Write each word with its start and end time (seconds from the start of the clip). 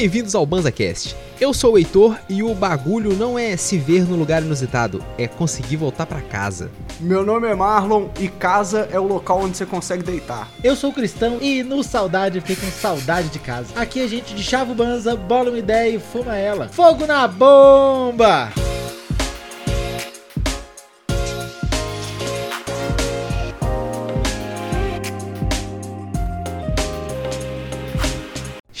Bem-vindos 0.00 0.36
ao 0.36 0.46
BanzaCast. 0.46 1.16
Eu 1.40 1.52
sou 1.52 1.72
o 1.72 1.76
Heitor 1.76 2.16
e 2.28 2.40
o 2.40 2.54
bagulho 2.54 3.16
não 3.16 3.36
é 3.36 3.56
se 3.56 3.76
ver 3.76 4.08
no 4.08 4.14
lugar 4.14 4.44
inusitado, 4.44 5.02
é 5.18 5.26
conseguir 5.26 5.74
voltar 5.74 6.06
pra 6.06 6.20
casa. 6.20 6.70
Meu 7.00 7.26
nome 7.26 7.48
é 7.48 7.54
Marlon 7.56 8.06
e 8.20 8.28
casa 8.28 8.88
é 8.92 9.00
o 9.00 9.08
local 9.08 9.40
onde 9.40 9.56
você 9.56 9.66
consegue 9.66 10.04
deitar. 10.04 10.48
Eu 10.62 10.76
sou 10.76 10.92
cristão 10.92 11.38
e 11.40 11.64
no 11.64 11.82
saudade 11.82 12.40
fiquei 12.40 12.54
com 12.54 12.70
saudade 12.70 13.28
de 13.30 13.40
casa. 13.40 13.72
Aqui 13.74 14.00
a 14.00 14.06
gente 14.06 14.36
de 14.36 14.42
chava 14.44 14.70
o 14.70 14.74
banza, 14.76 15.16
bola 15.16 15.50
uma 15.50 15.58
ideia 15.58 15.96
e 15.96 15.98
fuma 15.98 16.36
ela. 16.36 16.68
Fogo 16.68 17.04
na 17.04 17.26
bomba! 17.26 18.52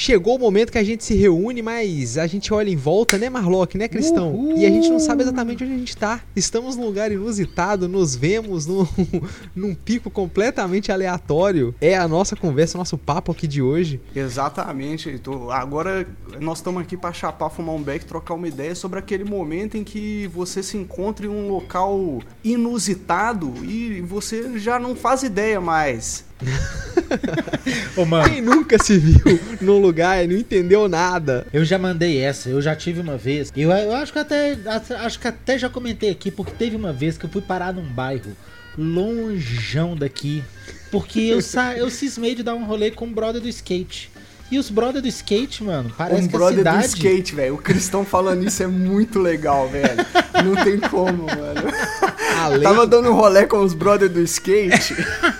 Chegou 0.08 0.36
o 0.36 0.38
momento 0.38 0.72
que 0.72 0.78
a 0.78 0.82
gente 0.82 1.04
se 1.04 1.14
reúne, 1.14 1.60
mas 1.60 2.16
a 2.16 2.26
gente 2.26 2.54
olha 2.54 2.70
em 2.70 2.76
volta, 2.76 3.18
né, 3.18 3.28
Marlock, 3.28 3.76
né, 3.76 3.86
Cristão? 3.88 4.32
Uhul. 4.32 4.56
E 4.56 4.64
a 4.64 4.70
gente 4.70 4.88
não 4.88 4.98
sabe 4.98 5.20
exatamente 5.20 5.62
onde 5.62 5.74
a 5.74 5.76
gente 5.76 5.94
tá. 5.94 6.22
Estamos 6.34 6.76
num 6.76 6.86
lugar 6.86 7.12
inusitado, 7.12 7.86
nos 7.86 8.16
vemos 8.16 8.64
num, 8.64 8.86
num 9.54 9.74
pico 9.74 10.10
completamente 10.10 10.90
aleatório. 10.90 11.74
É 11.78 11.94
a 11.94 12.08
nossa 12.08 12.34
conversa, 12.34 12.78
nosso 12.78 12.96
papo 12.96 13.32
aqui 13.32 13.46
de 13.46 13.60
hoje. 13.60 14.00
Exatamente, 14.16 15.10
Heitor. 15.10 15.52
Agora 15.52 16.08
nós 16.40 16.56
estamos 16.56 16.80
aqui 16.80 16.96
para 16.96 17.12
chapar, 17.12 17.50
fumar 17.50 17.74
um 17.74 17.82
beck, 17.82 18.06
trocar 18.06 18.32
uma 18.32 18.48
ideia 18.48 18.74
sobre 18.74 18.98
aquele 18.98 19.24
momento 19.24 19.76
em 19.76 19.84
que 19.84 20.26
você 20.28 20.62
se 20.62 20.78
encontra 20.78 21.26
em 21.26 21.28
um 21.28 21.50
local 21.50 22.20
inusitado 22.42 23.52
e 23.62 24.00
você 24.00 24.58
já 24.58 24.78
não 24.78 24.96
faz 24.96 25.22
ideia 25.22 25.60
mais. 25.60 26.27
Ô, 27.96 28.04
mano, 28.04 28.28
Quem 28.28 28.40
nunca 28.40 28.82
se 28.82 28.96
viu 28.96 29.40
num 29.60 29.78
lugar 29.78 30.24
e 30.24 30.28
não 30.28 30.36
entendeu 30.36 30.88
nada? 30.88 31.46
eu 31.52 31.64
já 31.64 31.78
mandei 31.78 32.18
essa, 32.18 32.48
eu 32.48 32.60
já 32.62 32.76
tive 32.76 33.00
uma 33.00 33.16
vez. 33.16 33.52
Eu, 33.56 33.70
eu 33.70 33.92
acho 33.94 34.12
que 34.12 34.18
até 34.18 34.56
acho 35.00 35.18
que 35.18 35.28
até 35.28 35.58
já 35.58 35.68
comentei 35.68 36.10
aqui, 36.10 36.30
porque 36.30 36.52
teve 36.52 36.76
uma 36.76 36.92
vez 36.92 37.18
que 37.18 37.26
eu 37.26 37.30
fui 37.30 37.42
parar 37.42 37.72
num 37.72 37.82
bairro 37.82 38.36
longeão 38.76 39.96
daqui. 39.96 40.44
Porque 40.90 41.20
eu, 41.20 41.42
sa 41.42 41.74
eu 41.76 41.90
cismei 41.90 42.34
de 42.34 42.42
dar 42.42 42.54
um 42.54 42.64
rolê 42.64 42.90
com 42.90 43.06
o 43.06 43.10
brother 43.10 43.40
do 43.40 43.48
skate. 43.48 44.10
E 44.50 44.58
os 44.58 44.70
brother 44.70 45.02
do 45.02 45.08
skate, 45.08 45.62
mano, 45.62 45.92
parece 45.96 46.22
um 46.22 46.26
que 46.26 46.32
brother 46.32 46.58
cidade... 46.58 46.78
do 46.78 46.84
skate, 46.86 47.34
velho. 47.34 47.54
O 47.54 47.58
Cristão 47.58 48.02
falando 48.02 48.46
isso 48.46 48.62
é 48.62 48.66
muito 48.66 49.18
legal, 49.18 49.68
velho. 49.68 50.06
Não 50.42 50.64
tem 50.64 50.80
como, 50.80 51.24
mano. 51.24 51.68
Além, 52.40 52.62
Tava 52.62 52.86
dando 52.86 53.10
um 53.10 53.14
rolê 53.14 53.46
com 53.46 53.62
os 53.62 53.74
brother 53.74 54.08
do 54.08 54.22
skate. 54.22 54.94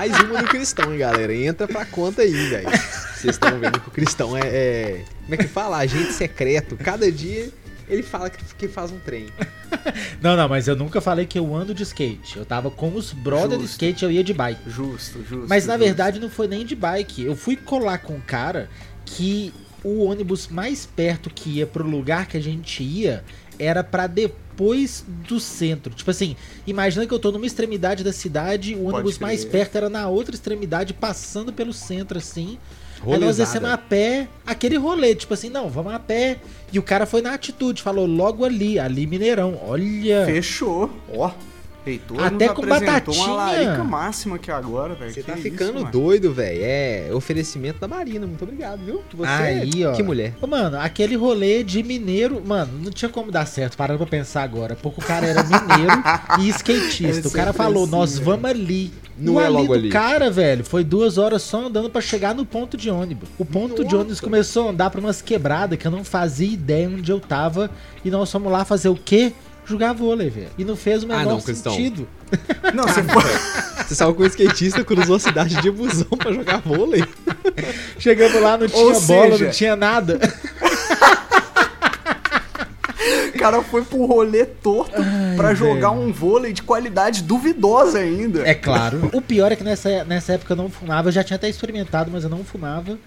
mais 0.00 0.18
uma 0.20 0.40
do 0.40 0.48
Cristão, 0.48 0.90
hein, 0.90 0.98
galera? 0.98 1.34
Entra 1.34 1.68
pra 1.68 1.84
conta 1.84 2.22
aí, 2.22 2.32
velho. 2.32 2.70
Vocês 2.70 3.34
estão 3.34 3.58
vendo 3.58 3.78
que 3.78 3.88
o 3.88 3.90
Cristão 3.90 4.34
é, 4.34 4.40
é- 4.40 5.04
Como 5.24 5.34
é 5.34 5.36
que 5.36 5.46
fala? 5.46 5.76
Agente 5.76 6.14
secreto. 6.14 6.74
Cada 6.74 7.12
dia 7.12 7.50
ele 7.86 8.02
fala 8.02 8.30
que, 8.30 8.66
faz 8.66 8.90
um 8.90 8.98
trem. 8.98 9.26
Não, 10.22 10.36
não, 10.36 10.48
mas 10.48 10.66
eu 10.66 10.74
nunca 10.74 11.02
falei 11.02 11.26
que 11.26 11.38
eu 11.38 11.54
ando 11.54 11.74
de 11.74 11.82
skate. 11.82 12.38
Eu 12.38 12.46
tava 12.46 12.70
com 12.70 12.94
os 12.94 13.12
brother 13.12 13.58
do 13.58 13.64
skate, 13.64 14.02
eu 14.02 14.10
ia 14.10 14.24
de 14.24 14.32
bike. 14.32 14.70
Justo, 14.70 15.18
justo. 15.22 15.46
Mas 15.46 15.66
na 15.66 15.74
justo. 15.74 15.84
verdade 15.84 16.18
não 16.18 16.30
foi 16.30 16.48
nem 16.48 16.64
de 16.64 16.74
bike. 16.74 17.22
Eu 17.22 17.36
fui 17.36 17.54
colar 17.54 17.98
com 17.98 18.14
um 18.14 18.20
cara 18.20 18.70
que 19.04 19.52
o 19.84 20.04
ônibus 20.04 20.48
mais 20.48 20.86
perto 20.86 21.28
que 21.28 21.58
ia 21.58 21.66
pro 21.66 21.86
lugar 21.86 22.26
que 22.26 22.38
a 22.38 22.42
gente 22.42 22.82
ia 22.82 23.22
era 23.60 23.84
pra 23.84 24.06
depois 24.06 25.04
do 25.28 25.38
centro. 25.38 25.94
Tipo 25.94 26.10
assim, 26.10 26.34
imagina 26.66 27.06
que 27.06 27.12
eu 27.12 27.18
tô 27.18 27.30
numa 27.30 27.46
extremidade 27.46 28.02
da 28.02 28.12
cidade, 28.12 28.74
o 28.74 28.84
ônibus 28.84 29.18
mais 29.18 29.44
perto 29.44 29.76
era 29.76 29.88
na 29.88 30.08
outra 30.08 30.34
extremidade, 30.34 30.94
passando 30.94 31.52
pelo 31.52 31.72
centro 31.72 32.18
assim. 32.18 32.58
Aí 33.02 33.06
nós 33.06 33.20
Rolezada. 33.20 33.44
descemos 33.44 33.70
a 33.70 33.78
pé, 33.78 34.28
aquele 34.46 34.76
rolê, 34.76 35.14
tipo 35.14 35.32
assim, 35.32 35.48
não, 35.48 35.70
vamos 35.70 35.94
a 35.94 35.98
pé. 35.98 36.38
E 36.72 36.78
o 36.78 36.82
cara 36.82 37.06
foi 37.06 37.22
na 37.22 37.32
atitude, 37.32 37.82
falou 37.82 38.06
logo 38.06 38.44
ali, 38.44 38.78
ali 38.78 39.06
Mineirão. 39.06 39.58
Olha. 39.66 40.26
Fechou. 40.26 40.90
Ó. 41.14 41.30
Heitor 41.90 42.22
Até 42.22 42.46
nos 42.46 42.54
com 42.54 42.62
apresentou 42.62 42.92
batatinha. 42.94 43.24
uma 43.26 43.34
larica 43.34 43.84
máxima 43.84 44.36
aqui 44.36 44.50
agora, 44.50 44.94
velho. 44.94 45.12
Você 45.12 45.22
tá 45.22 45.32
isso, 45.34 45.42
ficando 45.42 45.74
mano. 45.80 45.90
doido, 45.90 46.32
velho. 46.32 46.60
É 46.62 47.10
oferecimento 47.12 47.78
da 47.80 47.88
Marina. 47.88 48.26
Muito 48.26 48.42
obrigado, 48.42 48.80
viu? 48.84 49.02
Você 49.14 49.28
Aí, 49.28 49.82
é... 49.82 49.88
ó. 49.88 49.92
Que 49.92 50.02
mulher. 50.02 50.34
Ô, 50.40 50.46
Mano, 50.46 50.78
aquele 50.78 51.16
rolê 51.16 51.62
de 51.62 51.82
mineiro, 51.82 52.42
mano, 52.44 52.72
não 52.82 52.90
tinha 52.90 53.08
como 53.08 53.30
dar 53.30 53.46
certo, 53.46 53.76
parando 53.76 53.98
pra 53.98 54.06
pensar 54.06 54.42
agora. 54.42 54.76
Porque 54.76 55.00
o 55.00 55.04
cara 55.04 55.26
era 55.26 55.42
mineiro 55.42 55.92
e 56.40 56.48
skatista. 56.50 57.26
É 57.26 57.30
o 57.30 57.32
cara 57.32 57.52
falou, 57.52 57.82
assim, 57.84 57.92
nós 57.92 58.12
velho. 58.18 58.24
vamos 58.24 58.50
ali. 58.50 58.92
Não 59.18 59.34
o 59.34 59.40
é 59.40 59.44
ali 59.44 59.52
logo 59.54 59.66
do 59.66 59.74
ali. 59.74 59.88
cara, 59.90 60.30
velho, 60.30 60.64
foi 60.64 60.82
duas 60.82 61.18
horas 61.18 61.42
só 61.42 61.66
andando 61.66 61.90
pra 61.90 62.00
chegar 62.00 62.34
no 62.34 62.46
ponto 62.46 62.74
de 62.76 62.88
ônibus. 62.88 63.28
O 63.38 63.44
ponto 63.44 63.76
de 63.76 63.84
Nossa. 63.84 63.96
ônibus 63.98 64.20
começou 64.20 64.66
a 64.68 64.70
andar 64.70 64.88
pra 64.88 64.98
umas 64.98 65.20
quebradas 65.20 65.78
que 65.78 65.86
eu 65.86 65.90
não 65.90 66.02
fazia 66.04 66.50
ideia 66.50 66.88
onde 66.88 67.12
eu 67.12 67.20
tava. 67.20 67.70
E 68.02 68.10
nós 68.10 68.32
fomos 68.32 68.50
lá 68.50 68.64
fazer 68.64 68.88
o 68.88 68.96
quê? 68.96 69.32
Jogar 69.70 69.92
vôlei, 69.92 70.28
velho. 70.28 70.48
E 70.58 70.64
não 70.64 70.74
fez 70.76 71.02
o 71.02 71.06
Ah, 71.12 71.18
menor 71.18 71.30
não, 71.34 71.40
Cristão. 71.40 71.72
sentido. 71.72 72.08
Não, 72.74 72.84
você 72.84 73.02
foi. 73.02 73.22
Você 73.90 73.94
saiu 73.96 74.14
com 74.14 74.22
um 74.22 74.26
skatista 74.26 74.84
cruzou 74.84 75.16
a 75.16 75.18
cidade 75.18 75.60
de 75.60 75.68
busão 75.70 76.06
pra 76.16 76.32
jogar 76.32 76.58
vôlei. 76.58 77.02
Chegamos 77.98 78.40
lá, 78.40 78.56
não 78.56 78.68
tinha 78.68 78.84
Ou 78.84 79.00
bola, 79.00 79.30
seja- 79.32 79.44
não 79.44 79.50
tinha 79.50 79.74
nada. 79.76 80.20
O 83.34 83.38
cara 83.38 83.62
foi 83.62 83.82
pro 83.82 84.04
rolê 84.04 84.44
torto 84.44 84.92
pra 85.36 85.54
jogar 85.54 85.90
um 85.90 86.12
vôlei 86.12 86.52
de 86.52 86.62
qualidade 86.62 87.22
duvidosa 87.22 87.98
ainda. 87.98 88.46
É 88.46 88.54
claro. 88.54 89.08
O 89.14 89.20
pior 89.22 89.50
é 89.50 89.56
que 89.56 89.64
nessa, 89.64 90.04
nessa 90.04 90.34
época 90.34 90.52
eu 90.52 90.56
não 90.56 90.68
fumava. 90.68 91.08
Eu 91.08 91.12
já 91.12 91.24
tinha 91.24 91.36
até 91.36 91.48
experimentado, 91.48 92.10
mas 92.12 92.22
eu 92.22 92.30
não 92.30 92.44
fumava. 92.44 92.98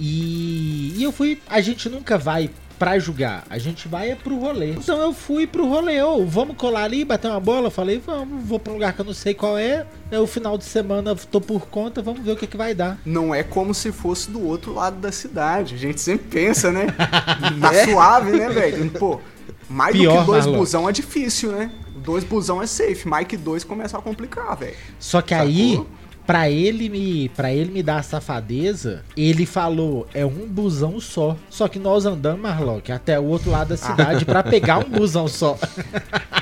E, 0.00 0.94
e 0.96 1.02
eu 1.04 1.12
fui. 1.12 1.40
A 1.48 1.60
gente 1.60 1.88
nunca 1.88 2.16
vai 2.16 2.50
pra 2.78 2.98
jogar. 2.98 3.44
A 3.50 3.58
gente 3.58 3.88
vai 3.88 4.10
é 4.10 4.14
pro 4.14 4.38
rolê. 4.38 4.72
Então 4.72 5.00
eu 5.00 5.12
fui 5.12 5.46
pro 5.46 5.66
rolê. 5.68 6.02
Ô, 6.02 6.24
vamos 6.26 6.56
colar 6.56 6.84
ali, 6.84 7.04
bater 7.04 7.28
uma 7.30 7.40
bola? 7.40 7.66
Eu 7.68 7.70
falei, 7.70 7.98
vamos, 8.04 8.44
vou 8.44 8.58
pra 8.58 8.72
um 8.72 8.76
lugar 8.76 8.92
que 8.92 9.00
eu 9.00 9.04
não 9.04 9.12
sei 9.14 9.34
qual 9.34 9.56
é. 9.58 9.86
É 10.10 10.18
o 10.20 10.26
final 10.26 10.56
de 10.56 10.64
semana, 10.64 11.14
tô 11.16 11.40
por 11.40 11.66
conta, 11.66 12.00
vamos 12.00 12.20
ver 12.22 12.32
o 12.32 12.36
que, 12.36 12.46
que 12.46 12.56
vai 12.56 12.74
dar. 12.74 12.98
Não 13.04 13.34
é 13.34 13.42
como 13.42 13.74
se 13.74 13.90
fosse 13.90 14.30
do 14.30 14.44
outro 14.46 14.72
lado 14.74 14.96
da 14.98 15.10
cidade. 15.10 15.74
A 15.74 15.78
gente 15.78 16.00
sempre 16.00 16.26
pensa, 16.28 16.70
né? 16.70 16.86
Tá 17.60 17.72
Né? 17.72 17.84
suave, 17.86 18.30
né, 18.32 18.48
velho? 18.48 18.90
Pô, 18.92 19.20
mais 19.68 19.94
do 19.94 20.00
Pior, 20.00 20.20
que 20.20 20.26
dois 20.26 20.44
Marlon. 20.46 20.58
busão 20.60 20.88
é 20.88 20.92
difícil, 20.92 21.52
né? 21.52 21.70
Dois 21.96 22.22
busão 22.22 22.62
é 22.62 22.66
safe, 22.66 23.08
mais 23.08 23.26
que 23.26 23.36
dois 23.36 23.64
começa 23.64 23.98
a 23.98 24.02
complicar, 24.02 24.56
velho. 24.56 24.76
Só 24.98 25.20
que 25.20 25.34
Sacou? 25.34 25.46
aí, 25.48 25.82
pra 26.26 26.50
ele 26.50 26.88
me 26.88 27.28
para 27.30 27.52
ele 27.52 27.70
me 27.70 27.82
dar 27.82 27.98
a 27.98 28.02
safadeza, 28.02 29.02
ele 29.16 29.46
falou, 29.46 30.06
é 30.12 30.24
um 30.26 30.46
busão 30.46 31.00
só. 31.00 31.36
Só 31.48 31.68
que 31.68 31.78
nós 31.78 32.04
andamos, 32.04 32.40
Marlock, 32.40 32.90
até 32.90 33.18
o 33.18 33.24
outro 33.24 33.50
lado 33.50 33.68
da 33.68 33.76
cidade 33.76 34.24
pra 34.24 34.42
pegar 34.42 34.78
um 34.78 34.88
busão 34.90 35.28
só. 35.28 35.58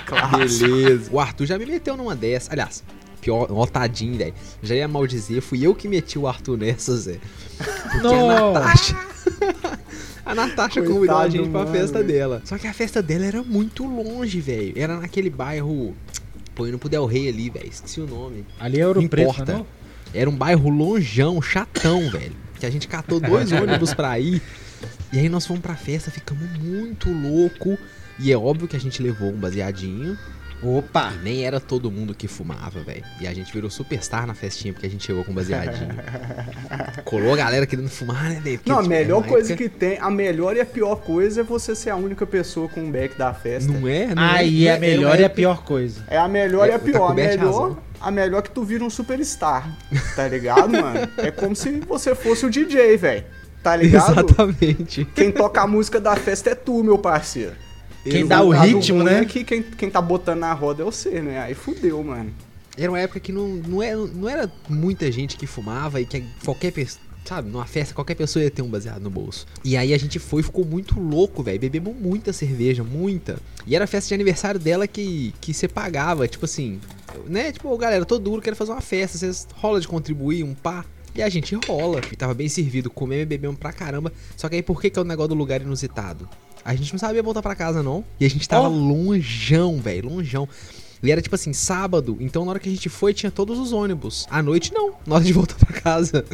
Claro. 0.07 0.37
Beleza. 0.39 1.11
O 1.11 1.19
Arthur 1.19 1.47
já 1.47 1.59
me 1.59 1.65
meteu 1.65 1.97
numa 1.97 2.15
dessa. 2.15 2.53
Aliás, 2.53 2.85
pior, 3.23 3.47
ó, 3.51 3.67
tadinho, 3.67 4.17
velho. 4.19 4.35
Já 4.63 4.75
ia 4.75 4.87
mal 4.87 5.07
dizer, 5.07 5.41
fui 5.41 5.67
eu 5.67 5.75
que 5.75 5.89
meti 5.89 6.19
o 6.19 6.29
Arthur 6.29 6.59
nessa, 6.59 6.95
Zé. 6.97 7.19
Porque 7.57 7.99
a 7.99 8.03
Não. 8.03 8.53
Natasha. 8.53 8.97
a 10.27 10.35
Natasha 10.35 10.75
Coitado 10.83 10.95
convidou 10.95 11.17
a 11.17 11.29
gente 11.29 11.49
pra 11.49 11.61
mano, 11.65 11.73
festa 11.73 11.99
velho. 12.01 12.09
dela. 12.13 12.43
Só 12.45 12.59
que 12.59 12.67
a 12.67 12.73
festa 12.75 13.03
dela 13.03 13.25
era 13.25 13.43
muito 13.43 13.85
longe, 13.87 14.41
velho. 14.43 14.75
Era 14.77 14.99
naquele 15.01 15.31
bairro. 15.31 15.97
Indo 16.69 16.79
pro 16.79 16.89
Del 16.89 17.07
Rey 17.07 17.29
ali, 17.29 17.51
velho. 17.51 17.69
Esqueci 17.69 18.01
o 18.01 18.07
nome. 18.07 18.45
Ali 18.59 18.81
é 18.81 18.87
Ouro 18.87 19.01
Não 19.01 19.09
Preto, 19.09 19.31
importa. 19.31 19.53
não? 19.53 19.67
Era 20.13 20.31
um 20.31 20.37
bairro 20.37 20.69
longeão, 20.69 21.43
chatão, 21.43 22.09
velho. 22.11 22.37
Que 22.61 22.67
a 22.67 22.71
gente 22.71 22.87
catou 22.87 23.19
dois 23.19 23.51
ônibus 23.53 23.93
pra 23.93 24.19
ir. 24.19 24.41
E 25.13 25.19
aí 25.19 25.29
nós 25.29 25.47
fomos 25.47 25.63
pra 25.63 25.75
festa, 25.75 26.11
ficamos 26.11 26.49
muito 26.59 27.11
louco. 27.11 27.77
E 28.19 28.31
é 28.31 28.37
óbvio 28.39 28.69
que 28.69 28.77
a 28.77 28.81
gente 28.81 29.03
levou 29.03 29.31
um 29.31 29.37
baseadinho. 29.37 30.17
Opa! 30.65 31.13
E 31.21 31.25
nem 31.25 31.45
era 31.45 31.61
todo 31.61 31.91
mundo 31.91 32.15
que 32.15 32.27
fumava, 32.27 32.81
velho. 32.81 33.05
E 33.21 33.27
a 33.27 33.35
gente 33.35 33.53
virou 33.53 33.69
superstar 33.69 34.27
na 34.27 34.35
festinha 34.35 34.73
porque 34.73 34.87
a 34.87 34.91
gente 34.91 35.05
chegou 35.05 35.23
com 35.25 35.33
baseadinho. 35.33 35.95
Colou 37.05 37.35
a 37.35 37.37
galera 37.37 37.67
querendo 37.67 37.89
fumar, 37.89 38.25
né, 38.31 38.41
velho? 38.43 38.59
Porque, 38.59 38.71
Não, 38.71 38.79
a 38.79 38.83
tipo, 38.83 38.95
melhor 38.95 39.27
coisa 39.27 39.55
que 39.57 39.69
tem, 39.69 39.99
a 39.99 40.11
melhor 40.11 40.57
e 40.57 40.61
a 40.61 40.67
pior 40.67 40.97
coisa 40.97 41.43
é 41.43 41.45
você 41.45 41.75
ser 41.75 41.91
a 41.91 41.97
única 41.97 42.27
pessoa 42.27 42.69
com 42.69 42.89
o 42.89 42.91
back 42.91 43.17
da 43.19 43.33
festa. 43.35 43.71
Não 43.71 43.87
é? 43.87 44.15
Não 44.15 44.23
Aí 44.23 44.67
é, 44.67 44.71
é 44.71 44.73
a 44.73 44.77
é- 44.77 44.79
melhor 44.81 45.13
era 45.15 45.23
e 45.23 45.25
a 45.25 45.31
pior 45.31 45.63
coisa. 45.63 46.03
É 46.09 46.17
a 46.17 46.27
melhor 46.29 46.67
É, 46.67 46.73
e 46.73 46.75
a 46.75 46.79
tá 46.79 46.85
pior. 46.85 47.11
A 47.11 47.15
melhor, 47.15 47.45
razão. 47.47 47.79
a 48.01 48.11
melhor 48.11 48.39
é 48.39 48.43
que 48.43 48.51
tu 48.51 48.65
vira 48.65 48.83
um 48.85 48.91
superstar. 48.91 49.69
Tá 50.17 50.27
ligado, 50.27 50.71
mano? 50.71 51.09
É 51.19 51.31
como 51.31 51.55
se 51.55 51.81
você 51.81 52.15
fosse 52.15 52.47
o 52.47 52.51
DJ, 52.51 52.97
velho. 52.97 53.25
Tá 53.63 53.77
ligado? 53.77 54.13
Exatamente. 54.13 55.05
Quem 55.15 55.31
toca 55.33 55.63
a 55.63 55.67
música 55.67 55.99
da 55.99 56.15
festa 56.17 56.51
é 56.51 56.55
tu, 56.55 56.85
meu 56.85 56.99
parceiro. 56.99 57.53
Quem 58.05 58.27
dá 58.27 58.43
o 58.43 58.51
ritmo, 58.51 59.03
né? 59.03 59.21
É 59.21 59.25
que 59.25 59.43
quem, 59.45 59.63
quem 59.63 59.91
tá 59.91 60.01
botando 60.01 60.41
na 60.41 60.53
roda 60.53 60.83
é 60.83 60.85
você, 60.85 61.21
né? 61.21 61.41
Aí 61.41 61.55
fudeu, 61.55 62.03
mano. 62.03 62.33
Era 62.77 62.91
uma 62.91 62.99
época 62.99 63.21
que 63.21 63.33
não, 63.33 63.49
não, 63.49 63.83
era, 63.83 63.97
não 63.97 64.29
era 64.29 64.53
muita 64.69 65.11
gente 65.11 65.37
que 65.37 65.47
fumava 65.47 66.01
e 66.01 66.07
que 66.07 66.25
qualquer 66.45 66.73
pessoa. 66.73 67.03
Sabe, 67.25 67.49
numa 67.49 67.65
festa, 67.65 67.95
qualquer 67.95 68.17
pessoa 68.17 68.43
ia 68.43 68.51
ter 68.51 68.61
um 68.61 68.69
baseado 68.69 69.01
no 69.01 69.09
bolso. 69.09 69.47
E 69.65 69.79
aí 69.79 69.95
a 69.95 69.99
gente 69.99 70.19
foi 70.19 70.43
ficou 70.43 70.63
muito 70.63 71.01
louco, 71.01 71.43
velho. 71.43 71.59
Bebemos 71.59 71.97
muita 71.97 72.35
cerveja, 72.35 72.85
muita. 72.85 73.39
E 73.67 73.75
era 73.75 73.85
a 73.85 73.87
festa 73.87 74.09
de 74.09 74.15
aniversário 74.15 74.61
dela 74.61 74.87
que, 74.87 75.33
que 75.41 75.55
você 75.55 75.67
pagava, 75.67 76.29
tipo 76.29 76.45
assim, 76.45 76.79
né? 77.27 77.51
Tipo, 77.51 77.75
galera, 77.79 78.05
tô 78.05 78.19
duro, 78.19 78.43
quero 78.43 78.55
fazer 78.55 78.73
uma 78.73 78.83
festa. 78.83 79.17
Vocês 79.17 79.49
rola 79.55 79.81
de 79.81 79.89
contribuir, 79.89 80.45
um 80.45 80.53
pá. 80.55 80.85
E 81.15 81.23
a 81.23 81.29
gente 81.29 81.55
rola. 81.67 82.01
E 82.11 82.17
tava 82.17 82.35
bem 82.35 82.49
servido, 82.49 82.91
comemos 82.91 83.23
e 83.23 83.27
bebemos 83.27 83.59
pra 83.59 83.73
caramba. 83.73 84.13
Só 84.37 84.49
que 84.49 84.57
aí 84.57 84.63
por 84.63 84.81
que, 84.81 84.91
que 84.91 84.99
é 84.99 85.03
o 85.03 85.05
negócio 85.05 85.29
do 85.29 85.35
lugar 85.35 85.61
inusitado? 85.63 86.29
A 86.65 86.75
gente 86.75 86.93
não 86.93 86.99
sabia 86.99 87.23
voltar 87.23 87.43
pra 87.43 87.55
casa, 87.55 87.83
não. 87.83 88.05
E 88.19 88.25
a 88.25 88.31
gente 88.31 88.49
tava 88.49 88.69
Ó. 88.69 88.71
longeão, 88.71 89.79
velho, 89.81 90.09
longeão. 90.09 90.49
E 91.03 91.13
era 91.13 91.21
tipo 91.21 91.35
assim, 91.35 91.53
sábado, 91.53 92.17
então 92.19 92.45
na 92.47 92.53
hora 92.53 92.59
que 92.59 92.69
a 92.69 92.73
gente 92.73 92.89
foi 92.89 93.13
tinha 93.13 93.31
todos 93.31 93.59
os 93.59 93.73
ônibus. 93.73 94.27
À 94.31 94.43
noite 94.43 94.73
não, 94.73 94.95
na 95.07 95.17
hora 95.17 95.25
de 95.25 95.33
voltar 95.35 95.57
pra 95.57 95.79
casa. 95.79 96.25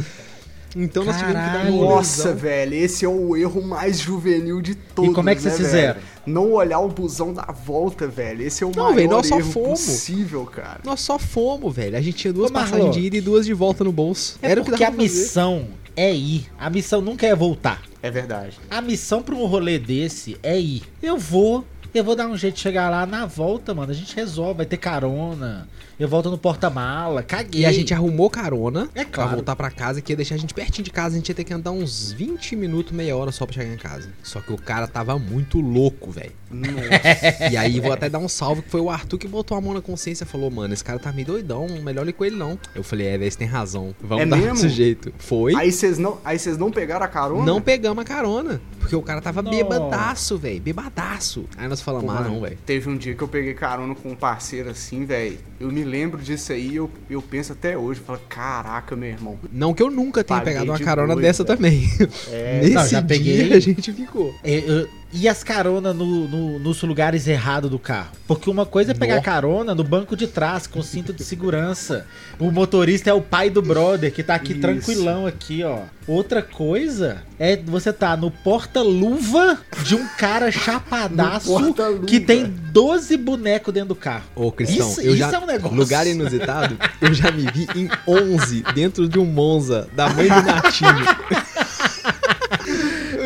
Então 0.77 1.05
nós 1.05 1.17
tivemos 1.17 1.41
que 1.41 1.47
dar 1.47 1.53
Caralho. 1.59 1.75
um 1.75 1.81
Nossa, 1.89 2.33
velho, 2.35 2.75
esse 2.75 3.05
é 3.05 3.09
o 3.09 3.37
erro 3.37 3.63
mais 3.63 3.99
juvenil 4.01 4.61
de 4.63 4.75
todos. 4.75 5.15
como 5.15 5.29
é 5.31 5.35
que 5.35 5.43
vocês 5.43 5.59
né, 5.59 5.65
fizeram? 5.65 5.95
velho? 5.95 6.07
Não 6.27 6.53
olhar 6.53 6.79
o 6.81 6.89
busão 6.89 7.33
da 7.33 7.43
volta, 7.45 8.07
velho. 8.07 8.43
Esse 8.43 8.63
é 8.63 8.67
o 8.67 8.73
Não, 8.77 8.93
maior 8.93 9.09
nós 9.11 9.27
só 9.27 9.39
erro 9.39 9.51
fomos. 9.51 9.81
possível, 9.81 10.45
cara. 10.47 10.81
Nós 10.85 11.01
só 11.01 11.19
fomos, 11.19 11.75
velho. 11.75 11.97
A 11.97 12.01
gente 12.01 12.17
tinha 12.19 12.33
duas 12.33 12.51
Ô, 12.51 12.55
passagens 12.55 12.95
de 12.95 13.01
ida 13.01 13.17
e 13.17 13.21
duas 13.21 13.47
de 13.47 13.53
volta 13.55 13.83
no 13.83 13.91
bolso. 13.91 14.39
É 14.43 14.51
Era 14.51 14.61
o 14.61 14.65
que 14.65 14.71
porque 14.71 14.85
dava 14.85 14.97
a 14.97 15.01
fazer. 15.01 15.09
missão 15.19 15.67
é 15.97 16.15
ir. 16.15 16.47
A 16.59 16.69
missão 16.71 17.01
nunca 17.01 17.27
é 17.27 17.35
voltar. 17.35 17.83
É 18.03 18.11
verdade. 18.11 18.59
A 18.71 18.81
missão 18.81 19.23
pra 19.23 19.35
um 19.35 19.47
rolê 19.47 19.79
desse 19.79 20.37
é 20.43 20.59
ir. 20.61 20.83
Eu 21.03 21.19
vou, 21.19 21.65
eu 21.99 22.05
vou 22.05 22.15
dar 22.17 22.27
um 22.27 22.37
jeito 22.37 22.55
de 22.55 22.61
chegar 22.61 22.89
lá 22.91 23.05
na 23.07 23.27
volta, 23.27 23.75
mano. 23.75 23.91
A 23.91 23.95
gente 23.95 24.15
resolve, 24.15 24.59
vai 24.59 24.67
ter 24.67 24.77
carona. 24.77 25.69
Eu 25.99 26.09
volto 26.09 26.31
no 26.31 26.39
porta-mala, 26.39 27.23
caguei. 27.23 27.61
E 27.63 27.67
a 27.67 27.73
gente 27.73 27.93
arrumou 27.93 28.31
carona 28.31 28.89
É 28.95 29.05
pra 29.05 29.13
claro. 29.13 29.31
voltar 29.33 29.55
pra 29.55 29.71
casa, 29.71 30.01
que 30.01 30.13
ia 30.13 30.17
deixar 30.17 30.35
a 30.35 30.39
gente 30.39 30.55
pertinho 30.55 30.85
de 30.85 30.91
casa. 30.91 31.15
A 31.15 31.19
gente 31.19 31.29
ia 31.29 31.35
ter 31.35 31.45
que 31.45 31.53
andar 31.53 31.73
uns 31.73 32.11
20 32.13 32.57
minutos, 32.57 32.93
meia 32.93 33.15
hora 33.17 33.31
só 33.31 33.45
pra 33.45 33.55
chegar 33.55 33.75
em 33.75 33.77
casa. 33.77 34.09
Só 34.23 34.41
que 34.41 34.51
o 34.53 34.57
cara 34.57 34.87
tava 34.87 35.19
muito 35.19 35.61
louco, 35.61 36.11
velho. 36.11 36.33
Nossa. 36.51 37.51
E 37.51 37.57
aí 37.57 37.79
vou 37.81 37.93
até 37.93 38.09
dar 38.09 38.19
um 38.19 38.29
salve, 38.29 38.63
que 38.63 38.71
foi 38.71 38.81
o 38.81 38.89
Arthur 38.89 39.19
que 39.19 39.29
botou 39.29 39.57
a 39.57 39.61
mão 39.61 39.75
na 39.75 39.81
consciência 39.83 40.25
e 40.25 40.27
falou, 40.27 40.51
mano, 40.51 40.73
esse 40.73 40.83
cara 40.83 40.99
tá 40.99 41.13
meio 41.13 41.27
doidão, 41.27 41.67
melhor 41.83 42.09
ir 42.09 42.13
com 42.15 42.25
ele 42.25 42.37
não. 42.37 42.59
Eu 42.75 42.83
falei, 42.83 43.07
é, 43.07 43.19
velho, 43.19 43.31
você 43.31 43.37
tem 43.39 43.47
razão. 43.47 43.95
Vamos 44.01 44.23
É 44.25 44.27
dar 44.27 44.37
mesmo? 44.37 44.55
desse 44.55 44.69
jeito. 44.71 45.13
Foi. 45.19 45.55
aí 45.55 45.71
vocês 45.71 45.99
não, 45.99 46.19
aí 46.25 46.39
vocês 46.39 46.57
não 46.57 46.71
pegaram 46.71 47.05
a 47.05 47.09
carona? 47.09 47.45
Não 47.45 47.61
pegamos 47.61 48.01
a 48.01 48.05
carona. 48.05 48.61
Porque 48.79 48.97
o 48.97 49.03
cara 49.03 49.21
tava 49.21 49.43
Nossa. 49.43 49.55
bebadaço, 49.57 50.39
velho. 50.39 50.61
Bebadaço. 50.61 51.45
Aí 51.59 51.69
nós 51.69 51.80
falamos, 51.83 52.11
ah, 52.11 52.15
Mano, 52.15 52.29
não, 52.35 52.41
velho. 52.41 52.59
Teve 52.67 52.89
um 52.89 52.97
dia 52.97 53.15
que 53.15 53.23
eu 53.23 53.29
peguei 53.29 53.55
carona 53.55 53.95
com 53.95 54.11
um 54.11 54.15
parceiro 54.17 54.71
assim, 54.71 55.05
velho. 55.05 55.39
Eu 55.59 55.71
me 55.71 55.83
lembro 55.85 56.21
disso 56.23 56.53
aí, 56.53 56.77
eu, 56.77 56.91
eu 57.09 57.21
penso 57.23 57.53
até 57.53 57.77
hoje. 57.77 58.01
Falo, 58.01 58.21
caraca, 58.29 58.95
meu 58.97 59.09
irmão. 59.11 59.39
Não 59.53 59.73
que 59.75 59.83
eu 59.83 59.91
nunca 59.91 60.23
tenha 60.25 60.39
Paguei 60.41 60.53
pegado 60.55 60.71
uma 60.71 60.79
de 60.79 60.85
carona 60.85 61.15
doido, 61.15 61.25
dessa 61.27 61.45
velho. 61.45 61.57
também. 61.57 61.89
É, 62.31 62.61
Nesse 62.63 62.75
Não, 62.75 62.83
já 62.89 63.01
dia 63.01 63.03
peguei. 63.09 63.53
a 63.53 63.61
gente 63.61 63.93
ficou. 63.93 64.35
Eu- 64.45 64.61
eu- 64.61 64.89
e 65.13 65.29
as 65.29 65.43
caronas 65.43 65.95
no, 65.95 66.29
no- 66.29 66.59
nos 66.59 66.83
lugares 66.83 67.27
errados 67.27 67.71
do 67.71 67.79
carro? 67.79 68.11
Porque 68.27 68.49
uma 68.49 68.65
coisa 68.65 68.93
é 68.93 68.95
pegar 68.95 69.17
Nó. 69.17 69.23
carona 69.23 69.75
no 69.75 69.83
banco 69.85 70.17
de 70.17 70.27
trás, 70.27 70.67
com 70.67 70.83
cinto 70.83 71.13
de 71.13 71.25
segurança. 71.25 72.07
O 72.39 72.51
motorista 72.51 73.11
é 73.11 73.13
o 73.13 73.21
pai 73.21 73.51
do 73.51 73.61
brother, 73.61 74.13
que 74.13 74.23
tá 74.23 74.35
aqui 74.37 74.53
Isso. 74.53 74.61
tranquilão 74.61 75.27
aqui, 75.27 75.63
ó. 75.65 75.81
Outra 76.07 76.43
coisa 76.43 77.23
é 77.39 77.57
você 77.57 77.93
tá 77.93 78.17
no 78.17 78.31
porta-luva 78.31 79.59
de 79.85 79.95
um 79.95 80.07
cara 80.19 80.51
chapadaço 80.53 81.75
que 82.07 82.19
tem 82.21 82.45
12 82.47 83.17
bonecos 83.17 83.73
dentro 83.75 83.91
do 83.91 83.95
carro. 83.95 84.25
Ô, 84.35 84.51
Cristão, 84.51 84.89
Isso- 84.91 85.01
eu 85.01 85.11
isso 85.15 85.19
já, 85.19 85.33
é 85.33 85.39
um 85.39 85.47
negócio. 85.47 85.77
lugar 85.77 86.07
inusitado, 86.07 86.77
eu 87.01 87.13
já 87.13 87.31
me 87.31 87.43
vi 87.53 87.67
em 87.77 87.89
11 88.07 88.63
dentro 88.75 89.09
de 89.09 89.19
um 89.19 89.25
Monza 89.25 89.89
da 89.95 90.09
mãe 90.09 90.29
do 90.29 90.43
Natinho. 90.43 90.91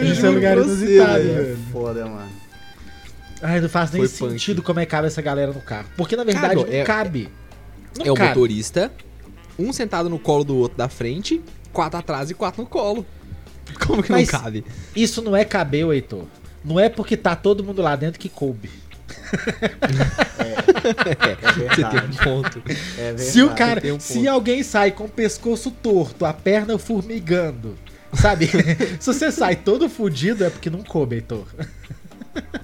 Isso 0.05 0.21
é 0.21 0.23
juro 0.23 0.35
lugar 0.35 0.56
inusitado, 0.59 1.12
velho. 1.23 1.35
velho. 1.35 1.59
Foda, 1.73 2.06
mano. 2.06 2.33
Ai, 3.43 3.61
não 3.61 3.69
faz 3.69 3.91
nem 3.91 4.06
Foi 4.06 4.19
punk. 4.29 4.33
sentido 4.39 4.62
como 4.62 4.81
é 4.81 4.87
que 4.87 4.91
cabe 4.91 5.06
essa 5.06 5.21
galera 5.21 5.53
no 5.53 5.61
carro. 5.61 5.87
Porque 5.97 6.17
na 6.17 6.25
verdade 6.25 6.55
não 6.56 6.67
é- 6.69 6.83
cabe. 6.85 7.29
Não 7.99 8.06
É 8.06 8.11
o 8.11 8.15
cabe. 8.15 8.29
motorista, 8.31 8.91
um 9.59 9.73
sentado 9.73 10.09
no 10.09 10.19
colo 10.19 10.45
do 10.45 10.56
outro 10.56 10.79
da 10.79 10.89
frente, 10.89 11.41
quatro 11.73 11.99
atrás 11.99 12.31
e 12.31 12.35
quatro 12.35 12.62
no 12.62 12.69
colo. 12.69 13.05
Como 13.87 14.03
que 14.03 14.11
Mas- 14.11 14.31
não 14.33 14.41
cabe? 14.41 14.65
Isso 14.97 15.21
não 15.23 15.37
é 15.37 15.45
caber, 15.45 15.87
Heitor. 15.91 16.25
Não 16.65 16.81
é 16.81 16.89
porque 16.89 17.17
tá 17.17 17.37
todo 17.37 17.62
mundo 17.62 17.83
lá 17.83 17.95
dentro 17.97 18.19
que 18.19 18.29
coube. 18.29 18.71
É 20.39 20.55
Você 21.75 21.85
tem 21.85 22.01
um 22.01 22.25
ponto. 22.25 22.62
É 22.99 23.03
verdade. 23.12 23.23
Se 23.23 23.43
o 23.43 23.51
cara, 23.55 23.81
um 23.95 24.01
se 24.01 24.27
alguém 24.29 24.62
sai 24.62 24.91
com 24.91 25.05
o 25.05 25.09
pescoço 25.09 25.71
torto, 25.71 26.25
a 26.25 26.33
perna 26.33 26.79
formigando, 26.79 27.77
sabe? 28.17 28.49
se 29.01 29.07
você 29.07 29.31
sai 29.31 29.57
todo 29.57 29.89
fudido 29.89 30.45
é 30.45 30.51
porque 30.51 30.71
não 30.71 30.83
coube, 30.83 31.17
Heitor. 31.17 31.47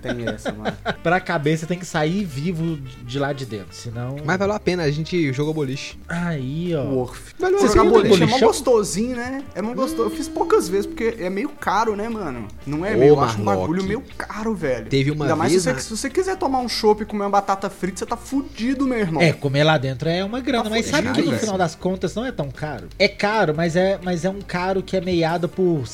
Tem 0.03 0.27
essa, 0.29 0.53
mano. 0.53 0.77
Pra 1.03 1.21
cabeça 1.21 1.67
tem 1.67 1.79
que 1.79 1.87
sair 1.87 2.25
vivo 2.25 2.77
de 3.05 3.19
lá 3.19 3.33
de 3.33 3.45
dentro, 3.47 3.75
senão. 3.75 4.17
Mas 4.25 4.39
valeu 4.39 4.55
a 4.55 4.61
pena, 4.61 4.83
a 4.85 4.91
gente 4.91 5.33
jogou 5.33 5.53
boliche. 5.55 5.99
Aí, 6.09 6.75
ó. 6.75 6.83
Worth. 6.85 7.35
Valeu 7.39 7.59
Vocês 7.59 7.73
Jogar 7.73 7.83
viram 7.85 7.93
boliche 7.97 8.15
é 8.23 8.27
mó 8.27 8.31
bolichão? 8.33 8.49
gostosinho, 8.49 9.17
né? 9.17 9.43
É 9.55 9.63
mó 9.63 9.75
gostoso. 9.75 10.03
Eu 10.05 10.11
fiz 10.11 10.29
poucas 10.29 10.69
vezes 10.69 10.87
porque 10.87 11.17
é 11.19 11.29
meio 11.31 11.49
caro, 11.51 11.95
né, 11.97 12.09
mano? 12.09 12.49
Não 12.67 12.85
é 12.85 12.95
Ô, 12.95 12.99
meio, 12.99 13.15
eu 13.15 13.21
acho 13.21 13.41
um 13.41 13.45
bagulho 13.45 13.85
meio 13.85 14.03
caro, 14.17 14.55
velho. 14.55 14.87
Teve 14.87 15.11
uma 15.11 15.25
Ainda 15.27 15.37
mais 15.37 15.53
vez 15.53 15.63
se 15.63 15.73
você, 15.73 15.81
se 15.81 15.91
você 15.97 16.11
quiser 16.11 16.37
tomar 16.37 16.61
um 16.61 16.69
chopp 16.69 17.03
e 17.03 17.07
comer 17.07 17.25
uma 17.25 17.31
batata 17.31 17.69
frita, 17.71 17.99
você 17.99 18.07
tá 18.07 18.17
fudido, 18.17 18.87
meu 18.87 18.99
irmão. 18.99 19.23
É, 19.23 19.33
comer 19.33 19.65
lá 19.65 19.77
dentro 19.79 20.09
é 20.09 20.25
uma 20.25 20.41
grana, 20.41 20.65
Tá 20.65 20.71
mas 20.71 20.87
sabe 20.87 21.11
que 21.13 21.21
no 21.23 21.29
velho. 21.31 21.41
final 21.41 21.59
das 21.59 21.75
contas 21.75 22.15
não 22.15 22.25
é 22.25 22.33
tão 22.33 22.51
caro? 22.51 22.89
É 22.99 23.09
caro, 23.09 23.55
mas 23.55 23.77
é, 23.77 23.99
mas 24.03 24.25
é 24.25 24.31
um 24.31 24.41
caro 24.41 24.83
que 24.83 24.97
é 24.97 25.01
meiado 25.01 25.49
por 25.49 25.87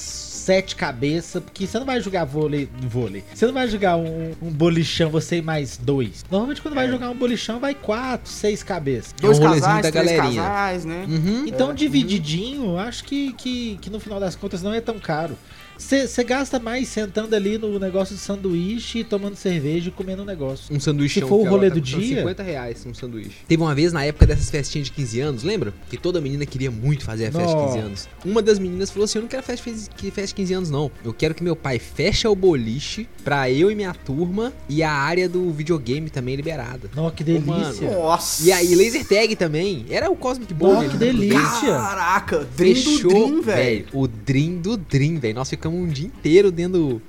sete 0.47 0.77
cabeças, 0.77 1.43
porque 1.43 1.67
você 1.67 1.77
não 1.77 1.85
vai 1.85 2.01
jogar 2.01 2.25
vôlei, 2.25 2.69
vôlei. 2.83 3.25
Você 3.35 3.47
não 3.47 3.53
vai 3.53 3.67
jogar 3.67 3.97
um, 3.97 4.33
um 4.41 4.49
bolichão, 4.49 5.11
você 5.11 5.39
e 5.39 5.43
mais 5.43 5.77
dois. 5.77 6.25
Normalmente 6.31 6.63
quando 6.63 6.75
vai 6.75 6.89
jogar 6.89 7.11
um 7.11 7.17
bolichão, 7.17 7.59
vai 7.59 7.75
quatro, 7.75 8.31
seis 8.31 8.63
cabeças. 8.63 9.13
Dois 9.21 9.41
É 9.41 9.41
um 9.41 9.45
casais, 9.45 9.83
da 9.83 9.91
três 9.91 9.95
galerinha. 10.13 10.43
casais, 10.43 10.85
né? 10.85 11.05
Uhum. 11.09 11.45
Então, 11.49 11.75
divididinho, 11.75 12.79
acho 12.79 13.03
que, 13.03 13.33
que, 13.33 13.77
que 13.83 13.91
no 13.91 13.99
final 13.99 14.21
das 14.21 14.37
contas 14.37 14.63
não 14.63 14.73
é 14.73 14.81
tão 14.81 15.01
caro. 15.01 15.37
Você 15.79 16.25
gasta 16.25 16.59
mais 16.59 16.89
sentando 16.89 17.35
ali 17.37 17.59
no 17.59 17.79
negócio 17.79 18.15
de 18.15 18.21
sanduíche, 18.21 19.05
tomando 19.05 19.37
cerveja 19.37 19.89
e 19.89 19.93
comendo 19.93 20.23
um 20.23 20.25
negócio. 20.25 20.75
Um 20.75 20.81
sanduíche. 20.81 21.21
Se 21.21 21.27
for 21.27 21.37
o 21.37 21.45
rolê 21.49 21.71
do 21.71 21.81
dia- 21.81 22.19
50 22.19 22.43
reais 22.43 22.85
um 22.87 22.95
sanduíche. 22.95 23.37
Teve 23.47 23.63
uma 23.63 23.75
vez 23.75 23.93
na 23.93 24.05
época 24.05 24.27
dessas 24.27 24.51
festinhas 24.51 24.87
de 24.87 24.93
15 24.93 25.21
anos, 25.21 25.43
lembra? 25.43 25.73
Que 25.89 25.97
toda 25.97 26.21
menina 26.21 26.47
queria 26.47 26.71
muito 26.71 27.05
fazer 27.05 27.27
a 27.27 27.33
festa 27.33 27.49
de 27.49 27.55
15 27.55 27.67
Nossa. 27.67 27.79
anos. 27.79 28.09
Uma 28.25 28.43
das 28.43 28.59
meninas 28.59 28.91
falou 28.91 29.05
assim: 29.05 29.19
Eu 29.19 29.23
não 29.23 29.29
quero 29.29 29.43
festa 29.43 29.71
festa 30.13 30.27
de 30.27 30.35
15 30.35 30.55
anos, 30.55 30.71
não. 30.71 30.91
Eu 31.05 31.13
quero 31.13 31.35
que 31.35 31.43
meu 31.43 31.55
pai 31.57 31.79
feche 31.79 32.27
o 32.27 32.35
boliche 32.35 33.09
pra 33.25 33.51
eu 33.51 33.71
e 33.71 33.75
minha 33.75 33.93
turma 33.93 34.53
e 34.69 34.83
a 34.83 34.91
área 34.93 35.29
do 35.29 35.51
videogame 35.53 36.09
também 36.11 36.37
liberada. 36.37 36.89
Nossa, 36.95 37.15
que 37.15 37.23
Ô, 37.25 37.41
mano. 37.41 37.65
delícia. 37.65 37.91
Nossa. 37.91 38.47
E 38.47 38.53
aí, 38.53 38.75
laser 38.75 39.07
tag 39.07 39.35
também. 39.37 39.85
Era 39.91 40.11
o 40.11 40.17
Cosmic 40.17 40.53
Bowl. 40.55 40.75
Nossa, 40.75 40.89
que 40.89 40.97
delícia. 40.97 41.39
Caraca, 41.73 42.47
Dream 42.57 42.75
do 42.75 42.81
Fechou, 42.81 43.11
Dream, 43.11 43.43
velho. 43.43 43.45
velho. 43.45 43.87
O 43.93 44.07
Dream 44.09 44.57
do 44.59 44.77
Dream, 44.77 45.19
velho. 45.19 45.35
Nós 45.35 45.51
ficamos 45.51 45.66
um 45.69 45.87
dia 45.87 46.07
inteiro 46.07 46.51
dentro 46.51 46.79
do, 46.79 47.03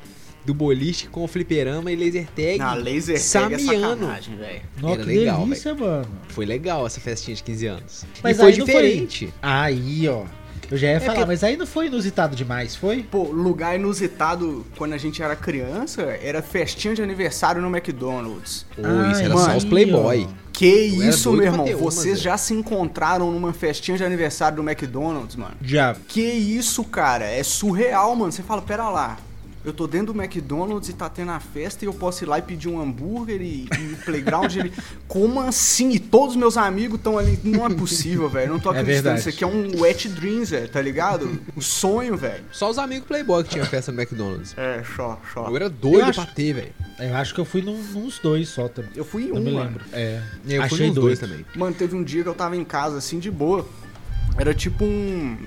do 0.46 0.54
boliche 0.54 1.08
com 1.08 1.24
o 1.24 1.28
fliperama 1.28 1.92
e 1.92 1.96
laser 1.96 2.28
tag. 2.36 2.58
Na 2.58 2.74
laser 2.74 3.16
tag 3.16 3.54
é 3.56 3.58
Sameando. 3.60 4.06
sacanagem, 4.06 4.36
velho. 4.36 4.62
Era 4.84 4.98
que 4.98 5.04
legal, 5.04 5.44
delícia, 5.44 5.76
mano. 5.76 6.08
Foi 6.30 6.46
legal 6.46 6.86
essa 6.86 7.00
festinha 7.00 7.36
de 7.36 7.44
15 7.44 7.66
anos. 7.68 8.06
Mas 8.24 8.38
e 8.38 8.40
foi 8.40 8.52
não 8.58 8.66
foi- 8.66 8.66
diferente. 8.66 9.34
Aí, 9.42 10.08
ó. 10.08 10.24
Eu 10.70 10.78
já 10.78 10.88
ia 10.92 11.00
falar, 11.00 11.14
porque- 11.14 11.26
mas 11.28 11.44
aí 11.44 11.56
não 11.58 11.66
foi 11.66 11.88
inusitado 11.88 12.36
demais, 12.36 12.76
foi? 12.76 13.04
Pô, 13.04 13.24
lugar 13.24 13.76
inusitado 13.76 14.66
quando 14.78 14.94
a 14.94 14.98
gente 14.98 15.22
era 15.24 15.36
criança 15.36 16.02
era 16.22 16.42
festinha 16.42 16.94
de 16.94 17.02
aniversário 17.02 17.62
no 17.62 17.68
McDonald's. 17.70 18.66
Ô, 18.78 18.82
Ai, 18.86 19.12
isso 19.12 19.22
era 19.22 19.34
mano. 19.34 19.52
só 19.52 19.58
os 19.58 19.66
Playboy. 19.66 20.28
Que 20.52 20.66
isso, 20.68 21.32
meu 21.34 21.44
irmão? 21.46 21.66
uma, 21.66 21.78
Vocês 21.78 22.20
já 22.20 22.36
se 22.36 22.52
encontraram 22.54 23.32
numa 23.32 23.54
festinha 23.54 23.96
de 23.96 24.04
aniversário 24.04 24.56
do 24.58 24.64
McDonald's, 24.68 25.36
mano? 25.36 25.54
Já. 25.62 25.96
Que 26.08 26.22
isso, 26.24 26.84
cara? 26.84 27.26
É 27.26 27.44
surreal, 27.44 28.16
mano. 28.16 28.32
Você 28.32 28.42
fala, 28.42 28.62
pera 28.64 28.90
lá. 28.90 29.18
Eu 29.68 29.74
tô 29.74 29.86
dentro 29.86 30.14
do 30.14 30.22
McDonald's 30.24 30.88
e 30.88 30.94
tá 30.94 31.10
tendo 31.10 31.32
a 31.32 31.42
festa 31.42 31.84
e 31.84 31.88
eu 31.90 31.94
posso 31.94 32.24
ir 32.24 32.28
lá 32.28 32.40
e 32.40 32.42
pedir 32.42 32.70
um 32.70 32.80
hambúrguer 32.82 33.42
e, 33.42 33.66
e 33.66 33.96
playground 34.06 34.56
ele. 34.56 34.72
Como 35.10 35.42
assim? 35.42 35.90
E 35.92 36.00
todos 36.00 36.30
os 36.32 36.36
meus 36.38 36.56
amigos 36.56 36.98
estão 36.98 37.18
ali. 37.18 37.38
Não 37.44 37.66
é 37.66 37.70
possível, 37.76 38.30
velho. 38.30 38.54
Não 38.54 38.60
tô 38.60 38.70
É 38.70 38.80
acreditando. 38.80 39.04
verdade. 39.04 39.20
Isso 39.20 39.30
aqui 39.30 39.44
é 39.44 39.48
um 39.48 39.82
wet 39.82 40.08
dreams, 40.08 40.52
velho, 40.52 40.70
tá 40.70 40.82
ligado? 40.82 41.38
O 41.54 41.62
sonho, 41.62 42.16
velho. 42.16 42.46
Só 42.50 42.70
os 42.70 42.78
amigos 42.78 43.06
Playboy 43.10 43.44
que 43.44 43.50
tinham 43.50 43.66
festa 43.66 43.92
no 43.92 44.00
McDonald's. 44.02 44.54
É, 44.58 44.82
só, 44.96 45.20
só. 45.34 45.48
Eu 45.50 45.56
era 45.58 45.70
doido 45.70 46.00
Eu 46.00 46.06
acho- 46.06 46.22
pra 46.24 46.32
ter, 46.34 46.54
velho. 46.54 46.74
Eu 47.00 47.16
acho 47.18 47.34
que 47.34 47.40
eu 47.42 47.46
fui 47.46 47.62
num, 47.62 47.78
nos 47.92 48.20
dois 48.20 48.48
só 48.48 48.70
também. 48.70 48.92
Eu 48.96 49.04
fui 49.04 49.24
em 49.26 49.28
Não 49.34 49.36
um, 49.36 49.44
me 49.44 49.52
mano. 49.52 49.66
lembro. 49.72 49.84
É. 49.92 50.22
Eu 50.48 50.62
fui 50.62 50.76
Achei 50.78 50.88
nos 50.88 50.96
dois 50.96 51.20
doido. 51.20 51.30
também. 51.32 51.46
Mano, 51.56 51.76
teve 51.76 51.94
um 51.94 52.04
dia 52.06 52.24
que 52.24 52.30
eu 52.30 52.34
tava 52.34 52.56
em 52.56 52.64
casa, 52.64 52.98
assim, 53.00 53.20
de 53.20 53.30
boa. 53.30 53.68
Era 54.38 54.54
tipo 54.54 54.86
um 54.86 55.38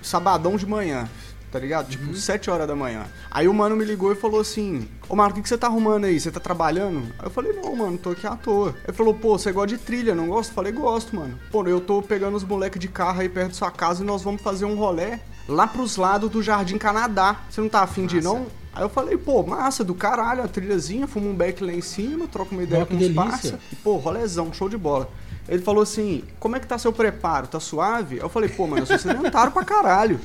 sabadão 0.00 0.56
de 0.56 0.64
manhã, 0.64 1.08
tá 1.50 1.58
ligado? 1.58 1.88
Tipo, 1.88 2.06
Uhum. 2.06 2.14
7 2.14 2.50
horas 2.50 2.66
da 2.66 2.74
manhã. 2.76 3.04
Aí 3.30 3.48
o 3.48 3.54
mano 3.54 3.76
me 3.76 3.84
ligou 3.84 4.12
e 4.12 4.14
falou 4.14 4.40
assim: 4.40 4.88
Ô, 5.08 5.14
Marco, 5.16 5.32
o 5.32 5.34
que, 5.36 5.42
que 5.42 5.48
você 5.48 5.56
tá 5.58 5.66
arrumando 5.66 6.04
aí? 6.04 6.18
Você 6.18 6.30
tá 6.30 6.40
trabalhando? 6.40 7.02
Aí 7.18 7.26
eu 7.26 7.30
falei: 7.30 7.52
Não, 7.52 7.74
mano, 7.76 7.98
tô 7.98 8.10
aqui 8.10 8.26
à 8.26 8.36
toa. 8.36 8.74
Ele 8.84 8.92
falou: 8.96 9.14
Pô, 9.14 9.38
você 9.38 9.52
gosta 9.52 9.68
de 9.68 9.78
trilha, 9.78 10.14
não 10.14 10.28
gosta? 10.28 10.50
Eu 10.50 10.54
falei: 10.54 10.72
Gosto, 10.72 11.14
mano. 11.16 11.38
Pô, 11.50 11.66
eu 11.66 11.80
tô 11.80 12.02
pegando 12.02 12.36
os 12.36 12.44
moleques 12.44 12.80
de 12.80 12.88
carro 12.88 13.20
aí 13.20 13.28
perto 13.28 13.48
da 13.48 13.54
sua 13.54 13.70
casa 13.70 14.02
e 14.02 14.06
nós 14.06 14.22
vamos 14.22 14.42
fazer 14.42 14.64
um 14.64 14.74
rolê 14.76 15.18
lá 15.48 15.66
pros 15.66 15.96
lados 15.96 16.30
do 16.30 16.42
Jardim 16.42 16.78
Canadá. 16.78 17.40
Você 17.50 17.60
não 17.60 17.68
tá 17.68 17.80
afim 17.82 18.06
de 18.06 18.18
ir, 18.18 18.22
não? 18.22 18.46
Aí 18.74 18.82
eu 18.82 18.90
falei, 18.90 19.16
pô, 19.16 19.42
massa 19.42 19.82
do 19.82 19.94
caralho, 19.94 20.42
a 20.42 20.48
trilhazinha, 20.48 21.06
fumo 21.06 21.30
um 21.30 21.34
beck 21.34 21.64
lá 21.64 21.72
em 21.72 21.80
cima, 21.80 22.26
troco 22.28 22.54
uma 22.54 22.62
ideia 22.62 22.84
com 22.84 22.94
os 22.94 23.08
parça. 23.08 23.58
E, 23.72 23.76
pô, 23.76 23.96
rolezão, 23.96 24.52
show 24.52 24.68
de 24.68 24.76
bola. 24.76 25.08
Ele 25.48 25.62
falou 25.62 25.82
assim: 25.82 26.24
Como 26.40 26.56
é 26.56 26.60
que 26.60 26.66
tá 26.66 26.76
seu 26.76 26.92
preparo? 26.92 27.46
Tá 27.46 27.60
suave? 27.60 28.18
Eu 28.18 28.28
falei: 28.28 28.48
Pô, 28.48 28.66
mano, 28.66 28.82
eu 28.82 28.86
sou 28.86 28.98
sedentário 28.98 29.52
pra 29.52 29.64
caralho. 29.64 30.18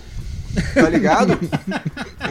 Tá 0.74 0.89
ligado? 0.89 1.39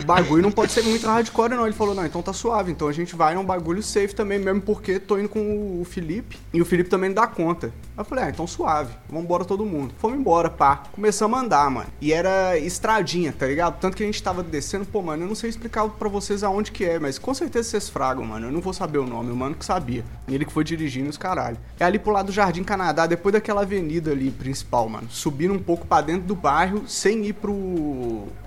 o 0.00 0.04
bagulho 0.04 0.42
não 0.42 0.50
pode 0.50 0.72
ser 0.72 0.82
muito 0.82 1.06
hardcore, 1.06 1.54
não. 1.54 1.66
Ele 1.66 1.74
falou, 1.74 1.94
não, 1.94 2.04
então 2.04 2.22
tá 2.22 2.32
suave. 2.32 2.72
Então 2.72 2.88
a 2.88 2.92
gente 2.92 3.14
vai 3.14 3.34
num 3.34 3.44
bagulho 3.44 3.82
safe 3.82 4.14
também, 4.14 4.38
mesmo 4.38 4.60
porque 4.60 4.98
tô 4.98 5.18
indo 5.18 5.28
com 5.28 5.80
o 5.80 5.84
Felipe. 5.84 6.38
E 6.52 6.60
o 6.60 6.64
Felipe 6.64 6.90
também 6.90 7.10
não 7.10 7.14
dá 7.14 7.26
conta. 7.26 7.68
Aí 7.68 7.72
eu 7.98 8.04
falei, 8.04 8.24
ah, 8.24 8.30
então 8.30 8.46
suave. 8.46 8.92
Vamos 9.08 9.24
embora 9.24 9.44
todo 9.44 9.64
mundo. 9.64 9.94
Fomos 9.98 10.18
embora, 10.18 10.48
pá. 10.48 10.82
Começamos 10.92 11.38
a 11.38 11.42
andar, 11.42 11.70
mano. 11.70 11.88
E 12.00 12.12
era 12.12 12.58
estradinha, 12.58 13.32
tá 13.32 13.46
ligado? 13.46 13.78
Tanto 13.80 13.96
que 13.96 14.02
a 14.02 14.06
gente 14.06 14.22
tava 14.22 14.42
descendo, 14.42 14.84
pô, 14.84 15.02
mano, 15.02 15.24
eu 15.24 15.28
não 15.28 15.34
sei 15.34 15.50
explicar 15.50 15.88
pra 15.88 16.08
vocês 16.08 16.42
aonde 16.42 16.72
que 16.72 16.84
é, 16.84 16.98
mas 16.98 17.18
com 17.18 17.34
certeza 17.34 17.68
vocês 17.68 17.88
fragam, 17.88 18.24
mano. 18.24 18.46
Eu 18.46 18.52
não 18.52 18.60
vou 18.60 18.72
saber 18.72 18.98
o 18.98 19.06
nome, 19.06 19.30
o 19.30 19.36
mano 19.36 19.54
que 19.54 19.64
sabia. 19.64 20.04
Ele 20.28 20.44
que 20.44 20.52
foi 20.52 20.64
dirigindo 20.64 21.10
os 21.10 21.16
caralho. 21.16 21.58
É 21.78 21.84
ali 21.84 21.98
pro 21.98 22.12
lado 22.12 22.26
do 22.26 22.32
Jardim 22.32 22.64
Canadá, 22.64 23.06
depois 23.06 23.32
daquela 23.32 23.62
avenida 23.62 24.10
ali 24.10 24.30
principal, 24.30 24.88
mano. 24.88 25.08
Subindo 25.10 25.54
um 25.54 25.58
pouco 25.58 25.86
pra 25.86 26.00
dentro 26.00 26.22
do 26.22 26.34
bairro, 26.34 26.88
sem 26.88 27.26
ir 27.26 27.34
pro 27.34 27.52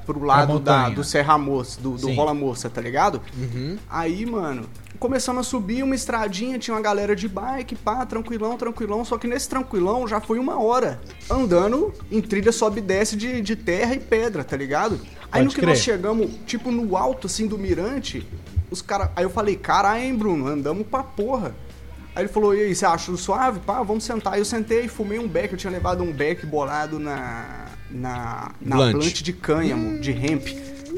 pro 0.06 0.24
lado 0.24 0.60
da, 0.60 0.90
do 0.90 1.04
Serra 1.04 1.38
Moça, 1.38 1.80
do, 1.82 1.92
do 1.92 2.12
Rola 2.14 2.34
Moça, 2.34 2.70
tá 2.70 2.82
ligado? 2.82 3.22
Uhum. 3.38 3.78
Aí, 3.90 4.26
mano, 4.26 4.68
começamos 5.00 5.48
a 5.48 5.50
subir 5.50 5.84
uma 5.84 5.96
estradinha, 5.96 6.60
tinha 6.60 6.76
uma 6.76 6.82
galera 6.82 7.16
de 7.16 7.28
bike, 7.28 7.76
pá, 7.76 8.06
tranquilão, 8.06 8.58
tranquilão. 8.58 9.04
Só 9.04 9.18
que 9.18 9.28
nesse 9.28 9.50
tranquilão 9.50 10.08
já 10.08 10.20
foi 10.20 10.40
uma 10.40 10.62
hora 10.62 11.02
andando 11.30 11.94
em 12.12 12.22
trilha 12.22 12.52
sobe 12.52 12.80
e 12.80 12.82
desce 12.82 13.16
de, 13.16 13.42
de 13.42 13.56
terra 13.56 13.94
e 13.96 14.00
pedra, 14.00 14.44
tá 14.44 14.56
ligado? 14.56 15.00
Aí 15.32 15.42
Pode 15.42 15.46
no 15.46 15.50
que 15.50 15.56
crer. 15.62 15.70
nós 15.70 15.80
chegamos, 15.80 16.30
tipo, 16.46 16.72
no 16.72 16.96
alto, 16.96 17.28
assim, 17.28 17.48
do 17.48 17.58
mirante, 17.58 18.26
os 18.70 18.82
caras. 18.82 19.10
Aí 19.16 19.24
eu 19.24 19.30
falei, 19.30 19.56
caralho, 19.56 20.04
hein, 20.04 20.16
Bruno, 20.16 20.48
andamos 20.48 20.86
pra 20.88 21.04
porra. 21.04 21.56
Aí 22.16 22.24
ele 22.24 22.30
falou, 22.32 22.56
e 22.56 22.62
aí, 22.62 22.76
você 22.76 22.86
acha 22.86 23.16
suave? 23.18 23.60
Pá, 23.60 23.82
vamos 23.82 24.04
sentar. 24.04 24.34
Aí 24.34 24.40
eu 24.40 24.46
sentei, 24.46 24.88
fumei 24.88 25.18
um 25.18 25.28
beck, 25.28 25.52
eu 25.52 25.58
tinha 25.58 25.72
levado 25.72 26.04
um 26.04 26.12
beck 26.12 26.46
bolado 26.46 27.00
na. 27.00 27.66
na. 27.90 28.52
na 28.62 28.76
blunt 28.92 29.22
de 29.22 29.34
cânhamo, 29.34 30.00
de 30.00 30.12
hemp. 30.12 30.48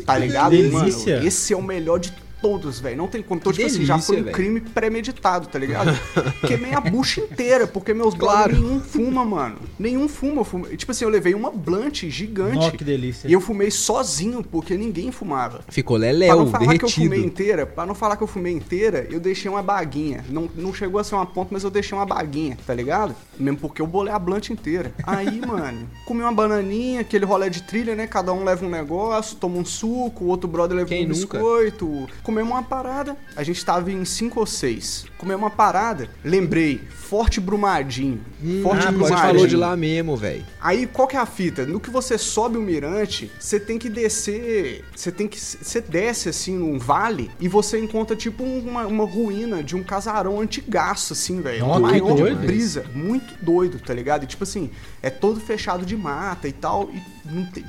Tá 0.05 0.17
ligado? 0.17 0.51
delícia. 0.51 1.15
Mano, 1.15 1.27
esse 1.27 1.53
é 1.53 1.57
o 1.57 1.61
melhor 1.61 1.99
de 1.99 2.11
todos, 2.41 2.79
velho. 2.79 2.97
Não 2.97 3.07
tem 3.07 3.21
como. 3.21 3.39
Então, 3.39 3.51
Que 3.51 3.57
tipo 3.59 3.67
assim, 3.73 3.85
já 3.85 3.93
delícia, 3.95 4.13
foi 4.13 4.21
um 4.21 4.23
velho. 4.25 4.35
crime 4.35 4.61
premeditado, 4.61 5.47
tá 5.47 5.57
ligado? 5.59 5.91
Queimei 6.47 6.73
a 6.73 6.79
bucha 6.81 7.21
inteira, 7.21 7.65
porque 7.67 7.93
meus 7.93 8.13
Claro. 8.13 8.53
brothers 8.53 8.61
nenhum 8.63 8.79
fuma, 8.81 9.25
mano. 9.25 9.57
Nenhum 9.79 10.07
fuma. 10.07 10.43
Fumei- 10.45 10.75
Tipo 10.77 10.91
assim, 10.91 11.05
eu 11.05 11.09
levei 11.09 11.33
uma 11.33 11.51
blunt 11.51 12.03
gigante. 12.09 12.57
Ó, 12.57 12.71
que 12.71 12.83
delícia. 12.83 13.27
E 13.27 13.33
eu 13.33 13.41
fumei 13.41 13.71
sozinho, 13.71 14.43
porque 14.43 14.75
ninguém 14.77 15.11
fumava. 15.11 15.61
Ficou 15.69 15.97
Pra 15.97 16.07
leléu, 16.07 16.37
não 16.37 16.47
falar 16.47 16.77
que 16.77 16.85
eu 16.85 16.89
fumei 16.89 17.09
derretido. 17.09 17.27
inteira, 17.33 17.65
pra 17.65 17.85
não 17.85 17.95
falar 17.95 18.17
que 18.17 18.23
eu 18.23 18.27
fumei 18.27 18.53
inteira, 18.53 19.07
eu 19.09 19.19
deixei 19.19 19.49
uma 19.49 19.61
baguinha. 19.63 20.23
Não, 20.29 20.49
não 20.55 20.73
chegou 20.73 20.99
a 20.99 21.03
ser 21.03 21.15
uma 21.15 21.25
ponta, 21.25 21.49
mas 21.51 21.63
eu 21.63 21.69
deixei 21.69 21.97
uma 21.97 22.05
baguinha, 22.05 22.57
tá 22.65 22.73
ligado? 22.73 23.15
Mesmo 23.39 23.57
porque 23.59 23.81
eu 23.81 23.87
bolei 23.87 24.13
a 24.13 24.19
blunt 24.19 24.49
inteira. 24.49 24.93
Aí, 25.03 25.39
mano, 25.45 25.87
comi 26.05 26.21
uma 26.21 26.31
bananinha, 26.31 27.01
aquele 27.01 27.25
rolê 27.25 27.49
de 27.49 27.63
trilha, 27.63 27.95
né? 27.95 28.07
Cada 28.07 28.31
um 28.33 28.43
leva 28.43 28.65
um 28.65 28.69
negócio, 28.69 29.35
toma 29.37 29.57
um 29.57 29.65
suco, 29.65 30.25
o 30.25 30.27
outro 30.27 30.47
brother 30.49 30.75
leva 30.77 30.89
Quem 30.89 31.05
um 31.05 31.09
nunca? 31.09 31.37
biscoito. 31.39 32.07
Comemos 32.25 32.53
uma 32.53 32.63
parada. 32.63 33.15
A 33.35 33.43
gente 33.43 33.63
tava 33.63 33.91
em 33.91 34.03
cinco 34.03 34.39
ou 34.39 34.47
seis. 34.47 35.05
Comemos 35.15 35.43
uma 35.43 35.51
parada. 35.51 36.09
Lembrei, 36.23 36.81
Forte 36.89 37.39
Brumadinho. 37.39 38.19
Forte 38.63 38.79
ah, 38.79 38.85
Você 38.85 38.97
Brumadinho. 38.97 39.19
falou 39.19 39.47
de 39.47 39.55
lá 39.55 39.77
mesmo, 39.77 40.17
velho. 40.17 40.43
Aí, 40.59 40.87
qual 40.87 41.07
que 41.07 41.15
é 41.15 41.19
a 41.19 41.25
fita? 41.27 41.67
No 41.67 41.79
que 41.79 41.91
você 41.91 42.17
sobe 42.17 42.57
o 42.57 42.61
mirante, 42.61 43.31
você 43.39 43.59
tem 43.59 43.77
que 43.77 43.89
descer. 43.89 44.83
Você 44.95 45.11
tem 45.11 45.27
que. 45.27 45.39
Você 45.39 45.79
desce 45.79 46.29
assim 46.29 46.57
num 46.57 46.79
vale 46.79 47.29
e 47.39 47.47
você 47.47 47.77
encontra 47.77 48.15
tipo 48.15 48.43
uma, 48.43 48.87
uma 48.87 49.05
ruína 49.05 49.63
de 49.63 49.75
um 49.75 49.83
casarão 49.83 50.41
antigaço, 50.41 51.13
assim, 51.13 51.41
velho. 51.41 51.63
Um 51.65 51.79
maior 51.79 52.15
de 52.15 52.23
doido. 52.23 52.39
brisa. 52.39 52.85
Muito 52.95 53.35
doido, 53.43 53.79
tá 53.79 53.93
ligado? 53.93 54.23
E 54.23 54.27
tipo 54.27 54.43
assim, 54.43 54.71
é 55.03 55.11
todo 55.11 55.39
fechado 55.39 55.85
de 55.85 55.95
mata 55.95 56.47
e 56.47 56.53
tal. 56.53 56.89
E 56.91 57.15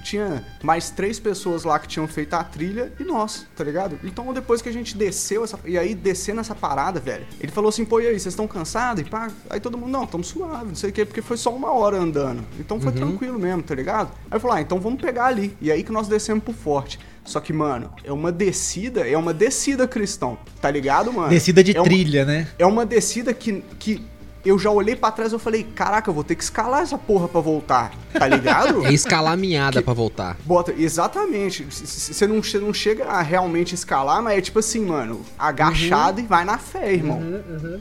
tinha 0.03 0.45
mais 0.63 0.91
três 0.91 1.19
pessoas 1.19 1.65
lá 1.65 1.79
que 1.79 1.89
tinham 1.89 2.07
feito 2.07 2.35
a 2.35 2.45
trilha 2.45 2.93
e 2.99 3.05
nós, 3.05 3.47
tá 3.57 3.65
ligado? 3.65 3.99
Então 4.05 4.33
depois 4.33 4.46
que 4.63 4.69
a 4.69 4.73
gente 4.73 4.97
desceu 4.97 5.45
essa. 5.45 5.59
E 5.65 5.77
aí, 5.79 5.95
descendo 5.95 6.41
essa 6.41 6.55
parada, 6.55 6.99
velho, 7.01 7.27
ele 7.41 7.53
falou 7.53 7.69
assim, 7.69 7.85
pô, 7.85 8.01
e 8.01 8.07
aí, 8.07 8.13
vocês 8.19 8.27
estão 8.33 8.47
cansados? 8.47 9.03
E 9.03 9.09
pá, 9.09 9.31
aí 9.51 9.61
todo 9.61 9.77
mundo, 9.77 9.91
não, 9.91 10.07
tamo 10.07 10.25
suave, 10.25 10.67
não 10.67 10.75
sei 10.75 10.91
o 10.91 10.93
quê, 10.93 11.05
porque 11.05 11.21
foi 11.23 11.37
só 11.37 11.55
uma 11.55 11.73
hora 11.73 11.97
andando. 11.99 12.43
Então 12.59 12.81
foi 12.81 12.93
tranquilo 12.93 13.39
mesmo, 13.39 13.63
tá 13.63 13.75
ligado? 13.75 14.11
Aí 14.31 14.37
eu 14.37 14.41
falei, 14.41 14.59
ah, 14.59 14.61
então 14.63 14.81
vamos 14.81 15.01
pegar 15.01 15.27
ali. 15.27 15.57
E 15.61 15.71
aí 15.71 15.83
que 15.83 15.93
nós 15.93 16.09
descemos 16.09 16.43
pro 16.45 16.53
forte. 16.53 16.99
Só 17.25 17.41
que, 17.41 17.53
mano, 17.53 17.91
é 18.05 18.13
uma 18.13 18.31
descida, 18.31 19.01
é 19.01 19.17
uma 19.19 19.35
descida, 19.35 19.89
cristão. 19.89 20.39
Tá 20.61 20.71
ligado, 20.71 21.13
mano? 21.13 21.29
Descida 21.29 21.63
de 21.63 21.77
é 21.77 21.81
uma- 21.81 21.85
trilha, 21.85 22.25
né? 22.25 22.47
é 22.57 22.65
uma 22.65 22.87
descida 22.87 23.35
que, 23.35 23.65
que 23.79 24.01
eu 24.49 24.59
já 24.59 24.71
olhei 24.71 24.95
pra 24.97 25.11
trás 25.11 25.33
e 25.33 25.39
falei, 25.39 25.63
caraca, 25.63 26.09
eu 26.11 26.15
vou 26.15 26.25
ter 26.25 26.35
que 26.35 26.43
escalar 26.43 26.83
essa 26.83 26.97
porra 26.99 27.29
pra 27.29 27.41
voltar. 27.41 27.93
Tá 28.13 28.27
ligado? 28.27 28.85
É 28.87 28.93
escalar 28.93 29.33
a 29.35 29.37
minhada 29.37 29.83
pra 29.83 29.93
voltar. 29.93 30.37
Bota, 30.45 30.73
exatamente. 30.77 31.65
Você 31.71 32.27
não, 32.27 32.43
cê 32.43 32.59
não 32.59 32.73
chega 32.73 33.05
a 33.07 33.21
realmente 33.23 33.75
escalar, 33.75 34.23
mas 34.23 34.39
é 34.39 34.41
tipo 34.41 34.59
assim, 34.59 34.85
mano, 34.85 35.21
agachado 35.39 36.21
e 36.21 36.25
vai 36.25 36.45
na 36.45 36.57
fé, 36.59 36.95
irmão. 36.95 37.21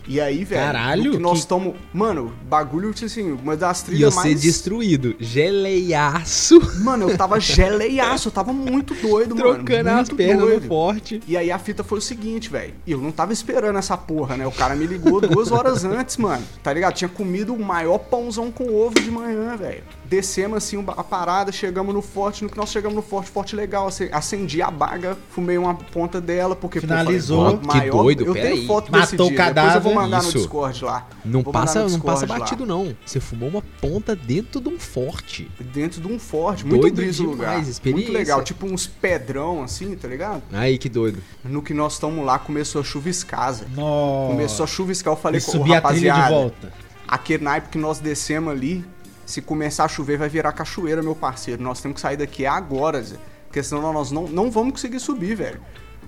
E 0.07 0.19
aí, 0.19 0.43
velho, 0.43 0.61
Caralho, 0.65 1.11
que 1.11 1.17
nós 1.19 1.33
que- 1.33 1.39
estamos. 1.39 1.75
Mano, 1.93 2.33
bagulho, 2.49 2.93
tipo 2.93 3.05
assim, 3.05 3.31
uma 3.31 3.55
das 3.55 3.81
E 3.81 3.85
trilhas 3.85 4.13
você 4.13 4.29
mais. 4.29 4.41
destruído. 4.41 5.15
Geleiaço. 5.19 6.59
Mano, 6.83 7.09
eu 7.09 7.17
tava 7.17 7.39
geleiaço, 7.39 8.27
eu 8.27 8.31
tava 8.31 8.51
muito 8.53 8.93
doido, 8.95 9.35
mano. 9.35 9.55
Trocando 9.63 9.89
as 9.89 10.09
pernas 10.09 10.39
doido. 10.45 10.61
no 10.63 10.67
forte. 10.67 11.21
E 11.27 11.37
aí 11.37 11.51
a 11.51 11.59
fita 11.59 11.83
foi 11.83 11.99
o 11.99 12.01
seguinte, 12.01 12.49
velho. 12.49 12.73
E 12.85 12.91
eu 12.91 12.97
não 12.99 13.11
tava 13.11 13.33
esperando 13.33 13.77
essa 13.77 13.95
porra, 13.97 14.35
né? 14.37 14.45
O 14.47 14.51
cara 14.51 14.75
me 14.75 14.85
ligou 14.85 15.21
duas 15.21 15.51
horas 15.51 15.83
antes, 15.85 16.17
mano. 16.17 16.43
Tá 16.63 16.73
ligado? 16.73 16.93
Tinha 16.93 17.09
comido 17.09 17.53
o 17.53 17.59
maior 17.63 17.97
pãozão 17.97 18.51
com 18.51 18.73
ovo 18.73 18.95
de 18.95 19.11
manhã, 19.11 19.55
velho. 19.55 19.83
Descemos 20.05 20.57
assim 20.57 20.83
a 20.95 21.03
parada, 21.03 21.51
chegamos 21.51 21.93
no 21.93 22.01
forte. 22.01 22.43
No 22.43 22.49
que 22.49 22.57
nós 22.57 22.69
chegamos 22.71 22.95
no 22.95 23.01
forte, 23.01 23.29
forte 23.29 23.55
legal. 23.55 23.87
ace- 23.87 24.09
Acendi 24.11 24.61
a 24.61 24.69
baga, 24.71 25.17
fumei 25.31 25.57
uma 25.57 25.73
ponta 25.73 26.19
dela, 26.21 26.55
porque 26.55 26.79
pô, 26.79 26.87
Finalizou. 26.87 27.45
falei, 27.45 27.59
pô, 27.59 27.71
Que 27.71 27.89
doido, 27.89 28.25
Eu 28.25 28.33
tenho 28.33 28.47
aí. 28.55 28.67
foto 28.67 28.91
Matou 28.91 29.01
desse 29.01 29.15
o 29.15 29.17
dia. 29.29 29.45
Depois 29.53 29.75
eu 29.75 29.81
vou 29.81 29.93
cadáver. 29.93 29.93
mandar 29.93 30.19
Isso. 30.19 30.27
no 30.27 30.33
Discord 30.33 30.85
lá. 30.85 31.07
Não 31.23 31.41
Vou 31.41 31.53
passa, 31.53 31.79
não 31.87 31.99
passa 31.99 32.21
Discord 32.25 32.29
lá. 32.31 32.39
batido, 32.39 32.65
não. 32.65 32.95
Você 33.05 33.19
fumou 33.19 33.49
uma 33.49 33.63
ponta 33.81 34.15
dentro 34.15 34.61
de 34.61 34.69
um 34.69 34.79
forte. 34.79 35.49
Dentro 35.59 35.99
de 36.01 36.07
um 36.07 36.19
forte, 36.19 36.65
muito 36.65 36.81
Doido 36.81 36.95
brisa 36.95 37.23
o 37.23 37.31
demais, 37.31 37.37
lugar. 37.37 37.53
Muito 37.55 37.69
experiência. 37.69 38.13
legal, 38.13 38.43
tipo 38.43 38.65
uns 38.67 38.85
pedrão 38.87 39.63
assim, 39.63 39.95
tá 39.95 40.07
ligado? 40.07 40.43
Aí, 40.53 40.77
que 40.77 40.87
doido. 40.89 41.19
No 41.43 41.61
que 41.61 41.73
nós 41.73 41.93
estamos 41.93 42.23
lá, 42.25 42.37
começou 42.39 42.81
a 42.81 42.83
chuviscar. 42.83 43.55
Nossa. 43.75 44.31
Começou 44.31 44.63
a 44.63 44.67
chuviscar, 44.67 45.13
eu 45.13 45.17
falei 45.17 45.41
com 45.41 45.57
o 45.57 45.61
rapaziada. 45.63 46.34
Volta. 46.41 46.73
Aquele 47.07 47.43
naipe 47.43 47.69
que 47.69 47.77
nós 47.77 47.99
descemos 47.99 48.51
ali, 48.51 48.85
se 49.25 49.41
começar 49.41 49.85
a 49.85 49.87
chover, 49.87 50.17
vai 50.17 50.29
virar 50.29 50.51
cachoeira, 50.51 51.01
meu 51.01 51.15
parceiro. 51.15 51.61
Nós 51.61 51.81
temos 51.81 51.95
que 51.95 52.01
sair 52.01 52.17
daqui 52.17 52.45
agora, 52.45 53.01
Zé. 53.01 53.17
Porque 53.47 53.63
senão 53.63 53.93
nós 53.93 54.11
não, 54.11 54.27
não 54.27 54.51
vamos 54.51 54.73
conseguir 54.73 54.99
subir, 54.99 55.35
velho. 55.35 55.61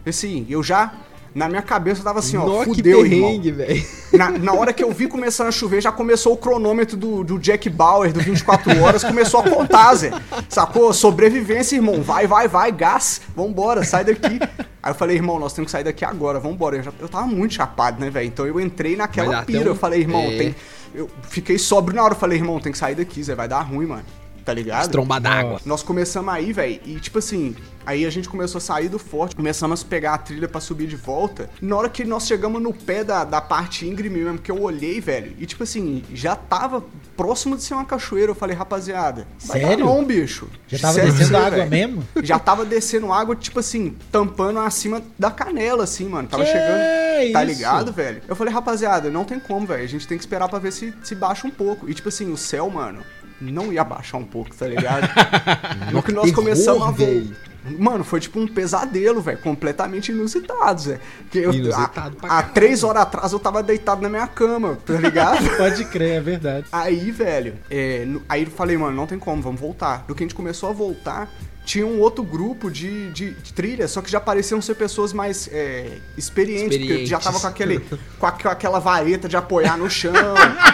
Assim, 0.06 0.46
eu 0.50 0.62
já. 0.62 0.94
Na 1.38 1.48
minha 1.48 1.62
cabeça 1.62 2.00
eu 2.02 2.04
tava 2.04 2.18
assim, 2.20 2.36
ó, 2.36 2.46
Nó, 2.46 2.60
que 2.64 2.76
fudeu, 2.76 3.06
irmão. 3.06 3.30
perrengue, 3.30 3.52
velho. 3.52 3.86
Na, 4.14 4.32
na 4.32 4.54
hora 4.54 4.74
que 4.74 4.84
eu 4.84 4.92
vi 4.92 5.08
começando 5.08 5.48
a 5.48 5.52
chover, 5.52 5.82
já 5.82 5.92
começou 5.92 6.34
o 6.34 6.38
cronômetro 6.38 6.98
do, 6.98 7.24
do 7.24 7.38
Jack 7.38 7.70
Bauer, 7.70 8.12
do 8.12 8.20
24 8.20 8.82
horas, 8.82 9.04
começou 9.04 9.42
a 9.42 9.44
contar, 9.44 9.94
Zé. 9.96 10.12
Sacou? 10.50 10.92
Sobrevivência, 10.92 11.76
irmão. 11.76 12.02
Vai, 12.02 12.26
vai, 12.26 12.48
vai, 12.48 12.72
gás. 12.72 13.22
Vambora, 13.36 13.84
sai 13.84 14.04
daqui. 14.04 14.40
Aí 14.82 14.92
eu 14.92 14.96
falei, 14.96 15.16
irmão, 15.16 15.40
nós 15.40 15.54
temos 15.54 15.68
que 15.68 15.72
sair 15.74 15.84
daqui 15.84 16.04
agora, 16.04 16.40
vambora. 16.40 16.78
Eu, 16.78 16.84
já, 16.84 16.92
eu 17.00 17.08
tava 17.08 17.28
muito 17.28 17.54
chapado, 17.54 18.00
né, 18.02 18.10
velho? 18.10 18.26
Então 18.28 18.48
eu 18.48 18.60
entrei 18.60 18.96
naquela 18.96 19.44
pira. 19.44 19.60
um- 19.66 19.68
Eu 19.68 19.76
falei, 19.76 20.00
irmão, 20.02 20.22
é. 20.22 20.38
tem. 20.38 20.56
Eu 20.96 21.08
fiquei 21.30 21.60
sóbrio 21.60 21.96
na 21.96 22.04
hora. 22.04 22.14
Eu 22.16 22.20
falei, 22.20 22.40
irmão, 22.40 22.60
tem 22.60 22.72
que 22.72 22.78
sair 22.80 22.96
daqui, 22.96 23.22
Zé. 23.22 23.36
Vai 23.36 23.48
dar 23.48 23.62
ruim, 23.62 23.86
mano. 23.86 24.04
Tá 24.48 24.54
ligado? 24.54 24.90
Tromba 24.90 25.20
d'água. 25.20 25.60
Nós 25.66 25.84
começamos 25.84 26.34
aí, 26.34 26.54
velho, 26.54 26.80
e 26.86 26.96
tipo 27.02 27.20
assim, 27.20 27.54
aí 27.86 28.06
a 28.06 28.10
gente 28.10 28.30
começou 28.30 28.60
a 28.60 28.62
sair 28.62 28.88
do 28.88 28.98
forte, 28.98 29.36
começamos 29.36 29.82
a 29.84 29.86
pegar 29.86 30.14
a 30.14 30.18
trilha 30.18 30.48
pra 30.48 30.62
subir 30.62 30.88
de 30.88 30.96
volta. 30.96 31.50
Na 31.62 31.76
hora 31.76 31.90
que 31.90 32.06
nós 32.06 32.26
chegamos 32.26 32.62
no 32.62 32.74
pé 32.74 33.04
da, 33.04 33.26
da 33.26 33.42
parte 33.42 33.86
íngreme 33.86 34.22
mesmo, 34.22 34.38
que 34.40 34.50
eu 34.50 34.62
olhei, 34.62 35.02
velho, 35.02 35.36
e 35.38 35.46
tipo 35.46 35.64
assim, 35.64 36.02
já 36.14 36.34
tava 36.34 36.82
próximo 37.18 37.58
de 37.58 37.64
ser 37.64 37.74
uma 37.74 37.84
cachoeira. 37.84 38.32
Eu 38.32 38.36
falei, 38.36 38.56
rapaziada, 38.56 39.28
vai 39.46 39.60
dar 39.60 39.68
Sério? 39.68 39.86
não, 39.86 40.06
bicho. 40.06 40.48
Já 40.66 40.80
tava 40.80 40.94
Sério, 40.94 41.12
descendo 41.12 41.30
sério, 41.32 41.46
água 41.48 41.58
velho. 41.66 41.70
mesmo? 41.70 42.04
Já 42.24 42.40
tava 42.40 42.64
descendo 42.64 43.12
água, 43.12 43.36
tipo 43.36 43.60
assim, 43.60 43.98
tampando 44.10 44.60
acima 44.60 45.02
da 45.20 45.30
canela, 45.30 45.84
assim, 45.84 46.08
mano. 46.08 46.30
Tava 46.30 46.46
Que 46.46 46.52
chegando. 46.54 47.34
Tá 47.34 47.44
isso? 47.44 47.54
ligado, 47.54 47.92
velho? 47.92 48.22
Eu 48.30 48.36
falei, 48.38 48.54
rapaziada, 48.54 49.10
não 49.10 49.26
tem 49.26 49.40
como, 49.42 49.68
velho. 49.68 49.84
A 49.84 49.88
gente 49.88 50.08
tem 50.08 50.18
que 50.18 50.24
esperar 50.24 50.48
pra 50.48 50.58
ver 50.60 50.72
se, 50.72 50.94
se 51.04 51.14
baixa 51.16 51.46
um 51.46 51.52
pouco. 51.52 51.90
E 51.90 51.94
tipo 51.94 52.08
assim, 52.08 52.32
o 52.32 52.38
céu, 52.38 52.70
mano, 52.70 53.02
não 53.40 53.72
ia 53.72 53.84
baixar 53.84 54.18
um 54.18 54.24
pouco, 54.24 54.56
tá 54.56 54.68
ligado? 54.68 55.08
no 55.92 56.02
que 56.02 56.12
nós 56.12 56.32
começamos 56.32 56.84
a 56.84 56.92
ver. 56.92 57.36
Mano, 57.78 58.04
foi 58.04 58.20
tipo 58.20 58.40
um 58.40 58.48
pesadelo, 58.48 59.22
velho. 59.22 59.38
Completamente 59.40 60.12
inusitado, 60.12 60.82
Zé. 60.82 61.00
Que 61.30 61.40
eu, 61.40 61.54
Inusitado 61.54 62.16
pra 62.16 62.30
há, 62.30 62.44
três 62.44 62.84
horas 62.84 63.04
atrás 63.04 63.34
eu 63.34 63.40
tava 63.40 63.62
deitado 63.62 64.02
na 64.02 64.10
minha 64.10 64.28
cama, 64.28 64.78
tá 64.86 64.94
ligado? 64.94 65.46
Pode 65.58 65.84
crer, 65.86 66.18
é 66.18 66.22
verdade. 66.22 66.66
Aí, 66.72 67.12
velho, 67.12 67.56
é, 67.70 68.08
aí 68.30 68.44
eu 68.44 68.50
falei, 68.52 68.78
mano, 68.78 68.96
não 68.96 69.06
tem 69.06 69.20
como, 69.20 69.42
vamos 69.42 69.60
voltar. 69.60 70.06
Do 70.08 70.16
que 70.16 70.24
a 70.24 70.26
gente 70.26 70.36
começou 70.36 70.70
a 70.70 70.74
voltar, 70.74 71.30
tinha 71.68 71.86
um 71.86 72.00
outro 72.00 72.24
grupo 72.24 72.72
de, 72.72 73.12
de, 73.12 73.32
de 73.32 73.52
trilha, 73.52 73.90
só 73.90 74.02
que 74.02 74.10
já 74.10 74.22
pareciam 74.22 74.62
ser 74.62 74.74
pessoas 74.76 75.12
mais 75.12 75.50
é, 75.52 75.98
experientes, 76.18 76.78
porque 76.78 77.06
já 77.06 77.20
tava 77.20 77.42
com, 77.42 77.48
aquele, 77.48 77.80
com, 78.18 78.26
a, 78.26 78.32
com 78.32 78.48
aquela 78.48 78.80
vareta 78.80 79.28
de 79.28 79.36
apoiar 79.36 79.78
no 79.78 79.90
chão, 79.90 80.14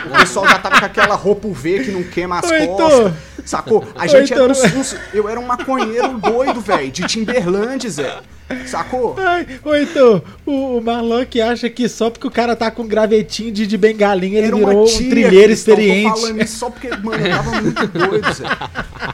o 0.06 0.20
pessoal 0.20 0.48
já 0.48 0.60
tava 0.60 0.80
com 0.80 0.86
aquela 0.86 1.16
roupa 1.16 1.48
UV 1.48 1.86
que 1.86 1.92
não 1.92 2.04
queima 2.04 2.38
as 2.38 2.52
Oi, 2.52 2.68
costas, 2.68 3.12
Tô. 3.36 3.42
sacou? 3.44 3.88
A 3.96 4.06
gente 4.06 4.32
era 4.32 4.44
uns, 4.44 4.64
uns, 4.76 4.96
Eu 5.12 5.28
era 5.28 5.40
um 5.40 5.46
maconheiro 5.48 6.20
doido, 6.20 6.62
velho, 6.62 6.92
de 6.92 7.08
Timberland, 7.08 7.90
Zé. 7.90 8.22
Sacou? 8.66 9.16
Ai, 9.18 9.48
ô 9.64 9.76
então, 9.76 10.22
o, 10.46 10.78
o 10.78 10.82
Marlock 10.82 11.40
acha 11.42 11.70
que 11.70 11.88
só 11.88 12.10
porque 12.10 12.28
o 12.28 12.32
cara 12.32 12.56
tá 12.56 12.70
com 12.70 12.86
gravetinho 12.86 13.52
de, 13.52 13.66
de 13.66 13.78
bengalinha 13.78 14.40
ele 14.40 14.52
virou 14.52 14.84
um 14.84 14.86
trilheiro 14.86 15.52
experiente. 15.52 16.20
falando 16.20 16.42
isso 16.42 16.58
só 16.58 16.70
porque, 16.70 16.90
mano, 16.90 17.26
eu 17.26 17.32
tava 17.32 17.62
muito 17.62 17.88
doido, 17.88 18.34
Zé. 18.34 18.46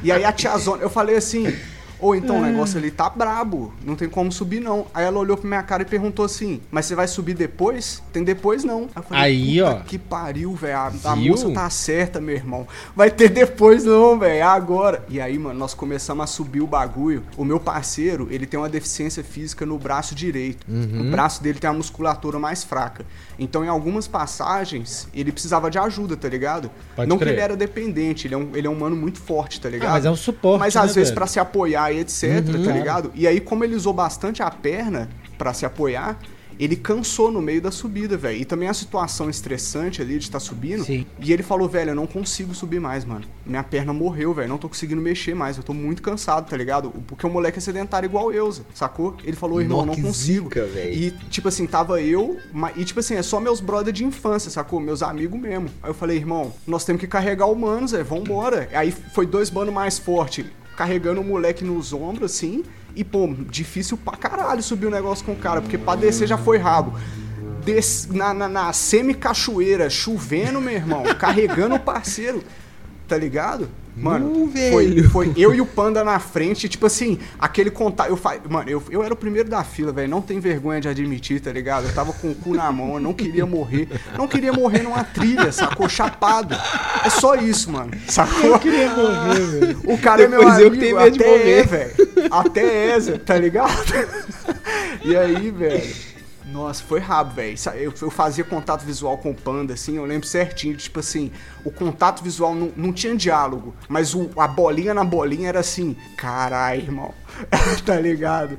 E 0.03 0.11
aí 0.11 0.23
a 0.23 0.31
tiazona, 0.31 0.81
eu 0.81 0.89
falei 0.89 1.15
assim, 1.15 1.53
ou 1.99 2.15
então 2.15 2.37
o 2.39 2.41
negócio 2.41 2.77
ali 2.77 2.91
tá 2.91 3.09
brabo, 3.09 3.73
não 3.85 3.95
tem 3.95 4.07
como 4.07 4.31
subir 4.31 4.59
não. 4.59 4.85
Aí 4.93 5.05
ela 5.05 5.19
olhou 5.19 5.35
pra 5.37 5.47
minha 5.47 5.63
cara 5.63 5.83
e 5.83 5.85
perguntou 5.85 6.25
assim, 6.25 6.61
mas 6.71 6.85
você 6.85 6.95
vai 6.95 7.07
subir 7.07 7.33
depois? 7.33 8.01
Tem 8.13 8.23
depois 8.23 8.63
não. 8.63 8.89
Aí, 8.95 9.03
falei, 9.03 9.23
Aí, 9.23 9.59
"Puta 9.59 9.75
ó. 9.75 9.79
Que 9.83 9.97
pariu, 9.97 10.53
velho. 10.53 10.77
A, 10.77 10.91
a 11.03 11.15
moça 11.15 11.49
tá 11.51 11.69
certa, 11.69 12.21
meu 12.21 12.35
irmão. 12.35 12.67
Vai 12.95 13.11
ter 13.11 13.29
depois 13.29 13.83
não, 13.83 14.17
velho. 14.17 14.29
É 14.29 14.41
agora. 14.41 15.03
E 15.09 15.19
aí, 15.19 15.37
mano, 15.37 15.59
nós 15.59 15.73
começamos 15.73 16.23
a 16.23 16.27
subir 16.27 16.61
o 16.61 16.67
bagulho. 16.67 17.23
O 17.35 17.43
meu 17.43 17.59
parceiro, 17.59 18.27
ele 18.31 18.45
tem 18.45 18.59
uma 18.59 18.69
deficiência 18.69 19.23
física 19.23 19.65
no 19.65 19.77
braço 19.77 20.15
direito. 20.15 20.65
Uhum. 20.69 21.07
O 21.07 21.11
braço 21.11 21.41
dele 21.43 21.59
tem 21.59 21.69
uma 21.69 21.77
musculatura 21.77 22.39
mais 22.39 22.63
fraca. 22.63 23.05
Então, 23.39 23.63
em 23.63 23.69
algumas 23.69 24.05
passagens, 24.07 25.07
ele 25.13 25.31
precisava 25.31 25.71
de 25.71 25.79
ajuda, 25.79 26.17
tá 26.17 26.27
ligado? 26.27 26.69
Pode 26.95 27.07
não 27.07 27.17
que 27.17 27.23
crer. 27.23 27.33
ele 27.35 27.41
era 27.41 27.55
dependente, 27.55 28.27
ele 28.27 28.35
é 28.35 28.37
um, 28.37 28.49
ele 28.53 28.67
é 28.67 28.69
um 28.69 28.75
mano 28.75 28.95
muito 28.97 29.17
forte, 29.19 29.61
tá 29.61 29.69
ligado? 29.69 29.89
Ah, 29.89 29.93
mas 29.93 30.05
é 30.05 30.11
um 30.11 30.15
suporte, 30.15 30.59
Mas 30.59 30.75
né, 30.75 30.81
às 30.81 30.93
vezes 30.93 31.11
pra 31.11 31.25
se 31.25 31.39
apoiar 31.39 31.91
e 31.93 31.99
etc, 31.99 32.23
Uhum, 32.23 32.65
tá 32.65 32.71
ligado? 32.73 33.11
E 33.15 33.25
aí, 33.25 33.39
como 33.39 33.63
ele 33.63 33.75
usou 33.75 33.93
bastante 33.93 34.43
a 34.43 34.51
perna 34.51 35.09
pra 35.37 35.53
se 35.53 35.65
apoiar, 35.65 36.19
ele 36.59 36.75
cansou 36.75 37.31
no 37.31 37.41
meio 37.41 37.61
da 37.61 37.71
subida, 37.71 38.17
velho. 38.17 38.37
E 38.37 38.43
também 38.45 38.67
a 38.67 38.73
situação 38.73 39.29
estressante 39.29 40.01
ali 40.01 40.17
de 40.17 40.25
estar 40.25 40.39
subindo. 40.39 40.83
Sim. 40.83 41.05
E 41.19 41.31
ele 41.31 41.41
falou, 41.41 41.69
velho, 41.69 41.91
eu 41.91 41.95
não 41.95 42.05
consigo 42.05 42.53
subir 42.53 42.81
mais, 42.81 43.05
mano. 43.05 43.23
Minha 43.45 43.63
perna 43.63 43.93
morreu, 43.93 44.33
velho. 44.33 44.49
Não 44.49 44.57
tô 44.57 44.67
conseguindo 44.67 45.01
mexer 45.01 45.33
mais. 45.33 45.55
Eu 45.55 45.63
tô 45.63 45.73
muito 45.73 46.01
cansado, 46.01 46.49
tá 46.49 46.57
ligado? 46.57 46.91
Porque 47.07 47.25
o 47.25 47.29
moleque 47.29 47.59
é 47.59 47.61
sedentário 47.61 48.07
igual 48.07 48.31
eu, 48.33 48.53
sacou? 48.73 49.15
Ele 49.23 49.37
falou, 49.37 49.61
irmão, 49.61 49.85
não 49.85 49.95
consigo. 49.95 50.49
zica. 50.49 50.65
E, 50.89 51.11
tipo 51.29 51.47
assim, 51.47 51.65
tava 51.65 52.01
eu, 52.01 52.37
e 52.75 52.83
tipo 52.83 52.99
assim, 52.99 53.15
é 53.15 53.21
só 53.21 53.39
meus 53.39 53.61
brother 53.61 53.93
de 53.93 54.03
infância, 54.03 54.51
sacou? 54.51 54.79
Meus 54.79 55.01
amigos 55.01 55.39
mesmo. 55.39 55.69
Aí 55.81 55.89
eu 55.89 55.93
falei, 55.93 56.17
irmão, 56.17 56.53
nós 56.67 56.83
temos 56.83 56.99
que 56.99 57.07
carregar 57.07 57.45
o 57.45 57.55
mano, 57.55 57.87
Zé, 57.87 58.03
vambora. 58.03 58.67
Aí 58.73 58.91
foi 58.91 59.25
dois 59.25 59.49
banos 59.49 59.73
mais 59.73 59.97
fortes, 59.97 60.45
carregando 60.75 61.21
o 61.21 61.23
moleque 61.23 61.63
nos 61.63 61.93
ombros, 61.93 62.33
assim. 62.33 62.63
E, 62.95 63.03
pô, 63.03 63.33
difícil 63.49 63.97
pra 63.97 64.17
caralho 64.17 64.61
subir 64.63 64.87
o 64.87 64.91
negócio 64.91 65.25
com 65.25 65.31
o 65.33 65.35
cara, 65.35 65.61
porque 65.61 65.77
pra 65.77 65.95
descer 65.95 66.27
já 66.27 66.37
foi 66.37 66.57
rabo. 66.57 66.93
Des- 67.63 68.07
na, 68.11 68.33
na, 68.33 68.47
na 68.47 68.73
semi-cachoeira, 68.73 69.89
chovendo, 69.89 70.59
meu 70.61 70.73
irmão, 70.73 71.03
carregando 71.19 71.75
o 71.75 71.79
parceiro, 71.79 72.43
tá 73.07 73.17
ligado? 73.17 73.69
Mano, 73.95 74.49
foi, 74.71 75.03
foi 75.03 75.33
eu 75.35 75.53
e 75.53 75.59
o 75.59 75.65
Panda 75.65 76.03
na 76.03 76.19
frente, 76.19 76.69
tipo 76.69 76.85
assim, 76.85 77.19
aquele 77.37 77.69
contato. 77.69 78.09
Eu 78.09 78.15
fa... 78.15 78.37
Mano, 78.49 78.69
eu, 78.69 78.81
eu 78.89 79.03
era 79.03 79.13
o 79.13 79.17
primeiro 79.17 79.49
da 79.49 79.63
fila, 79.63 79.91
velho. 79.91 80.09
Não 80.09 80.21
tem 80.21 80.39
vergonha 80.39 80.79
de 80.79 80.87
admitir, 80.87 81.41
tá 81.41 81.51
ligado? 81.51 81.87
Eu 81.87 81.93
tava 81.93 82.13
com 82.13 82.31
o 82.31 82.35
cu 82.35 82.53
na 82.53 82.71
mão, 82.71 82.93
eu 82.93 82.99
não 82.99 83.13
queria 83.13 83.45
morrer. 83.45 83.89
Não 84.17 84.27
queria 84.27 84.53
morrer 84.53 84.83
numa 84.83 85.03
trilha, 85.03 85.51
sacou? 85.51 85.89
Chapado. 85.89 86.55
É 87.03 87.09
só 87.09 87.35
isso, 87.35 87.71
mano. 87.71 87.91
Sacou? 88.07 88.51
Eu 88.51 88.59
queria 88.59 88.89
morrer, 88.89 89.39
velho. 89.39 89.79
O 89.85 89.97
cara 89.97 90.23
é 90.23 90.27
meu 90.27 90.39
Depois 90.39 90.59
eu 90.59 90.67
amigo, 90.67 90.75
que 90.75 90.81
tenho 90.81 90.97
medo 90.97 91.17
de 91.17 91.23
até 91.23 91.31
morrer. 91.37 91.51
é, 91.51 91.63
velho. 91.63 91.93
Até 92.31 92.89
é, 92.95 92.99
tá 93.17 93.37
ligado? 93.37 93.69
E 95.01 95.15
aí, 95.15 95.49
velho. 95.49 96.08
Nossa, 96.51 96.83
foi 96.83 96.99
rabo, 96.99 97.35
velho. 97.35 97.55
Eu, 97.75 97.93
eu 98.01 98.09
fazia 98.09 98.43
contato 98.43 98.83
visual 98.83 99.17
com 99.17 99.31
o 99.31 99.35
Panda, 99.35 99.73
assim, 99.73 99.97
eu 99.97 100.05
lembro 100.05 100.27
certinho. 100.27 100.75
Tipo 100.75 100.99
assim, 100.99 101.31
o 101.63 101.71
contato 101.71 102.23
visual 102.23 102.55
não, 102.55 102.71
não 102.75 102.93
tinha 102.93 103.15
diálogo, 103.15 103.75
mas 103.87 104.15
o, 104.15 104.29
a 104.37 104.47
bolinha 104.47 104.93
na 104.93 105.03
bolinha 105.03 105.49
era 105.49 105.59
assim, 105.59 105.95
carai, 106.17 106.77
irmão. 106.79 107.13
tá 107.85 107.99
ligado? 107.99 108.57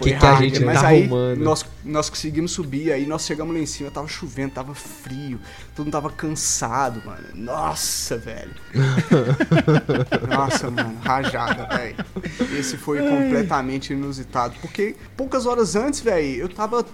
Que 0.00 0.14
que 0.14 0.26
a 0.26 0.34
gente 0.36 0.64
mas 0.64 0.80
tá 0.80 0.88
aí 0.88 1.02
arrumando? 1.02 1.38
nós, 1.38 1.64
nós 1.84 2.10
conseguimos 2.10 2.52
subir, 2.52 2.92
aí 2.92 3.06
nós 3.06 3.24
chegamos 3.24 3.54
lá 3.54 3.60
em 3.60 3.66
cima, 3.66 3.90
tava 3.90 4.08
chovendo, 4.08 4.52
tava 4.52 4.74
frio, 4.74 5.40
todo 5.74 5.86
mundo 5.86 5.92
tava 5.92 6.10
cansado, 6.10 7.02
mano. 7.04 7.28
Nossa, 7.34 8.16
velho. 8.18 8.54
Nossa, 10.28 10.70
mano, 10.70 10.98
rajada, 11.02 11.66
velho. 11.76 11.96
Esse 12.58 12.76
foi 12.76 12.98
completamente 12.98 13.92
inusitado. 13.92 14.54
Porque 14.60 14.96
poucas 15.16 15.46
horas 15.46 15.76
antes, 15.76 16.00
velho, 16.00 16.42
eu 16.42 16.48
tava 16.48 16.84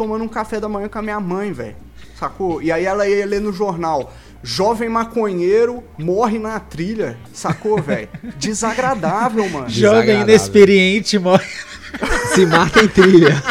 tomando 0.00 0.24
um 0.24 0.28
café 0.28 0.58
da 0.58 0.66
manhã 0.66 0.88
com 0.88 0.98
a 0.98 1.02
minha 1.02 1.20
mãe, 1.20 1.52
velho. 1.52 1.76
Sacou? 2.18 2.62
E 2.62 2.72
aí 2.72 2.86
ela 2.86 3.06
ia 3.06 3.26
ler 3.26 3.38
no 3.38 3.52
jornal. 3.52 4.10
Jovem 4.42 4.88
maconheiro 4.88 5.84
morre 5.98 6.38
na 6.38 6.58
trilha. 6.58 7.18
Sacou, 7.34 7.82
velho? 7.82 8.08
Desagradável, 8.38 9.46
mano. 9.50 9.68
Jovem 9.68 10.00
Desagradável. 10.00 10.22
inexperiente 10.22 11.18
morre. 11.18 11.44
Se 12.32 12.46
marca 12.46 12.82
em 12.82 12.88
trilha. 12.88 13.42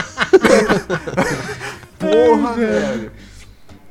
Porra, 2.00 2.54
velho. 2.54 3.12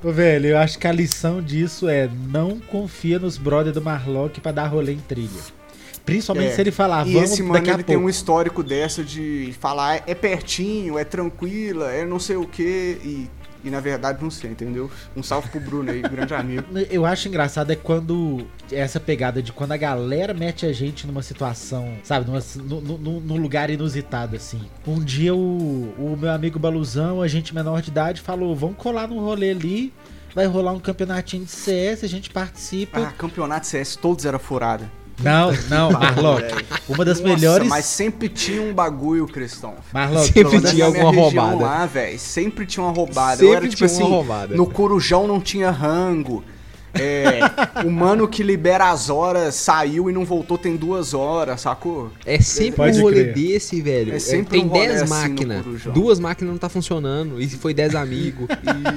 Ô, 0.03 0.11
velho, 0.11 0.47
eu 0.47 0.59
acho 0.59 0.81
que 0.81 0.89
a 0.89 0.93
lição 0.93 1.41
disso 1.41 1.89
é 1.89 2.11
não 2.29 2.59
confia 2.59 3.21
nos 3.21 3.39
brother 3.39 3.73
do 3.73 3.81
Marlock 3.81 4.41
pra 4.41 4.51
dar 4.51 4.67
rolê 4.67 4.95
em 4.95 4.99
trilha. 4.99 5.43
Principalmente 6.13 6.51
É. 6.51 6.55
se 6.55 6.61
ele 6.61 6.71
falar, 6.71 7.07
e 7.07 7.13
vamos 7.13 7.31
esse 7.33 7.43
mano 7.43 7.55
daqui 7.55 7.71
a 7.71 7.75
ele 7.75 7.83
pouco. 7.85 7.99
tem 7.99 8.07
um 8.07 8.09
histórico 8.09 8.63
dessa 8.63 9.03
de 9.05 9.55
falar 9.61 10.03
é, 10.07 10.15
pertinho, 10.15 10.99
é 10.99 11.05
tranquila, 11.05 11.91
é 11.93 12.05
não 12.05 12.19
sei 12.19 12.37
o 12.37 12.47
que 12.47 12.99
e, 13.05 13.31
e 13.65 13.71
na 13.71 13.81
verdade 13.81 14.23
não 14.23 14.31
sei, 14.31 14.51
entendeu? 14.51 14.91
Um 15.17 15.23
salve 15.23 15.49
pro 15.49 15.61
Bruno 15.61 15.91
aí, 15.91 16.01
grande 16.01 16.33
amigo. 16.35 16.65
Eu 16.91 17.05
acho 17.05 17.29
engraçado 17.29 17.71
é 17.71 17.77
quando 17.77 18.47
essa 18.73 18.99
pegada 19.01 19.43
de 19.43 19.53
quando 19.53 19.73
a 19.73 19.77
galera 19.77 20.33
mete 20.33 20.65
a 20.65 20.73
gente 20.73 21.07
numa 21.07 21.23
situação, 21.23 21.93
sabe, 22.05 22.27
numa, 22.27 22.41
nu- 22.57 22.81
nu- 22.81 22.99
nu- 22.99 23.21
num 23.21 23.37
lugar 23.37 23.69
inusitado 23.71 24.37
assim. 24.37 24.61
Um 24.87 24.99
dia 25.01 25.35
o, 25.35 25.93
o 25.99 26.17
meu 26.19 26.31
amigo 26.31 26.59
Baluzão, 26.59 27.21
a 27.21 27.29
gente 27.29 27.55
menor 27.55 27.83
de 27.83 27.91
idade, 27.91 28.21
falou: 28.21 28.55
vamos 28.57 28.77
colar 28.77 29.07
num 29.09 29.19
rolê 29.21 29.51
ali, 29.51 29.93
vai 30.35 30.47
rolar 30.47 30.73
um 30.73 30.81
campeonatinho 30.81 31.45
de 31.45 31.51
CS, 31.51 32.05
a 32.05 32.07
gente 32.09 32.31
participa. 32.31 33.01
Ah, 33.01 33.13
campeonato 33.13 33.67
CS 33.67 33.97
todos 33.97 34.25
era 34.25 34.39
furada. 34.39 34.91
Não, 35.21 35.51
não, 35.69 35.91
Marlock. 35.91 36.45
Uma 36.89 37.05
das 37.05 37.21
Nossa, 37.21 37.35
melhores. 37.35 37.69
mas 37.69 37.85
sempre 37.85 38.29
tinha 38.29 38.63
um 38.63 38.73
bagulho, 38.73 39.27
Cristão. 39.27 39.75
Marlock, 39.93 40.27
Sempre 40.33 40.61
tinha 40.61 40.85
alguma 40.87 41.11
região 41.11 41.45
roubada. 41.51 41.57
lá, 41.65 41.87
velho, 41.87 42.19
sempre 42.19 42.65
tinha 42.67 42.85
uma 42.85 42.93
roubada. 42.93 43.37
Sempre 43.39 43.47
Eu 43.49 43.55
era 43.57 43.69
tipo 43.69 43.77
tinha 43.77 43.89
uma 43.89 43.97
assim, 44.05 44.11
roubada. 44.11 44.57
no 44.57 44.67
Corujão 44.67 45.27
não 45.27 45.41
tinha 45.41 45.71
rango. 45.71 46.45
É, 46.95 47.41
o 47.85 47.91
mano 47.91 48.27
que 48.29 48.43
libera 48.43 48.91
as 48.91 49.11
horas 49.11 49.55
saiu 49.55 50.09
e 50.09 50.13
não 50.13 50.25
voltou 50.25 50.59
tem 50.59 50.77
duas 50.77 51.15
horas, 51.15 51.61
sacou? 51.61 52.11
É 52.25 52.41
sempre 52.41 52.77
Pode 52.77 52.99
um 52.99 53.03
rolê 53.03 53.25
crer. 53.25 53.35
desse, 53.35 53.81
velho. 53.81 54.15
É 54.15 54.19
sempre 54.19 54.59
Tem 54.59 54.65
um 54.65 54.69
rolê 54.69 54.89
10 54.89 55.03
assim 55.03 55.05
no 55.05 55.21
máquinas. 55.21 55.63
Corujão. 55.65 55.93
Duas 55.93 56.19
máquinas 56.19 56.53
não 56.53 56.59
tá 56.59 56.69
funcionando. 56.69 57.41
E 57.41 57.49
se 57.49 57.57
foi 57.57 57.73
10 57.75 57.95
amigos. 57.95 58.49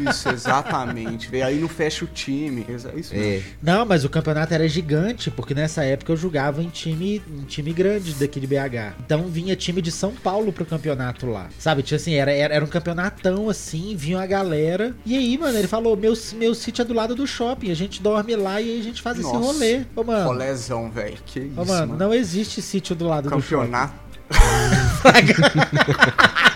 Isso, 0.09 0.29
exatamente. 0.29 1.29
Aí 1.41 1.59
não 1.59 1.67
fecha 1.67 2.05
o 2.05 2.07
time. 2.07 2.65
É 2.67 2.99
isso 2.99 3.13
É. 3.15 3.41
Não, 3.61 3.85
mas 3.85 4.03
o 4.03 4.09
campeonato 4.09 4.53
era 4.53 4.67
gigante, 4.67 5.29
porque 5.31 5.53
nessa 5.53 5.83
época 5.83 6.11
eu 6.11 6.17
jogava 6.17 6.61
em 6.61 6.69
time, 6.69 7.21
em 7.29 7.43
time 7.43 7.73
grande 7.73 8.13
daqui 8.13 8.39
de 8.39 8.47
BH. 8.47 8.95
Então 9.05 9.27
vinha 9.27 9.55
time 9.55 9.81
de 9.81 9.91
São 9.91 10.13
Paulo 10.13 10.51
pro 10.51 10.65
campeonato 10.65 11.25
lá. 11.27 11.49
Sabe, 11.57 11.83
tinha 11.83 11.97
assim, 11.97 12.13
era, 12.13 12.31
era, 12.31 12.53
era 12.55 12.65
um 12.65 12.67
campeonatão 12.67 13.49
assim, 13.49 13.95
vinha 13.95 14.19
a 14.19 14.25
galera. 14.25 14.95
E 15.05 15.17
aí, 15.17 15.37
mano, 15.37 15.57
ele 15.57 15.67
falou: 15.67 15.95
meu, 15.95 16.13
meu 16.35 16.55
sítio 16.55 16.81
é 16.81 16.85
do 16.85 16.93
lado 16.93 17.15
do 17.15 17.25
shopping, 17.27 17.71
a 17.71 17.75
gente 17.81 18.01
dorme 18.01 18.35
lá 18.35 18.61
e 18.61 18.71
aí 18.71 18.79
a 18.79 18.83
gente 18.83 19.01
faz 19.01 19.19
esse 19.19 19.31
Nossa. 19.31 19.39
rolê. 19.39 19.81
Ô, 19.95 20.03
mano. 20.03 20.27
Rolézão, 20.27 20.89
velho. 20.89 21.17
Que 21.25 21.39
isso, 21.39 21.61
Ô, 21.61 21.65
mano, 21.65 21.87
mano. 21.87 21.97
não 21.97 22.13
existe 22.13 22.61
sítio 22.61 22.95
do 22.95 23.07
lado 23.07 23.29
Campeonato. 23.29 23.93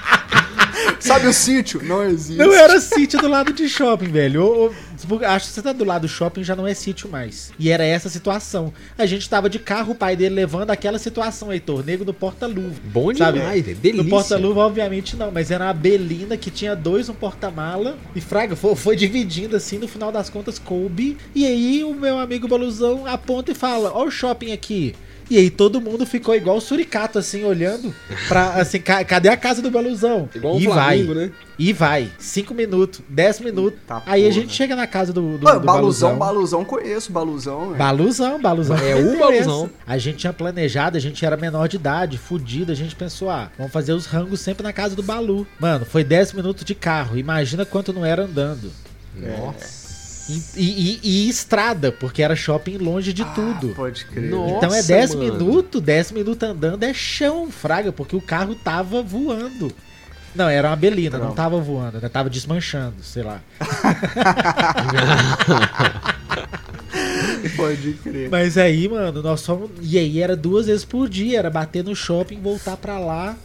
Sabe 1.06 1.28
o 1.28 1.34
sítio? 1.34 1.82
Não 1.84 2.04
existe. 2.04 2.38
Não 2.38 2.54
era 2.54 2.80
sítio 2.80 3.20
do 3.20 3.28
lado 3.28 3.54
de 3.54 3.70
shopping, 3.70 4.08
velho. 4.08 4.44
Ô, 4.44 4.68
ô, 4.68 5.26
acho 5.26 5.48
que 5.48 5.54
você 5.54 5.62
tá 5.62 5.72
do 5.72 5.86
lado 5.86 6.02
do 6.02 6.08
shopping 6.08 6.44
já 6.44 6.56
não 6.56 6.66
é 6.66 6.74
sítio 6.74 7.10
mais. 7.10 7.52
E 7.60 7.70
era 7.70 7.84
essa 7.84 8.10
situação. 8.10 8.74
A 8.98 9.06
gente 9.06 9.30
tava 9.30 9.50
de 9.50 9.60
carro, 9.60 9.92
o 9.92 9.96
pai 9.96 10.16
dele 10.16 10.36
levando 10.36 10.72
aquela 10.72 10.98
situação, 10.98 11.54
Heitor, 11.54 11.86
nego 11.86 12.04
do 12.04 12.14
porta-luva. 12.14 12.76
Bom 12.86 13.14
Sabe? 13.14 13.40
demais, 13.40 13.64
velho. 13.64 13.78
Delícia. 13.78 14.04
No 14.04 14.10
porta-luva, 14.10 14.62
obviamente, 14.62 15.16
não, 15.16 15.32
mas 15.32 15.52
era 15.52 15.66
uma 15.66 15.74
belina 15.74 16.36
que 16.38 16.50
tinha 16.50 16.76
dois, 16.76 17.08
um 17.08 17.14
porta-mala. 17.14 17.98
E 18.16 18.22
Fraga 18.22 18.56
foi, 18.56 18.76
foi 18.76 18.96
dividindo 18.96 19.56
assim, 19.56 19.78
no 19.78 19.88
final 19.88 20.12
das 20.12 20.30
contas, 20.30 20.58
coube. 20.58 21.18
E 21.34 21.46
aí 21.46 21.84
o 21.84 21.94
meu 21.94 22.18
amigo 22.18 22.48
Baluzão 22.48 23.06
aponta 23.06 23.52
e 23.52 23.56
fala: 23.56 23.92
Ó, 23.94 24.06
o 24.06 24.12
shopping 24.12 24.52
aqui. 24.52 24.96
E 25.30 25.38
aí 25.38 25.50
todo 25.50 25.82
mundo 25.82 26.06
ficou 26.06 26.36
igual 26.36 26.58
o 26.58 26.62
suricato, 26.62 27.18
assim, 27.18 27.44
olhando 27.44 27.94
pra, 28.28 28.50
assim, 28.54 28.80
ca- 28.80 29.04
cadê 29.04 29.30
a 29.30 29.36
casa 29.38 29.62
do 29.62 29.72
Baluzão? 29.72 30.30
Igual 30.36 30.56
o 30.56 30.60
e 30.60 30.64
Flamengo, 30.66 31.14
vai, 31.16 31.26
né? 31.26 31.32
e 31.58 31.74
vai. 31.74 32.12
Cinco 32.20 32.54
minutos, 32.54 33.02
dez 33.10 33.40
minutos. 33.40 33.80
Tá 33.88 34.04
aí 34.06 34.22
a 34.22 34.30
porra. 34.30 34.32
gente 34.42 34.54
chega 34.54 34.76
na 34.76 34.86
casa 34.86 35.12
do, 35.12 35.38
do, 35.38 35.44
Mano, 35.44 35.60
do 35.60 35.66
baluzão, 35.66 36.10
Baluzão. 36.10 36.18
baluzão, 36.18 36.66
conheço, 36.66 37.12
baluzão, 37.12 37.60
velho. 37.68 37.76
Baluzão, 37.78 38.42
baluzão. 38.42 38.78
É 38.78 38.96
o 38.96 39.18
baluzão. 39.18 39.70
A 39.88 39.98
gente 39.98 40.18
tinha 40.20 40.34
planejado, 40.34 40.96
a 40.98 41.00
gente 41.02 41.26
era 41.26 41.36
menor 41.36 41.68
de 41.68 41.78
idade, 41.78 42.18
fudido. 42.18 42.72
A 42.72 42.76
gente 42.76 42.96
pensou, 42.96 43.30
ah, 43.30 43.50
vamos 43.58 43.74
fazer 43.74 43.94
os 43.94 44.06
rangos 44.06 44.40
sempre 44.42 44.62
na 44.64 44.72
casa 44.74 44.96
do 44.96 45.02
Balu. 45.04 45.48
Mano, 45.60 45.86
foi 45.86 46.04
10 46.04 46.34
minutos 46.34 46.64
de 46.64 46.76
carro. 46.76 47.18
Imagina 47.18 47.66
quanto 47.66 47.92
não 47.92 48.06
era 48.06 48.24
andando. 48.24 48.72
Nossa. 49.16 49.85
E, 50.28 50.42
e- 50.58 51.00
e- 51.04 51.30
estrada, 51.30 51.92
porque 51.92 52.24
era 52.24 52.36
shopping 52.36 52.78
longe 52.78 53.14
de 53.14 53.22
Ah, 53.22 53.26
tudo. 53.36 53.70
Pode 53.76 54.06
crer. 54.06 54.30
Nossa. 54.32 54.56
Então 54.66 54.74
é 54.74 54.82
10 54.84 55.14
mano. 55.16 55.34
minutos, 55.34 55.82
10 55.82 56.12
minutos 56.12 56.50
andando 56.50 56.84
é 56.84 56.94
chão, 56.94 57.52
fraga, 57.52 57.92
porque 57.92 58.16
o 58.16 58.22
carro 58.22 58.56
tava 58.56 59.02
voando. 59.04 59.72
Não, 60.34 60.50
era 60.50 60.68
uma 60.70 60.76
belina, 60.76 61.18
não, 61.18 61.28
Não. 61.28 61.36
tava 61.36 61.60
voando, 61.62 62.02
né? 62.02 62.10
Tava 62.10 62.30
desmanchando, 62.30 62.96
sei 63.04 63.24
lá. 63.24 63.40
Pode 67.56 67.94
crer. 67.94 68.30
Mas 68.30 68.58
aí, 68.58 68.88
mano, 68.90 69.22
nós 69.22 69.46
fomos. 69.46 69.70
E 69.82 69.98
aí 69.98 70.22
era 70.22 70.36
duas 70.36 70.66
vezes 70.66 70.84
por 70.86 71.08
dia, 71.08 71.40
era 71.40 71.50
bater 71.50 71.84
no 71.84 71.96
shopping, 71.96 72.40
voltar 72.42 72.76
pra 72.78 72.98
lá. 73.00 73.36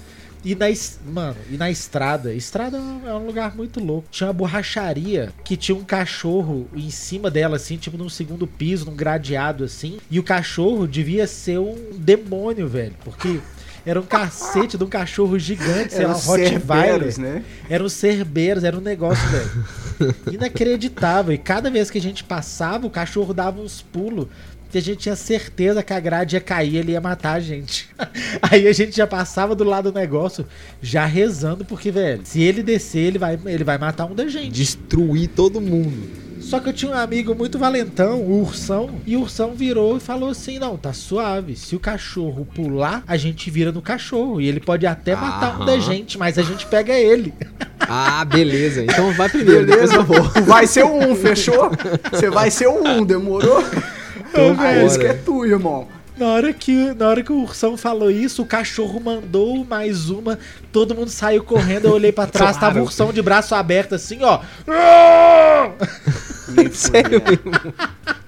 E 0.45 0.55
na, 0.55 0.67
mano, 1.13 1.37
e 1.51 1.57
na 1.57 1.71
estrada, 1.71 2.33
estrada 2.33 2.79
é 2.79 2.81
um- 2.81 3.09
é 3.09 3.15
um 3.15 3.27
lugar 3.27 3.55
muito 3.55 3.79
louco. 3.79 4.09
Tinha 4.11 4.29
uma 4.29 4.33
borracharia 4.33 5.33
que 5.45 5.57
tinha 5.57 5.77
um 5.77 5.85
cachorro 5.85 6.67
em 6.75 6.89
cima 6.91 7.31
dela, 7.31 7.57
assim, 7.57 7.77
tipo 7.77 7.99
num 7.99 8.09
segundo 8.09 8.47
piso, 8.47 8.87
num 8.87 8.97
gradeado, 8.97 9.65
assim. 9.65 9.99
E 10.11 10.19
o 10.19 10.23
cachorro 10.23 10.87
devia 10.87 11.27
ser 11.27 11.59
um 11.59 11.77
demônio, 11.95 12.67
velho. 12.67 12.95
Porque 13.05 13.39
era 13.85 14.01
um 14.01 14.05
cacete 14.05 14.77
de 14.79 14.85
um 14.85 14.89
cachorro 14.89 15.39
gigante, 15.39 15.91
sei 15.93 16.05
Era 16.05 16.09
lá, 16.09 16.17
um 16.17 16.21
Rottweiler. 16.21 16.59
Cerberus, 16.59 17.19
né? 17.19 17.45
Eram 17.69 17.85
os 17.87 17.93
cerbeiros, 17.93 18.65
era 18.65 18.77
um 18.77 18.81
negócio, 18.81 19.27
velho. 19.29 20.15
Inacreditável. 20.33 21.33
E 21.35 21.39
cada 21.39 21.71
vez 21.71 21.91
que 21.91 21.99
a 21.99 22.01
gente 22.01 22.25
passava, 22.25 22.87
o 22.87 22.91
cachorro 22.91 23.33
dava 23.35 23.61
uns 23.61 23.83
pulos. 23.83 24.27
Que 24.71 24.79
a 24.79 24.83
gente 24.83 24.99
tinha 24.99 25.17
certeza 25.17 25.83
que 25.83 25.93
a 25.93 25.99
grade 25.99 26.37
ia 26.37 26.41
cair, 26.41 26.77
ele 26.77 26.93
ia 26.93 27.01
matar 27.01 27.33
a 27.33 27.41
gente. 27.41 27.89
Aí 28.43 28.69
a 28.69 28.73
gente 28.73 28.97
já 28.97 29.07
passava 29.07 29.55
do 29.55 29.65
lado 29.65 29.91
do 29.91 29.99
negócio, 29.99 30.47
já 30.81 31.05
rezando, 31.05 31.65
porque, 31.65 31.91
velho, 31.91 32.21
se 32.25 32.41
ele 32.41 32.63
descer, 32.63 33.01
ele 33.01 33.19
vai, 33.19 33.39
ele 33.47 33.65
vai 33.65 33.79
matar 33.79 34.07
um 34.07 34.15
da 34.15 34.29
gente. 34.29 34.53
Destruir 34.53 35.29
todo 35.29 35.61
mundo. 35.61 36.31
Só 36.41 36.59
que 36.59 36.69
eu 36.69 36.73
tinha 36.73 36.91
um 36.91 36.95
amigo 36.95 37.35
muito 37.35 37.59
valentão, 37.59 38.23
o 38.23 38.41
Ursão, 38.41 38.91
e 39.07 39.17
o 39.17 39.21
Ursão 39.21 39.55
virou 39.55 39.99
e 39.99 40.01
falou 40.01 40.31
assim: 40.31 40.59
não, 40.59 40.77
tá 40.77 40.93
suave. 40.93 41.55
Se 41.55 41.77
o 41.77 41.81
cachorro 41.81 42.47
pular, 42.55 43.05
a 43.07 43.17
gente 43.17 43.51
vira 43.51 43.71
no 43.71 43.83
cachorro. 43.83 44.41
E 44.41 44.49
ele 44.49 44.59
pode 44.59 44.87
até 44.87 45.15
matar 45.15 45.61
um 45.61 45.65
da 45.65 45.73
Aham. 45.73 45.81
gente, 45.81 46.19
mas 46.19 46.39
a 46.39 46.43
gente 46.43 46.67
pega 46.67 46.93
ele. 46.93 47.33
Ah, 47.93 48.25
beleza. 48.25 48.85
Então 48.85 49.11
vai 49.15 49.29
primeiro, 49.29 49.67
depois 49.67 49.93
eu 49.93 50.05
vou. 50.05 50.23
Vai 50.45 50.65
ser 50.65 50.85
o 50.85 50.95
um, 50.95 51.17
fechou? 51.17 51.73
Você 52.13 52.31
vai 52.31 52.49
ser 52.49 52.69
o 52.69 52.87
um, 52.87 53.05
demorou? 53.05 53.65
Então, 54.31 54.57
Ah, 54.59 54.77
esse 54.85 54.99
que 54.99 55.07
é 55.07 55.15
tu, 55.15 55.45
irmão. 55.45 55.87
Na 56.17 56.27
hora, 56.29 56.53
que, 56.53 56.93
na 56.95 57.09
hora 57.09 57.23
que 57.23 57.33
o 57.33 57.37
Ursão 57.43 57.77
falou 57.79 58.11
isso, 58.11 58.43
o 58.43 58.47
cachorro 58.47 59.01
mandou 59.01 59.65
mais 59.65 60.11
uma, 60.11 60.39
todo 60.71 60.95
mundo 60.95 61.09
saiu 61.09 61.43
correndo, 61.43 61.87
eu 61.87 61.93
olhei 61.93 62.13
pra 62.13 62.27
trás, 62.29 62.57
Claro. 62.59 62.75
tava 62.75 62.81
o 62.81 62.87
Ursão 62.87 63.11
de 63.13 63.23
braço 63.23 63.55
aberto 63.55 63.95
assim, 63.95 64.19
ó. 64.23 64.41
Nem 66.49 66.71
Sério 66.71 67.23
mesmo. 67.25 67.51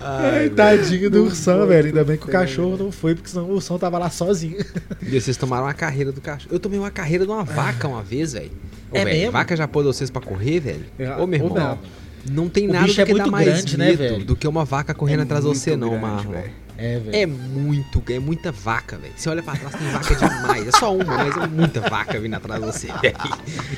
Ai, 0.00 0.50
tadinho 0.50 1.10
do 1.10 1.24
Ursão, 1.24 1.66
velho. 1.66 1.86
Ainda 1.88 2.04
bem 2.04 2.16
que 2.16 2.24
o 2.24 2.30
cachorro 2.30 2.76
não 2.76 2.92
foi, 2.92 3.14
porque 3.14 3.30
senão 3.30 3.44
o 3.46 3.52
Ursão 3.54 3.78
tava 3.78 3.98
lá 3.98 4.10
sozinho. 4.10 4.58
E 5.00 5.18
vocês 5.20 5.36
tomaram 5.36 5.64
uma 5.64 5.74
carreira 5.74 6.12
do 6.12 6.20
cachorro. 6.20 6.54
Eu 6.54 6.60
tomei 6.60 6.78
uma 6.78 6.90
carreira 6.90 7.24
de 7.24 7.30
uma 7.30 7.42
vaca 7.44 7.88
uma 7.88 8.02
vez, 8.02 8.32
velho. 8.34 8.50
Ô, 8.90 8.96
É 8.96 9.04
velho, 9.04 9.16
mesmo? 9.18 9.32
Vaca 9.32 9.56
já 9.56 9.66
pôs 9.66 9.86
vocês 9.86 10.10
pra 10.10 10.20
correr, 10.20 10.60
velho? 10.60 10.84
É, 10.98 11.16
Ô, 11.16 11.26
meu 11.26 11.40
irmão. 11.40 11.54
não. 11.54 11.78
Não 12.30 12.48
tem 12.48 12.68
O 12.68 12.72
nada 12.72 12.84
bicho 12.86 12.96
do 12.96 13.02
é 13.02 13.06
que 13.06 13.12
dá 13.12 13.18
muito 13.18 13.32
mais 13.32 13.46
grande, 13.46 13.76
né, 13.76 13.92
velho? 13.92 14.24
do 14.24 14.34
que 14.36 14.46
uma 14.48 14.64
vaca 14.64 14.94
correndo 14.94 15.20
É 15.20 15.22
atrás 15.24 15.44
de 15.44 15.48
você, 15.50 15.76
não, 15.76 15.96
Marlon. 15.98 16.32
velho. 16.32 16.64
É, 16.76 16.98
velho. 16.98 17.16
É 17.16 17.24
muito, 17.24 18.02
é 18.10 18.18
muita 18.18 18.50
vaca, 18.50 18.96
velho. 18.98 19.12
Você 19.16 19.28
olha 19.28 19.42
pra 19.44 19.54
trás, 19.54 19.74
tem 19.76 19.88
vaca 19.90 20.14
demais. 20.16 20.66
É 20.66 20.70
só 20.72 20.92
uma, 20.92 21.04
mas 21.18 21.36
é 21.36 21.46
muita 21.46 21.80
vaca 21.82 22.18
vindo 22.18 22.34
atrás 22.34 22.60
de 22.60 22.66
você, 22.66 22.86
velho. 22.88 23.16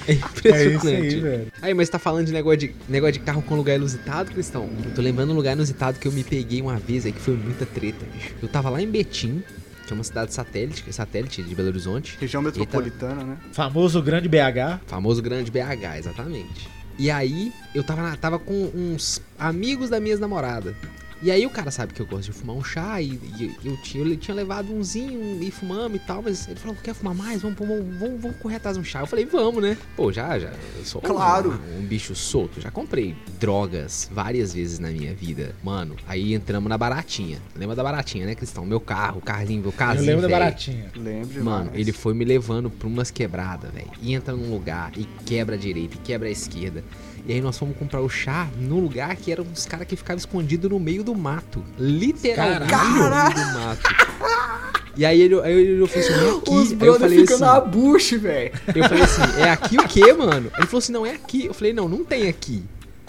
É 0.09 0.13
É 0.13 0.15
impressionante. 0.15 0.77
isso 0.77 0.87
aí, 0.89 1.21
velho. 1.21 1.47
Aí, 1.61 1.75
mas 1.75 1.89
tá 1.91 1.99
falando 1.99 2.27
de 2.27 2.33
negócio 2.33 2.59
de, 2.59 2.75
negócio 2.89 3.13
de 3.15 3.19
carro 3.21 3.43
com 3.43 3.55
lugar 3.55 3.77
inusitado, 3.77 4.31
Cristão? 4.33 4.71
Eu 4.83 4.93
tô 4.95 5.03
lembrando 5.03 5.31
um 5.33 5.37
lugar 5.37 5.53
inusitado 5.53 5.99
que 5.99 6.09
eu 6.09 6.13
me 6.13 6.25
peguei 6.25 6.63
uma 6.63 6.77
vez 6.77 7.05
aí, 7.05 7.13
que 7.13 7.21
foi 7.21 7.35
muita 7.37 7.67
treta, 7.67 8.07
bicho. 8.15 8.35
Eu 8.41 8.49
tava 8.49 8.71
lá 8.71 8.81
em 8.81 8.89
Betim, 8.89 9.43
que 9.87 9.93
é 9.93 9.95
uma 9.95 10.03
cidade 10.05 10.33
satélite, 10.33 10.83
é 10.89 10.93
satélite 10.93 11.43
de 11.43 11.55
Belo 11.55 11.69
Horizonte. 11.69 12.17
Região 12.19 12.41
metropolitana, 12.41 13.23
né? 13.25 13.37
Famoso 13.53 14.01
grande 14.01 14.27
BH. 14.27 14.81
Famoso 14.87 15.21
grande 15.21 15.51
BH, 15.51 15.99
exatamente. 15.99 16.67
E 16.99 17.11
aí, 17.11 17.53
eu 17.75 17.85
tava, 17.85 18.17
tava 18.17 18.39
com 18.39 18.71
uns 18.75 19.21
amigos 19.39 19.91
da 19.91 20.01
minha 20.01 20.17
namorada. 20.17 20.75
E 21.23 21.31
aí 21.31 21.47
o 21.47 21.51
cara 21.51 21.71
sabe 21.71 21.95
que 21.95 22.01
eu 22.01 22.07
gosto 22.07 22.27
de 22.31 22.33
fumar 22.33 22.55
um 22.57 22.63
chá 22.63 23.01
e, 23.01 23.07
e 23.39 23.57
eu, 23.65 23.77
tinha, 23.79 24.05
eu 24.05 24.17
tinha 24.19 24.35
levado 24.35 24.71
umzinho 24.73 25.43
e 25.43 25.51
fumamos 25.51 25.97
e 25.97 25.99
tal, 26.01 26.21
mas 26.23 26.47
ele 26.47 26.57
falou, 26.61 26.77
quer 26.83 26.95
fumar 26.95 27.15
mais? 27.15 27.41
Vamos, 27.41 27.59
vamos, 27.59 27.99
vamos, 27.99 28.21
vamos 28.21 28.37
correr 28.37 28.57
atrás 28.57 28.77
de 28.77 28.83
um 28.83 28.85
chá. 28.85 29.01
Eu 29.01 29.07
falei, 29.07 29.25
vamos, 29.25 29.63
né? 29.63 29.79
Pô, 29.97 30.13
já, 30.13 30.39
já, 30.39 30.53
eu 30.79 30.85
sou 30.85 31.01
um- 31.03 31.07
Claro. 31.07 31.59
um, 31.79 31.83
bicho 31.87 32.15
solto, 32.15 32.61
já 32.61 32.71
comprei 32.71 33.17
drogas 33.41 34.11
várias 34.13 34.53
vezes 34.53 34.79
na 34.79 34.91
minha 34.91 35.15
vida. 35.15 35.55
Mano, 35.65 35.97
aí 36.07 36.35
entramos 36.35 36.69
na 36.69 36.77
Baratinha. 36.77 37.39
Lembra 37.57 37.75
da 37.75 37.83
Baratinha, 37.83 38.27
né, 38.27 38.35
Cristão? 38.35 38.67
Meu 38.67 38.79
carro, 38.81 39.19
o 39.19 39.23
carrinho, 39.23 39.63
meu 39.63 39.71
Eu 39.71 39.77
carrinho, 39.77 40.05
lembro 40.05 40.23
da 40.23 40.29
velho. 40.29 40.41
baratinha. 40.41 40.91
Lembro 40.95 41.45
Mano, 41.45 41.71
ele 41.75 41.93
foi 41.93 42.13
me 42.13 42.25
levando 42.27 42.69
pra 42.69 42.87
umas 42.87 43.11
quebradas, 43.11 43.71
velho. 43.73 43.91
E 44.03 44.13
entra 44.13 44.35
num 44.37 44.51
lugar 44.51 44.93
e 44.97 45.05
quebra 45.25 45.55
a 45.55 45.59
direita 45.59 45.95
e 45.95 45.99
quebra 45.99 46.29
a 46.29 46.31
esquerda. 46.31 46.85
E 47.27 47.33
aí 47.33 47.41
nós 47.41 47.59
fomos 47.59 47.77
comprar 47.77 48.01
o 48.01 48.09
chá 48.09 48.49
num 48.57 48.79
lugar 48.79 49.15
que 49.17 49.33
eram 49.33 49.45
uns 49.45 49.67
caras 49.67 49.87
que 49.87 49.97
ficavam 49.97 50.19
escondidos 50.19 50.71
no 50.71 50.79
meio 50.79 51.03
do 51.03 51.15
mato. 51.15 51.65
Literalmente 51.79 52.71
Caralho. 52.71 53.35
no 53.35 53.35
meio 53.35 53.53
do 53.53 53.59
mato. 53.59 53.97
E 54.97 55.05
aí 55.05 55.21
ele, 55.21 55.41
aí 55.41 55.53
ele 55.53 55.87
falou 55.87 56.07
assim, 56.07 56.25
é 56.25 56.39
aqui. 56.39 56.51
Os 56.51 56.83
eu 56.83 56.99
falei 56.99 57.19
ficam 57.19 57.35
assim, 57.35 57.45
na 57.45 57.61
bush, 57.61 58.11
velho. 58.13 58.53
eu 58.75 58.85
falei 58.89 59.03
assim, 59.03 59.23
é 59.41 59.51
aqui 59.51 59.77
o 59.77 59.89
quê, 59.89 60.13
mano? 60.13 60.51
Ele 60.57 60.67
falou 60.67 60.79
assim, 60.79 60.93
não, 60.93 61.05
é 61.05 61.13
aqui. 61.13 61.47
Eu 61.47 61.53
falei, 61.53 61.73
não, 61.73 61.89
não 61.89 62.05
tem 62.05 62.29
aqui. 62.29 62.65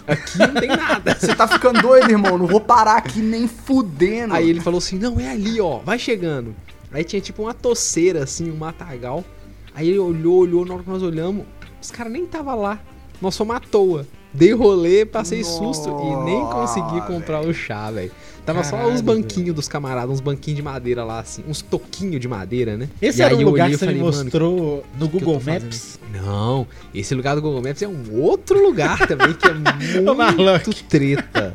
Aqui 0.08 0.38
não 0.38 0.54
tem 0.54 0.68
nada. 0.68 1.14
Você 1.14 1.34
tá 1.34 1.46
ficando 1.46 1.82
doido, 1.82 2.10
irmão. 2.10 2.38
Não 2.38 2.46
vou 2.46 2.62
parar 2.62 2.96
aqui 2.96 3.20
nem 3.20 3.46
fudendo. 3.46 4.32
Aí 4.34 4.48
ele 4.48 4.60
falou 4.60 4.78
assim: 4.78 4.98
não, 4.98 5.20
é 5.20 5.30
ali, 5.30 5.60
ó, 5.60 5.78
vai 5.78 5.98
chegando. 5.98 6.56
Aí 6.90 7.04
tinha 7.04 7.20
tipo 7.20 7.42
uma 7.42 7.52
toceira, 7.52 8.24
assim, 8.24 8.50
um 8.50 8.56
matagal. 8.56 9.22
Aí 9.74 9.86
ele 9.86 9.98
olhou, 9.98 10.38
olhou, 10.38 10.64
na 10.64 10.74
hora 10.74 10.82
que 10.82 10.88
nós 10.88 11.02
olhamos, 11.02 11.44
os 11.80 11.90
caras 11.90 12.10
nem 12.10 12.24
tava 12.24 12.54
lá. 12.54 12.80
Nós 13.20 13.36
fomos 13.36 13.56
à 13.56 13.60
toa. 13.60 14.06
Dei 14.32 14.52
rolê, 14.52 15.06
passei 15.06 15.42
susto 15.42 15.88
e 15.88 16.24
nem 16.24 16.44
consegui 16.46 16.96
Nossa, 16.96 17.06
comprar 17.06 17.40
o 17.40 17.52
chá, 17.52 17.90
velho. 17.90 18.10
Tava 18.44 18.62
só 18.62 18.76
Caralho, 18.76 18.94
os 18.94 19.00
banquinhos 19.00 19.54
dos 19.54 19.68
camaradas, 19.68 20.10
uns 20.10 20.20
banquinhos 20.20 20.56
de 20.56 20.62
madeira 20.62 21.04
lá, 21.04 21.20
assim, 21.20 21.42
uns 21.46 21.60
toquinhos 21.60 22.20
de 22.20 22.28
madeira, 22.28 22.76
né? 22.76 22.88
Esse 23.00 23.20
E 23.20 23.24
era 23.24 23.34
aí 23.34 23.42
o 23.42 23.46
lugar 23.46 23.64
olhei 23.64 23.76
que 23.76 23.78
você 23.78 23.86
me 23.86 23.98
falei, 23.98 24.10
mano, 24.10 24.24
mostrou 24.24 24.84
no 24.98 25.08
que 25.08 25.18
Google 25.18 25.40
fazendo? 25.40 25.64
Maps. 25.64 25.98
Não, 26.12 26.66
esse 26.94 27.14
lugar 27.14 27.34
do 27.34 27.42
Google 27.42 27.62
Maps 27.62 27.82
é 27.82 27.88
um 27.88 28.20
outro 28.20 28.62
lugar 28.62 29.06
também 29.06 29.34
que 29.34 29.48
é 29.48 29.52
muito 29.54 30.84
treta. 30.84 31.54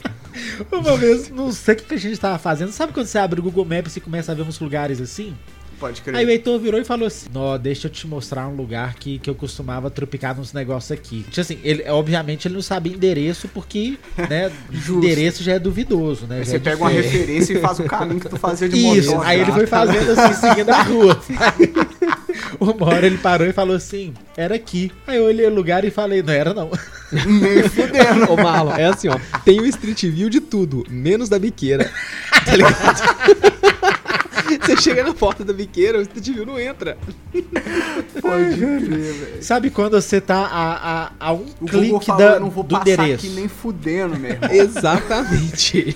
Uma 0.71 0.97
vez, 0.97 1.29
não 1.29 1.51
sei 1.51 1.75
o 1.75 1.77
que 1.77 1.83
que 1.85 1.93
a 1.95 1.97
gente 1.97 2.19
tava 2.19 2.37
fazendo. 2.37 2.71
Sabe 2.71 2.91
quando 2.93 3.07
você 3.07 3.17
abre 3.17 3.39
o 3.39 3.43
Google 3.43 3.65
Maps 3.65 3.95
e 3.95 3.99
começa 3.99 4.31
a 4.31 4.35
ver 4.35 4.41
uns 4.43 4.59
lugares 4.59 4.99
assim? 4.99 5.35
Pode 5.83 6.01
crer. 6.01 6.15
Aí 6.15 6.25
o 6.25 6.29
Heitor 6.29 6.57
virou 6.59 6.79
e 6.79 6.85
falou 6.85 7.05
assim: 7.05 7.27
Nó, 7.33 7.57
deixa 7.57 7.87
eu 7.87 7.91
te 7.91 8.07
mostrar 8.07 8.47
um 8.47 8.55
lugar 8.55 8.93
que, 8.93 9.19
que 9.19 9.29
eu 9.29 9.35
costumava 9.35 9.89
tropicar 9.89 10.33
nos 10.33 10.53
negócios 10.53 10.97
aqui. 10.97 11.23
Tipo 11.23 11.41
assim, 11.41 11.59
ele, 11.61 11.83
obviamente 11.89 12.47
ele 12.47 12.55
não 12.55 12.61
sabia 12.61 12.93
endereço, 12.93 13.49
porque, 13.49 13.97
né, 14.29 14.49
endereço 14.71 15.43
já 15.43 15.55
é 15.55 15.59
duvidoso, 15.59 16.25
né? 16.25 16.37
Aí 16.37 16.45
você 16.45 16.55
é 16.55 16.59
pega 16.59 16.77
uma 16.77 16.89
diferente. 16.89 17.17
referência 17.17 17.53
e 17.53 17.59
faz 17.59 17.79
o 17.79 17.83
caminho 17.83 18.21
que 18.21 18.29
tu 18.29 18.37
fazia 18.37 18.69
de 18.69 18.77
Isso, 18.77 19.11
motor. 19.11 19.27
aí 19.27 19.41
ele 19.41 19.51
foi 19.51 19.67
fazendo 19.67 20.09
assim, 20.11 20.33
seguindo 20.39 20.69
a 20.69 20.83
rua. 20.83 21.21
Uma 22.59 22.87
hora 22.87 23.05
ele 23.05 23.17
parou 23.17 23.45
e 23.45 23.51
falou 23.51 23.75
assim: 23.75 24.13
era 24.37 24.55
aqui. 24.55 24.89
Aí 25.05 25.17
eu 25.17 25.25
olhei 25.25 25.45
o 25.45 25.53
lugar 25.53 25.83
e 25.83 25.91
falei: 25.91 26.23
não 26.23 26.33
era 26.33 26.53
não. 26.53 26.71
Nem 27.11 27.63
fudendo. 27.69 28.31
Ô, 28.31 28.37
Marlon, 28.37 28.73
é 28.75 28.85
assim, 28.85 29.09
ó. 29.09 29.19
Tem 29.43 29.59
o 29.59 29.65
Street 29.65 30.03
View 30.03 30.29
de 30.29 30.39
tudo, 30.39 30.85
menos 30.89 31.27
da 31.27 31.37
biqueira. 31.37 31.91
Tá 32.45 32.55
ligado? 32.55 34.02
Você 34.61 34.77
chega 34.81 35.03
na 35.03 35.13
porta 35.13 35.43
da 35.43 35.53
biqueira, 35.53 36.01
o 36.01 36.05
View 36.21 36.45
não 36.45 36.59
entra. 36.59 36.97
Pode 38.21 38.55
crer, 38.57 38.79
velho. 38.79 39.43
Sabe 39.43 39.69
quando 39.69 39.99
você 39.99 40.19
tá 40.21 40.37
a, 40.45 41.03
a, 41.05 41.11
a 41.19 41.33
um 41.33 41.45
O 41.61 41.65
clique 41.65 42.05
falou, 42.05 42.21
da, 42.21 42.33
eu 42.35 42.39
não 42.39 42.49
vou 42.49 42.63
do 42.63 42.75
passar 42.77 42.91
endereço? 42.93 43.25
aqui 43.25 43.35
nem 43.35 43.47
fudendo, 43.47 44.17
meu 44.19 44.31
irmão. 44.31 44.49
Exatamente. 44.53 45.95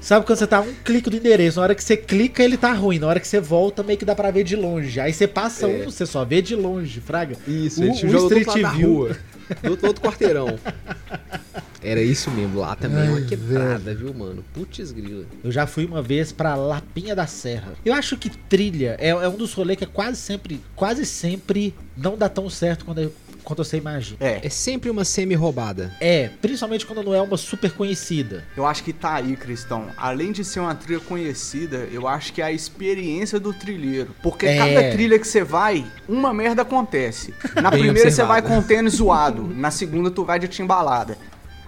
Sabe 0.00 0.26
quando 0.26 0.38
você 0.38 0.46
tá 0.46 0.58
a 0.58 0.60
um 0.60 0.72
clique 0.84 1.08
do 1.10 1.16
endereço? 1.16 1.56
Na 1.58 1.62
hora 1.64 1.74
que 1.74 1.82
você 1.82 1.96
clica, 1.96 2.42
ele 2.42 2.56
tá 2.56 2.72
ruim. 2.72 2.98
Na 2.98 3.06
hora 3.06 3.20
que 3.20 3.26
você 3.28 3.40
volta, 3.40 3.82
meio 3.82 3.98
que 3.98 4.04
dá 4.04 4.14
pra 4.14 4.30
ver 4.30 4.44
de 4.44 4.56
longe. 4.56 5.00
Aí 5.00 5.12
você 5.12 5.26
passa 5.26 5.66
É. 5.66 5.82
um, 5.82 5.84
você 5.90 6.04
só 6.06 6.24
vê 6.24 6.42
de 6.42 6.54
longe, 6.54 7.00
fraga. 7.00 7.36
Isso, 7.46 7.80
O- 7.80 7.84
ele 7.84 7.92
te 7.94 8.06
o 8.06 8.08
joga 8.10 8.18
do 8.18 8.22
outro 8.24 8.38
Street 8.38 8.62
lado 8.62 8.72
da 8.72 8.78
View. 8.78 8.94
rua. 8.94 9.16
Do 9.62 9.70
outro, 9.70 9.86
outro 9.88 10.02
quarteirão. 10.02 10.58
Era 11.84 12.00
isso 12.00 12.30
mesmo, 12.30 12.58
lá 12.60 12.74
também 12.74 12.98
é 12.98 13.02
Ai, 13.02 13.08
uma 13.10 13.20
quebrada, 13.20 13.94
viu, 13.94 14.12
mano? 14.14 14.44
Putz 14.54 14.90
grila. 14.90 15.24
Eu 15.42 15.52
já 15.52 15.66
fui 15.66 15.84
uma 15.84 16.00
vez 16.02 16.32
pra 16.32 16.54
Lapinha 16.54 17.14
da 17.14 17.26
Serra. 17.26 17.74
Eu 17.84 17.92
acho 17.94 18.16
que 18.16 18.30
trilha 18.30 18.96
é, 18.98 19.10
é 19.10 19.28
um 19.28 19.36
dos 19.36 19.52
rolês 19.52 19.76
que 19.78 19.84
é 19.84 19.86
quase 19.86 20.16
sempre, 20.18 20.60
quase 20.74 21.04
sempre 21.04 21.74
não 21.96 22.16
dá 22.16 22.28
tão 22.28 22.48
certo 22.48 22.84
quando, 22.86 23.12
quanto 23.42 23.62
você 23.62 23.76
imagina. 23.76 24.16
É, 24.20 24.40
É 24.42 24.48
sempre 24.48 24.88
uma 24.88 25.04
semi-roubada. 25.04 25.92
É, 26.00 26.28
principalmente 26.40 26.86
quando 26.86 27.02
não 27.02 27.14
é 27.14 27.20
uma 27.20 27.36
super 27.36 27.70
conhecida. 27.72 28.44
eu 28.56 28.64
acho 28.66 28.82
que 28.82 28.92
tá 28.92 29.14
aí, 29.16 29.36
Cristão. 29.36 29.86
Além 29.96 30.32
de 30.32 30.42
ser 30.44 30.60
uma 30.60 30.74
trilha 30.74 31.00
conhecida, 31.00 31.86
eu 31.92 32.08
acho 32.08 32.32
que 32.32 32.40
é 32.40 32.46
a 32.46 32.52
experiência 32.52 33.38
do 33.38 33.52
trilheiro. 33.52 34.14
Porque 34.22 34.46
É. 34.46 34.56
cada 34.56 34.90
trilha 34.90 35.18
que 35.18 35.26
você 35.28 35.44
vai, 35.44 35.84
uma 36.08 36.32
merda 36.32 36.62
acontece. 36.62 37.34
Na 37.60 37.70
Bem 37.70 37.80
primeira 37.82 38.10
você 38.10 38.24
vai 38.24 38.40
com 38.40 38.58
o 38.58 38.62
tênis 38.62 38.94
zoado. 38.94 39.46
Na 39.54 39.70
segunda 39.70 40.10
tu 40.10 40.24
vai 40.24 40.38
de 40.38 40.48
timbalada. 40.48 41.16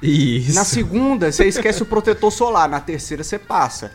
Isso. 0.02 0.54
Na 0.54 0.64
segunda, 0.64 1.32
você 1.32 1.46
esquece 1.46 1.82
o 1.82 1.87
protetor 1.87 2.30
solar. 2.30 2.68
Na 2.68 2.80
terceira, 2.80 3.24
você 3.24 3.38
passa. 3.38 3.90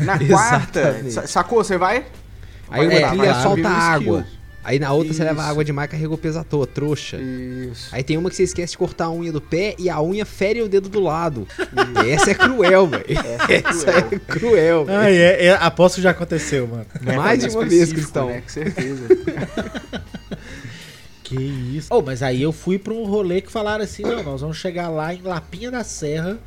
Na 0.00 0.18
quarta, 0.26 1.04
sacou? 1.26 1.62
Você 1.62 1.76
vai. 1.78 2.04
Aí 2.70 2.86
vai 2.86 2.98
uma 2.98 3.06
É, 3.06 3.08
trilha 3.10 3.32
vai 3.32 3.42
solta 3.42 3.68
água. 3.68 4.26
Aí 4.64 4.80
na 4.80 4.92
outra 4.92 5.14
você 5.14 5.22
leva 5.22 5.42
Isso. 5.42 5.50
água 5.50 5.64
demais 5.64 5.86
e 5.86 5.90
carrega 5.92 6.12
o 6.12 6.18
peso 6.18 6.40
à 6.40 6.42
toa, 6.42 6.66
trouxa. 6.66 7.18
Isso. 7.18 7.88
Aí 7.92 8.02
tem 8.02 8.16
uma 8.16 8.28
que 8.28 8.34
você 8.34 8.42
esquece 8.42 8.72
de 8.72 8.78
cortar 8.78 9.04
a 9.04 9.12
unha 9.12 9.30
do 9.30 9.40
pé 9.40 9.76
e 9.78 9.88
a 9.88 10.02
unha 10.02 10.24
fere 10.26 10.60
o 10.60 10.68
dedo 10.68 10.88
do 10.88 10.98
lado. 10.98 11.46
Essa 12.04 12.32
é 12.32 12.34
cruel, 12.34 12.88
velho. 12.88 13.04
Essa 13.48 13.90
é 13.90 14.02
cruel, 14.26 14.84
velho. 14.84 14.98
Ah, 14.98 15.08
é, 15.08 15.46
é, 15.46 15.50
aposto 15.52 15.96
que 15.96 16.02
já 16.02 16.10
aconteceu, 16.10 16.66
mano. 16.66 16.84
Mais 17.14 17.38
de 17.38 17.48
uma 17.48 17.64
vez, 17.64 17.92
Cristão. 17.92 18.26
Né? 18.26 18.40
Com 18.40 18.48
certeza. 18.48 19.06
Que 21.26 21.34
isso. 21.76 21.88
Oh, 21.90 22.00
mas 22.02 22.22
aí 22.22 22.40
eu 22.40 22.52
fui 22.52 22.78
pra 22.78 22.92
um 22.92 23.04
rolê 23.04 23.40
que 23.40 23.50
falaram 23.50 23.82
assim: 23.82 24.02
não, 24.02 24.22
nós 24.22 24.40
vamos 24.40 24.56
chegar 24.56 24.88
lá 24.88 25.12
em 25.12 25.20
Lapinha 25.22 25.70
da 25.70 25.82
Serra. 25.82 26.38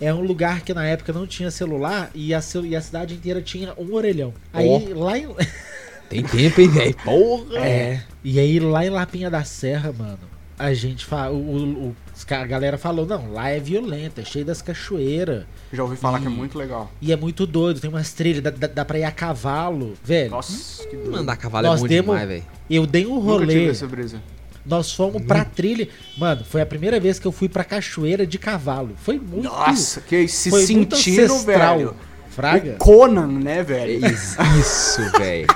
É 0.00 0.12
um 0.12 0.20
lugar 0.22 0.62
que 0.62 0.74
na 0.74 0.84
época 0.84 1.12
não 1.12 1.24
tinha 1.26 1.50
celular 1.52 2.10
e 2.14 2.34
a, 2.34 2.40
e 2.64 2.74
a 2.76 2.80
cidade 2.80 3.14
inteira 3.14 3.40
tinha 3.40 3.72
um 3.78 3.94
orelhão. 3.94 4.34
Aí 4.52 4.92
lá 4.92 5.16
em. 5.16 5.28
Tem 6.10 6.22
tempo, 6.22 6.60
hein, 6.60 6.68
velho? 6.68 6.94
Porra! 7.04 7.58
É. 7.66 8.02
E 8.22 8.38
aí 8.40 8.58
lá 8.60 8.84
em 8.84 8.90
Lapinha 8.90 9.30
da 9.30 9.42
Serra, 9.44 9.92
mano, 9.96 10.18
a 10.58 10.74
gente 10.74 11.04
fa... 11.04 11.30
o, 11.30 11.36
o- 11.36 11.96
a 12.30 12.46
galera 12.46 12.78
falou, 12.78 13.04
não, 13.06 13.32
lá 13.32 13.48
é 13.50 13.58
violento, 13.58 14.20
é 14.20 14.24
cheio 14.24 14.44
das 14.44 14.62
cachoeiras. 14.62 15.44
Já 15.72 15.82
ouvi 15.82 15.96
falar 15.96 16.20
que 16.20 16.26
é 16.26 16.30
muito 16.30 16.56
legal. 16.58 16.90
E 17.00 17.12
é 17.12 17.16
muito 17.16 17.46
doido, 17.46 17.80
tem 17.80 17.90
umas 17.90 18.12
trilhas, 18.12 18.42
dá, 18.42 18.50
dá, 18.50 18.66
dá 18.66 18.84
pra 18.84 18.98
ir 18.98 19.04
a 19.04 19.10
cavalo. 19.10 19.94
Velho, 20.04 20.30
Nossa, 20.30 20.86
que 20.86 20.96
doido. 20.96 21.10
Mandar 21.12 21.32
a 21.32 21.36
cavalo 21.36 21.66
Nós 21.66 21.80
é 21.80 21.82
bom 21.82 21.88
demos- 21.88 22.06
demais, 22.14 22.28
velho. 22.28 22.44
eu 22.70 22.86
dei 22.86 23.06
um 23.06 23.14
Nunca 23.16 23.40
tive 23.46 23.52
rolê, 23.54 23.68
essa 23.70 23.86
brisa. 23.86 24.22
nós 24.64 24.92
fomos 24.92 25.22
pra 25.22 25.44
trilha. 25.44 25.88
Mano, 26.16 26.44
foi 26.44 26.60
a 26.62 26.66
primeira 26.66 27.00
vez 27.00 27.18
que 27.18 27.26
eu 27.26 27.32
fui 27.32 27.48
pra 27.48 27.64
cachoeira 27.64 28.26
de 28.26 28.38
cavalo. 28.38 28.94
Foi 28.96 29.18
muito. 29.18 29.42
Nossa, 29.44 30.00
que 30.00 30.28
se 30.28 30.50
foi 30.50 30.66
muito 30.68 30.96
sentindo, 30.96 31.32
ancestral. 31.32 31.76
velho. 31.78 31.94
Fraga. 32.30 32.72
O 32.74 32.78
Conan, 32.78 33.26
né, 33.28 33.58
É 33.58 33.62
velho? 33.62 34.06
isso, 34.06 34.36
isso, 34.60 35.00
velho. 35.18 35.46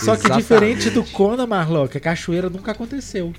Só 0.00 0.16
que 0.16 0.22
Exatamente. 0.26 0.36
diferente 0.42 0.90
do 0.90 1.04
Kona, 1.04 1.46
Marlock, 1.46 1.96
a 1.96 2.00
cachoeira 2.00 2.48
nunca 2.50 2.72
aconteceu. 2.72 3.32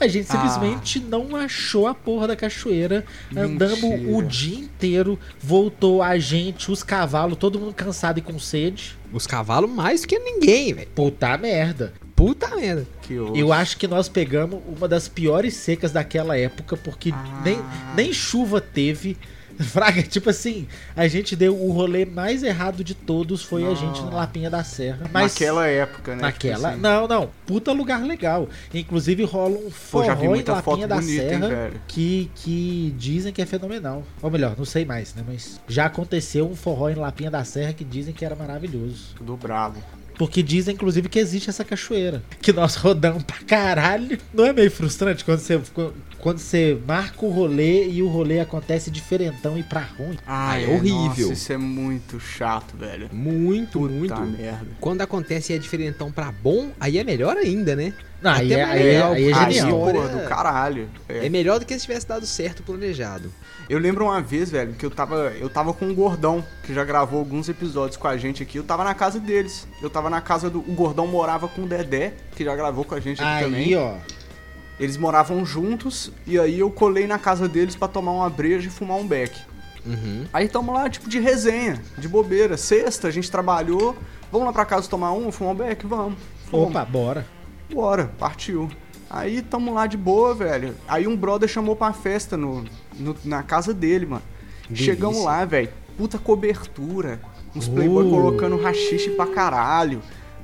A 0.00 0.08
gente 0.08 0.26
Ah. 0.30 0.32
simplesmente 0.32 0.98
não 0.98 1.36
achou 1.36 1.86
a 1.86 1.94
porra 1.94 2.26
da 2.28 2.34
cachoeira. 2.36 3.04
Andamos 3.36 3.80
Mentira. 3.82 4.16
o 4.16 4.22
dia 4.22 4.58
inteiro. 4.58 5.18
Voltou 5.38 6.02
a 6.02 6.18
gente, 6.18 6.70
os 6.72 6.82
cavalos, 6.82 7.36
todo 7.38 7.58
mundo 7.60 7.74
cansado 7.74 8.18
e 8.18 8.22
com 8.22 8.38
sede. 8.38 8.96
Os 9.12 9.26
cavalos 9.26 9.70
mais 9.70 10.06
que 10.06 10.18
ninguém, 10.18 10.72
velho. 10.72 10.88
Puta 10.94 11.36
merda. 11.36 11.92
Puta 12.16 12.54
merda. 12.56 12.86
Eu 13.34 13.52
acho 13.52 13.76
que 13.76 13.86
nós 13.88 14.08
pegamos 14.08 14.60
uma 14.66 14.86
das 14.88 15.08
piores 15.08 15.54
secas 15.54 15.90
daquela 15.92 16.36
época, 16.36 16.76
porque 16.76 17.10
Ah. 17.12 17.42
nem, 17.44 17.58
nem 17.94 18.12
chuva 18.12 18.60
teve. 18.60 19.16
Fraga, 19.64 20.02
tipo 20.02 20.30
assim, 20.30 20.66
a 20.96 21.06
gente 21.06 21.36
deu 21.36 21.54
o 21.56 21.70
rolê 21.72 22.04
mais 22.04 22.42
errado 22.42 22.82
de 22.82 22.94
todos 22.94 23.42
foi 23.42 23.62
a 23.62 23.66
Não. 23.66 23.76
gente 23.76 24.02
na 24.02 24.10
Lapinha 24.10 24.48
da 24.50 24.64
Serra. 24.64 25.06
Mas 25.12 25.32
Naquela 25.32 25.66
época, 25.66 26.14
né? 26.16 26.22
Naquela. 26.22 26.54
tipo 26.56 26.66
assim. 26.68 26.80
Não, 26.80 27.06
não. 27.08 27.30
Puta 27.46 27.72
lugar 27.72 28.02
legal. 28.02 28.48
Inclusive 28.72 29.22
rola 29.24 29.56
um 29.58 29.64
Pô, 29.64 29.70
forró 29.70 30.04
já 30.06 30.14
vi 30.14 30.24
em 30.26 30.28
muita 30.28 30.52
Lapinha 30.52 30.76
foto 30.76 30.88
da 30.88 30.96
bonita, 30.96 31.22
hein, 31.22 31.28
Serra 31.28 31.48
velho. 31.48 31.80
que, 31.86 32.30
que 32.36 32.94
dizem 32.96 33.32
que 33.32 33.42
é 33.42 33.46
fenomenal. 33.46 34.02
Ou 34.22 34.30
melhor, 34.30 34.54
não 34.56 34.64
sei 34.64 34.84
mais, 34.84 35.14
né? 35.14 35.22
Mas 35.26 35.60
já 35.68 35.86
aconteceu 35.86 36.48
um 36.48 36.56
forró 36.56 36.88
em 36.88 36.94
Lapinha 36.94 37.30
da 37.30 37.44
Serra 37.44 37.72
que 37.72 37.84
dizem 37.84 38.14
que 38.14 38.24
era 38.24 38.34
maravilhoso. 38.36 39.14
Tudo 39.16 39.36
bravo. 39.36 39.82
Porque 40.18 40.42
dizem, 40.42 40.74
inclusive, 40.74 41.08
que 41.08 41.18
existe 41.18 41.48
essa 41.48 41.64
cachoeira. 41.64 42.22
Que 42.42 42.52
nós 42.52 42.74
rodamos 42.74 43.22
pra 43.22 43.38
caralho. 43.38 44.18
Não 44.34 44.44
é 44.44 44.52
meio 44.52 44.70
frustrante 44.70 45.24
quando 45.24 45.38
você, 45.38 45.58
quando 46.22 46.38
você 46.38 46.78
marca 46.86 47.24
o 47.24 47.30
rolê 47.30 47.88
e 47.88 48.02
o 48.02 48.08
rolê 48.08 48.40
acontece 48.40 48.90
diferentão 48.90 49.56
e 49.58 49.62
pra 49.62 49.80
ruim? 49.80 50.18
Ah, 50.26 50.60
é 50.60 50.66
horrível. 50.68 51.28
Nossa, 51.28 51.32
isso 51.32 51.52
é 51.52 51.56
muito 51.56 52.20
chato, 52.20 52.76
velho. 52.76 53.08
Muito, 53.12 53.78
Puta 53.80 53.92
muito. 53.92 54.20
merda. 54.38 54.66
Quando 54.80 55.00
acontece 55.02 55.52
e 55.52 55.56
é 55.56 55.58
diferentão 55.58 56.10
pra 56.12 56.30
bom, 56.32 56.70
aí 56.78 56.98
é 56.98 57.04
melhor 57.04 57.36
ainda, 57.36 57.74
né? 57.74 57.92
Não, 58.22 58.32
aí, 58.32 58.52
Até 58.52 58.60
é, 58.62 58.66
mais 58.66 58.80
aí, 58.80 58.86
é, 58.88 59.02
aí 59.02 59.30
é 59.30 59.34
genial. 59.52 59.68
história- 59.78 60.00
porra, 60.02 60.08
do 60.22 60.28
caralho. 60.28 60.88
É. 61.08 61.26
É 61.26 61.28
melhor 61.30 61.58
do 61.58 61.64
que 61.64 61.74
se 61.78 61.86
tivesse 61.86 62.06
dado 62.06 62.26
certo 62.26 62.62
planejado. 62.62 63.32
Eu 63.68 63.78
lembro 63.78 64.04
uma 64.04 64.20
vez, 64.20 64.50
velho, 64.50 64.74
que 64.74 64.84
eu 64.84 64.90
tava, 64.90 65.32
eu 65.40 65.48
tava 65.48 65.72
com 65.72 65.86
o 65.88 65.94
Gordão, 65.94 66.44
que 66.64 66.74
já 66.74 66.84
gravou 66.84 67.20
alguns 67.20 67.48
episódios 67.48 67.96
com 67.96 68.06
a 68.08 68.16
gente 68.18 68.42
aqui. 68.42 68.58
Eu 68.58 68.64
tava 68.64 68.84
na 68.84 68.92
casa 68.94 69.18
deles. 69.18 69.66
Eu 69.80 69.88
tava 69.88 70.10
na 70.10 70.20
casa 70.20 70.50
do. 70.50 70.58
O 70.58 70.72
Gordão 70.74 71.06
morava 71.06 71.48
com 71.48 71.62
o 71.62 71.66
Dedé, 71.66 72.12
que 72.36 72.44
já 72.44 72.54
gravou 72.54 72.84
com 72.84 72.94
a 72.94 73.00
gente 73.00 73.22
aqui 73.22 73.30
Aí, 73.30 73.44
também. 73.44 73.76
ó. 73.76 73.94
Eles 74.80 74.96
moravam 74.96 75.44
juntos, 75.44 76.10
e 76.26 76.38
aí 76.38 76.58
eu 76.58 76.70
colei 76.70 77.06
na 77.06 77.18
casa 77.18 77.46
deles 77.46 77.76
pra 77.76 77.86
tomar 77.86 78.12
uma 78.12 78.30
breja 78.30 78.66
e 78.68 78.70
fumar 78.70 78.96
um 78.96 79.06
beck. 79.06 79.36
Uhum. 79.86 80.24
Aí 80.32 80.48
tamo 80.48 80.72
lá, 80.72 80.88
tipo, 80.88 81.08
de 81.08 81.20
resenha, 81.20 81.80
de 81.98 82.08
bobeira. 82.08 82.56
Sexta, 82.56 83.06
a 83.08 83.10
gente 83.10 83.30
trabalhou. 83.30 83.94
Vamos 84.32 84.46
lá 84.46 84.52
pra 84.52 84.64
casa 84.64 84.88
tomar 84.88 85.12
um, 85.12 85.30
fumar 85.30 85.52
um 85.52 85.56
beck? 85.56 85.86
Vamos. 85.86 86.18
Fomos. 86.50 86.70
Opa, 86.70 86.84
bora. 86.84 87.26
Bora, 87.72 88.10
partiu. 88.18 88.70
Aí 89.08 89.42
tamo 89.42 89.74
lá 89.74 89.86
de 89.86 89.96
boa, 89.96 90.34
velho. 90.34 90.74
Aí 90.88 91.06
um 91.06 91.16
brother 91.16 91.48
chamou 91.48 91.76
pra 91.76 91.92
festa 91.92 92.36
no, 92.36 92.64
no- 92.98 93.16
na 93.24 93.42
casa 93.42 93.74
dele, 93.74 94.06
mano. 94.06 94.22
Delícia. 94.68 94.86
Chegamos 94.94 95.22
lá, 95.24 95.44
velho. 95.44 95.68
Puta 95.98 96.18
cobertura. 96.18 97.20
Uns 97.54 97.68
playboy 97.68 98.06
Uh. 98.06 98.10
colocando 98.10 98.56
rachixe 98.60 99.10
pra 99.10 99.26
caralho. 99.26 100.00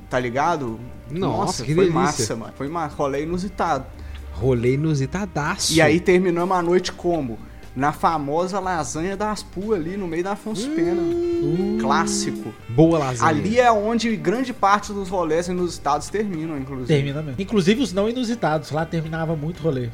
Tá 0.09 0.19
ligado? 0.19 0.79
Nossa, 1.09 1.63
que 1.63 1.73
foi 1.73 1.85
delícia. 1.85 2.01
massa, 2.01 2.35
mano. 2.35 2.53
Foi 2.57 2.67
massa. 2.67 2.95
Rolê 2.95 3.23
inusitado. 3.23 3.85
Rolê 4.39 4.75
inusitadaço. 4.75 5.73
E 5.73 5.81
aí 5.81 5.99
terminamos 5.99 6.55
a 6.55 6.61
noite 6.61 6.91
como? 6.91 7.39
Na 7.75 7.91
famosa 7.91 8.59
lasanha 8.59 9.15
das 9.15 9.43
Pu 9.43 9.73
ali 9.73 9.95
no 9.97 10.07
meio 10.07 10.23
da 10.23 10.31
Afonso 10.31 10.67
Pena. 10.69 11.01
Clássico. 11.79 12.51
Boa 12.69 12.97
lasanha. 12.97 13.29
Ali 13.29 13.59
é 13.59 13.71
onde 13.71 14.15
grande 14.15 14.51
parte 14.51 14.91
dos 14.91 15.09
rolês 15.09 15.47
inusitados 15.47 16.09
terminam, 16.09 16.57
inclusive. 16.57 16.87
Termina 16.87 17.21
mesmo. 17.21 17.39
Inclusive 17.39 17.81
os 17.81 17.93
não 17.93 18.09
inusitados. 18.09 18.71
Lá 18.71 18.83
terminava 18.83 19.35
muito 19.35 19.61
rolê. 19.61 19.89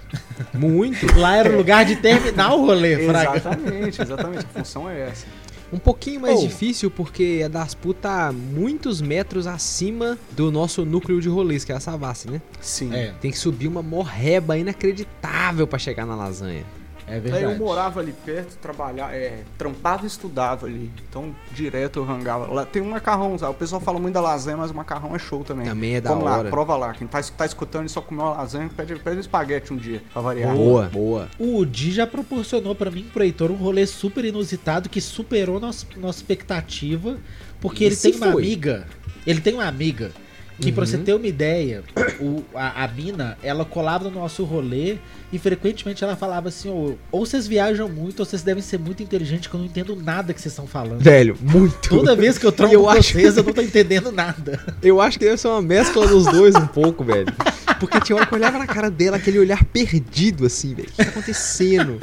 Muito. 0.53 1.05
Lá 1.19 1.35
era 1.35 1.51
o 1.51 1.57
lugar 1.57 1.83
de 1.83 1.97
terminar 1.97 2.53
o 2.53 2.65
rolê, 2.65 3.05
Fraga. 3.05 3.37
Exatamente, 3.37 4.01
exatamente. 4.01 4.45
A 4.45 4.59
função 4.59 4.89
é 4.89 5.09
essa. 5.09 5.25
Um 5.73 5.79
pouquinho 5.79 6.21
mais 6.21 6.39
Oh. 6.39 6.43
difícil 6.43 6.91
porque 6.91 7.41
a 7.43 7.47
das 7.47 7.75
tá 7.99 8.31
muitos 8.31 9.01
metros 9.01 9.47
acima 9.47 10.17
do 10.31 10.51
nosso 10.51 10.85
núcleo 10.85 11.19
de 11.19 11.27
rolês, 11.27 11.65
que 11.65 11.71
é 11.71 11.75
a 11.75 11.79
Savassi, 11.79 12.29
né? 12.29 12.41
Sim. 12.61 12.93
É, 12.93 13.13
Tem 13.19 13.31
que 13.31 13.37
subir 13.39 13.67
uma 13.67 13.81
morreba 13.81 14.57
inacreditável 14.57 15.65
pra 15.67 15.79
chegar 15.79 16.05
na 16.05 16.15
lasanha. 16.15 16.63
É 17.07 17.13
Aí 17.15 17.19
verdade. 17.19 17.43
eu 17.43 17.55
morava 17.57 17.99
ali 17.99 18.13
perto, 18.25 18.55
trabalhava, 18.57 19.13
é, 19.13 19.43
trampava 19.57 20.03
e 20.03 20.07
estudava 20.07 20.65
ali. 20.65 20.91
Então, 21.09 21.35
direto 21.51 21.99
eu 21.99 22.03
rangava. 22.05 22.51
Lá 22.53 22.65
tem 22.65 22.81
um 22.81 22.89
macarrão, 22.89 23.37
sabe? 23.37 23.51
O 23.51 23.55
pessoal 23.55 23.81
fala 23.81 23.99
muito 23.99 24.13
da 24.13 24.21
lasanha, 24.21 24.57
mas 24.57 24.71
o 24.71 24.73
macarrão 24.73 25.15
é 25.15 25.19
show 25.19 25.43
também. 25.43 25.65
Também 25.65 25.95
é 25.95 26.01
da 26.01 26.09
Vamos 26.09 26.25
lá, 26.25 26.37
hora. 26.39 26.49
prova 26.49 26.75
lá. 26.77 26.93
Quem 26.93 27.07
tá, 27.07 27.21
tá 27.21 27.45
escutando 27.45 27.85
e 27.85 27.89
só 27.89 28.01
comeu 28.01 28.23
uma 28.25 28.33
lasanha, 28.37 28.69
pede, 28.75 28.95
pede 28.95 29.17
um 29.17 29.19
espaguete 29.19 29.73
um 29.73 29.77
dia, 29.77 30.01
pra 30.13 30.21
variar. 30.21 30.55
Boa, 30.55 30.89
boa. 30.91 31.29
O 31.39 31.65
Di 31.65 31.91
já 31.91 32.07
proporcionou 32.07 32.75
pra 32.75 32.89
mim 32.91 33.01
e 33.01 33.03
pro 33.03 33.23
Heitor 33.23 33.51
um 33.51 33.55
rolê 33.55 33.85
super 33.85 34.23
inusitado 34.25 34.89
que 34.89 35.01
superou 35.01 35.59
nossa, 35.59 35.85
nossa 35.97 36.19
expectativa. 36.19 37.17
Porque 37.59 37.83
E 37.85 37.87
ele 37.87 37.95
tem 37.95 38.13
uma 38.15 38.31
foi? 38.33 38.43
amiga. 38.43 38.87
Ele 39.25 39.39
tem 39.41 39.53
uma 39.53 39.65
amiga. 39.65 40.11
Que 40.59 40.71
pra 40.71 40.81
Uhum. 40.83 40.87
você 40.87 40.97
ter 40.99 41.13
uma 41.15 41.25
ideia, 41.27 41.83
o- 42.19 42.43
a, 42.53 42.83
a 42.83 42.87
mina, 42.87 43.37
ela 43.41 43.65
colava 43.65 44.05
no 44.09 44.11
nosso 44.19 44.43
rolê 44.43 44.97
e 45.31 45.39
frequentemente 45.39 46.03
ela 46.03 46.15
falava 46.15 46.49
assim: 46.49 46.69
ou, 46.69 46.97
ou 47.11 47.25
vocês 47.25 47.47
viajam 47.47 47.89
muito, 47.89 48.19
ou 48.19 48.25
vocês 48.25 48.43
devem 48.43 48.61
ser 48.61 48.77
muito 48.77 49.01
inteligentes, 49.01 49.47
que 49.47 49.53
eu 49.55 49.59
não 49.59 49.65
entendo 49.65 49.95
nada 49.95 50.31
que 50.33 50.39
vocês 50.39 50.53
estão 50.53 50.67
falando. 50.67 51.01
Velho, 51.01 51.35
muito. 51.41 51.89
Toda 51.89 52.15
vez 52.15 52.37
que 52.37 52.45
eu 52.45 52.51
troco 52.53 52.71
Eu 52.73 52.87
acho- 52.87 53.13
vocês, 53.13 53.35
eu 53.35 53.43
não 53.43 53.51
tô 53.53 53.61
entendendo 53.61 54.11
nada. 54.11 54.59
Eu 54.83 55.01
acho 55.01 55.17
que 55.17 55.25
deve 55.25 55.37
ser 55.37 55.47
uma 55.47 55.61
mescla 55.61 56.07
dos 56.07 56.25
dois 56.25 56.53
um 56.55 56.67
pouco, 56.67 57.03
velho. 57.03 57.33
Porque 57.79 57.99
tinha 58.01 58.15
hora 58.15 58.25
que 58.25 58.33
eu 58.33 58.37
olhava 58.37 58.57
na 58.59 58.67
cara 58.67 58.89
dela, 58.91 59.17
aquele 59.17 59.39
olhar 59.39 59.63
perdido, 59.65 60.45
assim, 60.45 60.73
velho. 60.73 60.87
O 60.89 60.91
que 60.91 61.03
tá 61.03 61.09
acontecendo? 61.09 61.99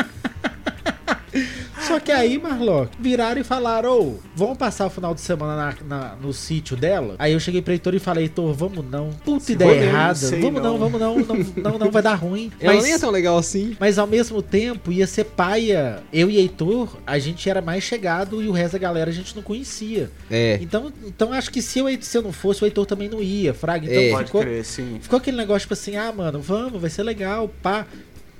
Só 1.90 2.00
que 2.00 2.12
aí, 2.12 2.38
Marlock, 2.38 2.90
viraram 3.00 3.40
e 3.40 3.44
falaram: 3.44 3.98
Ô, 4.00 4.14
vamos 4.34 4.56
passar 4.56 4.86
o 4.86 4.90
final 4.90 5.14
de 5.14 5.20
semana 5.20 5.56
na- 5.56 5.96
na- 5.98 6.14
no 6.16 6.32
sítio 6.32 6.76
dela? 6.76 7.16
Aí 7.18 7.32
eu 7.32 7.40
cheguei 7.40 7.60
pro 7.60 7.72
Heitor 7.72 7.94
e 7.94 7.98
falei: 7.98 8.24
Heitor, 8.24 8.52
vamos 8.54 8.84
não. 8.88 9.10
Puta 9.24 9.44
Se 9.44 9.52
ideia 9.52 9.82
errada. 9.84 10.18
Vamos 10.40 10.62
não. 10.62 10.72
não. 10.72 10.78
vamos 10.78 11.00
não. 11.00 11.16
Não, 11.18 11.36
não, 11.72 11.78
não, 11.78 11.90
vai 11.90 12.02
dar 12.02 12.14
ruim. 12.14 12.52
Ela 12.60 12.74
Mas- 12.74 12.84
nem 12.84 12.92
é 12.92 12.98
tão 12.98 13.10
legal 13.10 13.36
assim. 13.36 13.76
Mas 13.80 13.98
ao 13.98 14.06
mesmo 14.06 14.40
tempo 14.40 14.92
ia 14.92 15.06
ser 15.06 15.24
paia. 15.24 16.02
Eu 16.12 16.30
e 16.30 16.36
Heitor, 16.36 16.96
a 17.06 17.18
gente 17.18 17.48
era 17.50 17.60
mais 17.60 17.82
chegado 17.82 18.42
e 18.42 18.48
o 18.48 18.52
resto 18.52 18.72
da 18.74 18.78
galera 18.78 19.10
a 19.10 19.12
gente 19.12 19.34
não 19.34 19.42
conhecia. 19.42 20.10
É. 20.30 20.58
Então, 20.62 20.92
então 21.04 21.32
acho 21.32 21.50
que 21.50 21.60
se 21.60 21.78
eu, 21.80 21.86
se 22.00 22.16
eu 22.16 22.22
não 22.22 22.32
fosse, 22.32 22.62
o 22.62 22.66
Heitor 22.66 22.86
também 22.86 23.08
não 23.08 23.20
ia, 23.22 23.52
Fraga. 23.52 23.86
Então 23.86 24.00
É. 24.00 24.10
Pode 24.10 24.26
ficou, 24.26 24.40
crer, 24.42 24.64
sim. 24.64 24.98
ficou 25.02 25.16
aquele 25.18 25.36
negócio 25.36 25.62
tipo 25.62 25.74
assim: 25.74 25.96
ah, 25.96 26.12
mano, 26.12 26.40
vamos, 26.40 26.80
vai 26.80 26.90
ser 26.90 27.02
legal, 27.02 27.50
pá. 27.62 27.86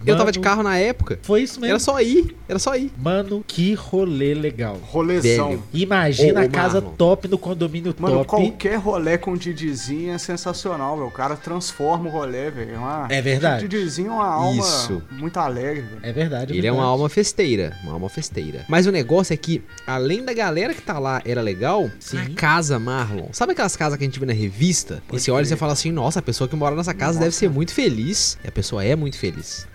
Eu 0.04 0.16
tava 0.16 0.32
de 0.32 0.40
carro 0.40 0.62
na 0.62 0.78
época. 0.78 1.18
Foi 1.22 1.42
isso 1.42 1.60
mesmo. 1.60 1.72
Era 1.72 1.78
só 1.78 2.00
ir. 2.00 2.36
Era 2.48 2.58
só 2.58 2.74
ir. 2.76 2.92
Mano, 2.96 3.44
que 3.46 3.74
rolê 3.74 4.34
legal. 4.34 4.78
Rolezão. 4.82 5.50
Velho. 5.50 5.62
Imagina 5.72 6.40
Ô, 6.40 6.44
a 6.44 6.48
casa 6.48 6.80
Marlon. 6.80 6.96
top 6.96 7.28
no 7.28 7.38
condomínio 7.38 7.94
Mano, 7.98 8.16
top. 8.16 8.28
qualquer 8.28 8.76
rolê 8.76 9.18
com 9.18 9.32
o 9.32 9.36
Didizinho 9.36 10.12
é 10.12 10.18
sensacional, 10.18 10.96
velho. 10.96 11.08
O 11.08 11.12
cara 11.12 11.36
transforma 11.36 12.08
o 12.08 12.12
rolê, 12.12 12.50
velho. 12.50 12.74
É, 12.74 12.78
uma... 12.78 13.06
É 13.10 13.20
verdade. 13.20 13.64
O 13.64 13.68
Didizinho 13.68 14.08
é 14.08 14.14
uma 14.14 14.26
alma 14.26 14.62
Isso. 14.62 15.02
muito 15.10 15.38
alegre, 15.38 15.82
velho. 15.82 16.00
É 16.02 16.12
verdade. 16.12 16.56
Ele 16.56 16.66
é 16.66 16.70
uma 16.72 16.78
verdade. 16.78 16.92
alma 16.92 17.08
festeira, 17.08 17.76
uma 17.82 17.92
alma 17.92 18.08
festeira. 18.08 18.64
Mas 18.68 18.86
o 18.86 18.92
negócio 18.92 19.34
é 19.34 19.36
que, 19.36 19.62
além 19.86 20.24
da 20.24 20.32
galera 20.32 20.74
que 20.74 20.82
tá 20.82 20.98
lá 20.98 21.20
era 21.24 21.40
legal, 21.42 21.90
Sim. 21.98 22.18
a 22.18 22.30
casa 22.30 22.78
Marlon. 22.78 23.28
Sabe 23.32 23.52
aquelas 23.52 23.76
casas 23.76 23.98
que 23.98 24.04
a 24.04 24.06
gente 24.06 24.18
vê 24.18 24.26
na 24.26 24.32
revista? 24.32 25.02
Pode 25.06 25.20
e 25.20 25.24
você 25.24 25.30
olha 25.30 25.42
e 25.42 25.46
você 25.46 25.56
fala 25.56 25.72
assim, 25.72 25.92
nossa, 25.92 26.18
a 26.18 26.22
pessoa 26.22 26.48
que 26.48 26.56
mora 26.56 26.74
nessa 26.74 26.94
casa 26.94 27.14
Nossa. 27.14 27.24
deve 27.24 27.34
ser 27.34 27.50
muito 27.50 27.72
feliz. 27.74 28.38
E 28.42 28.48
a 28.48 28.52
pessoa 28.52 28.84
é 28.84 28.96
muito 28.96 29.18
feliz. 29.18 29.66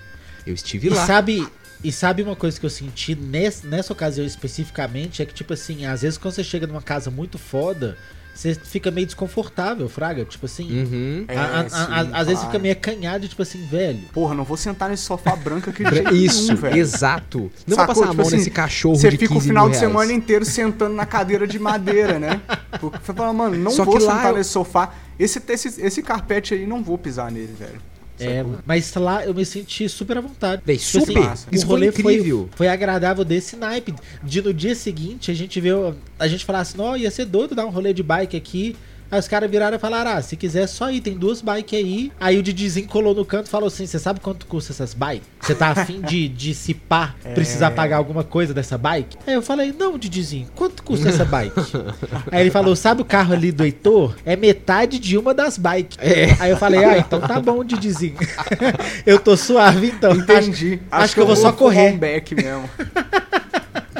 Eu 0.45 0.53
estive 0.53 0.87
E 0.87 0.89
lá. 0.91 1.05
sabe, 1.05 1.47
e 1.83 1.91
sabe 1.91 2.21
uma 2.23 2.35
coisa 2.35 2.59
que 2.59 2.65
eu 2.65 2.69
senti 2.69 3.15
nessa, 3.15 3.67
nessa 3.67 3.91
ocasião 3.93 4.25
especificamente? 4.25 5.21
É 5.21 5.25
que, 5.25 5.33
tipo 5.33 5.53
assim, 5.53 5.85
às 5.85 6.01
vezes 6.01 6.17
quando 6.17 6.33
você 6.33 6.43
chega 6.43 6.65
numa 6.67 6.81
casa 6.81 7.09
muito 7.11 7.37
foda, 7.37 7.97
você 8.33 8.53
fica 8.53 8.91
meio 8.91 9.07
desconfortável, 9.07 9.87
Fraga. 9.87 10.25
Tipo 10.25 10.45
assim. 10.45 10.69
Uhum. 10.83 11.25
É, 11.27 11.37
a- 11.37 11.41
a- 11.41 11.59
a- 11.61 11.69
sim, 11.69 11.75
a- 11.77 11.99
às 12.19 12.27
vezes 12.27 12.33
claro. 12.41 12.45
fica 12.47 12.59
meio 12.59 12.73
acanhado, 12.73 13.27
tipo 13.29 13.41
assim, 13.41 13.65
velho. 13.65 13.99
Porra, 14.13 14.35
não 14.35 14.43
vou 14.43 14.57
sentar 14.57 14.89
nesse 14.89 15.03
sofá 15.03 15.35
branco 15.37 15.69
aqui 15.69 15.83
de 15.85 16.13
Isso, 16.25 16.47
nenhum, 16.47 16.55
velho. 16.57 16.77
exato. 16.77 17.49
Não 17.65 17.77
Sacou? 17.77 17.77
vou 17.77 17.87
passar 17.87 17.91
a 17.91 18.03
Tipo 18.09 18.17
mão 18.17 18.27
assim, 18.27 18.35
nesse 18.35 18.49
cachorro 18.51 18.95
Você 18.97 19.09
fica 19.11 19.27
15 19.29 19.37
o 19.37 19.41
final 19.41 19.69
de 19.69 19.77
reais. 19.77 19.87
semana 19.87 20.11
inteiro 20.11 20.43
sentando 20.43 20.93
na 20.93 21.05
cadeira 21.05 21.47
de 21.47 21.57
madeira, 21.57 22.19
né? 22.19 22.41
Porque 22.79 22.99
você 23.03 23.13
fala, 23.13 23.31
mano, 23.31 23.57
não 23.57 23.71
Só 23.71 23.85
vou 23.85 24.01
sentar 24.01 24.31
eu- 24.31 24.35
nesse 24.37 24.49
sofá. 24.49 24.93
Esse, 25.17 25.41
esse, 25.47 25.81
esse 25.81 26.03
carpete 26.03 26.53
aí, 26.53 26.67
não 26.67 26.83
vou 26.83 26.97
pisar 26.97 27.31
nele, 27.31 27.55
velho. 27.57 27.81
É, 28.19 28.37
Sacou? 28.37 28.59
mas 28.65 28.93
lá 28.95 29.25
eu 29.25 29.33
me 29.33 29.45
senti 29.45 29.87
super 29.89 30.17
à 30.17 30.21
vontade. 30.21 30.61
Véi, 30.65 30.77
Tipo 30.77 31.05
super. 31.05 31.19
massa. 31.19 31.47
Isso 31.51 31.65
o 31.65 31.67
foi 31.67 31.75
rolê 31.75 31.87
incrível. 31.87 32.47
Foi, 32.51 32.57
foi 32.57 32.67
agradável 32.67 33.25
desse 33.25 33.55
naipe. 33.55 33.93
De 34.23 34.41
no 34.41 34.53
dia 34.53 34.75
seguinte 34.75 35.31
a 35.31 35.33
gente 35.33 35.59
viu. 35.59 35.95
A 36.17 36.27
gente 36.27 36.45
falasse, 36.45 36.77
não, 36.77 36.95
ia 36.95 37.11
ser 37.11 37.25
doido 37.25 37.55
dar 37.55 37.65
um 37.65 37.69
rolê 37.69 37.93
de 37.93 38.03
bike 38.03 38.35
aqui. 38.37 38.75
Aí 39.15 39.19
os 39.19 39.29
caras 39.29 39.49
viraram 39.49 39.77
e 39.77 39.79
falaram: 39.79 40.11
ah, 40.11 40.21
se 40.21 40.35
quiser 40.35 40.67
só 40.67 40.91
ir, 40.91 40.99
tem 40.99 41.13
duas 41.13 41.41
bikes 41.41 41.79
aí. 41.79 42.11
Aí 42.19 42.37
o 42.37 42.43
Didizinho 42.43 42.85
colou 42.85 43.15
no 43.15 43.23
canto 43.23 43.45
e 43.45 43.49
falou 43.49 43.67
assim: 43.67 43.85
você 43.85 43.97
sabe 43.97 44.19
quanto 44.19 44.45
custa 44.45 44.73
essas 44.73 44.93
bikes? 44.93 45.25
Você 45.39 45.55
tá 45.55 45.69
afim 45.69 46.01
de, 46.01 46.27
de 46.27 46.53
se 46.53 46.73
pá, 46.73 47.15
precisar 47.33 47.71
pagar 47.71 47.95
alguma 47.95 48.25
coisa 48.25 48.53
dessa 48.53 48.77
bike? 48.77 49.17
Aí 49.25 49.33
eu 49.33 49.41
falei: 49.41 49.73
não, 49.77 49.97
Didizinho, 49.97 50.49
quanto 50.53 50.83
custa 50.83 51.07
essa 51.07 51.23
bike? 51.23 51.55
aí 52.29 52.41
ele 52.41 52.51
falou: 52.51 52.75
sabe 52.75 53.03
o 53.03 53.05
carro 53.05 53.33
ali 53.33 53.53
do 53.53 53.63
Heitor? 53.63 54.15
É 54.25 54.35
metade 54.35 54.99
de 54.99 55.17
uma 55.17 55.33
das 55.33 55.57
bikes. 55.57 55.97
É. 56.01 56.35
Aí 56.37 56.51
eu 56.51 56.57
falei: 56.57 56.83
ah, 56.83 56.97
então 56.97 57.21
tá 57.21 57.39
bom, 57.39 57.63
Didizinho. 57.63 58.17
eu 59.07 59.17
tô 59.17 59.37
suave 59.37 59.87
então. 59.87 60.13
Entendi. 60.13 60.81
Acho, 60.91 61.13
que 61.13 61.21
eu 61.21 61.25
vou 61.25 61.37
só 61.37 61.53
fumar 61.53 61.55
correr. 61.55 61.93
um 61.93 61.99
mesmo. 62.35 62.69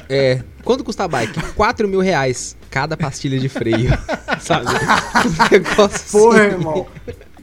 É. 0.09 0.41
Quanto 0.63 0.83
custa 0.83 1.03
a 1.03 1.07
bike? 1.07 1.39
4 1.53 1.87
mil 1.87 1.99
reais. 1.99 2.55
Cada 2.69 2.95
pastilha 2.97 3.39
de 3.39 3.49
freio. 3.49 3.89
Sabe? 4.39 4.65
Um 4.67 5.51
negócio 5.51 6.11
Porra, 6.19 6.37
assim. 6.41 6.47
irmão. 6.55 6.87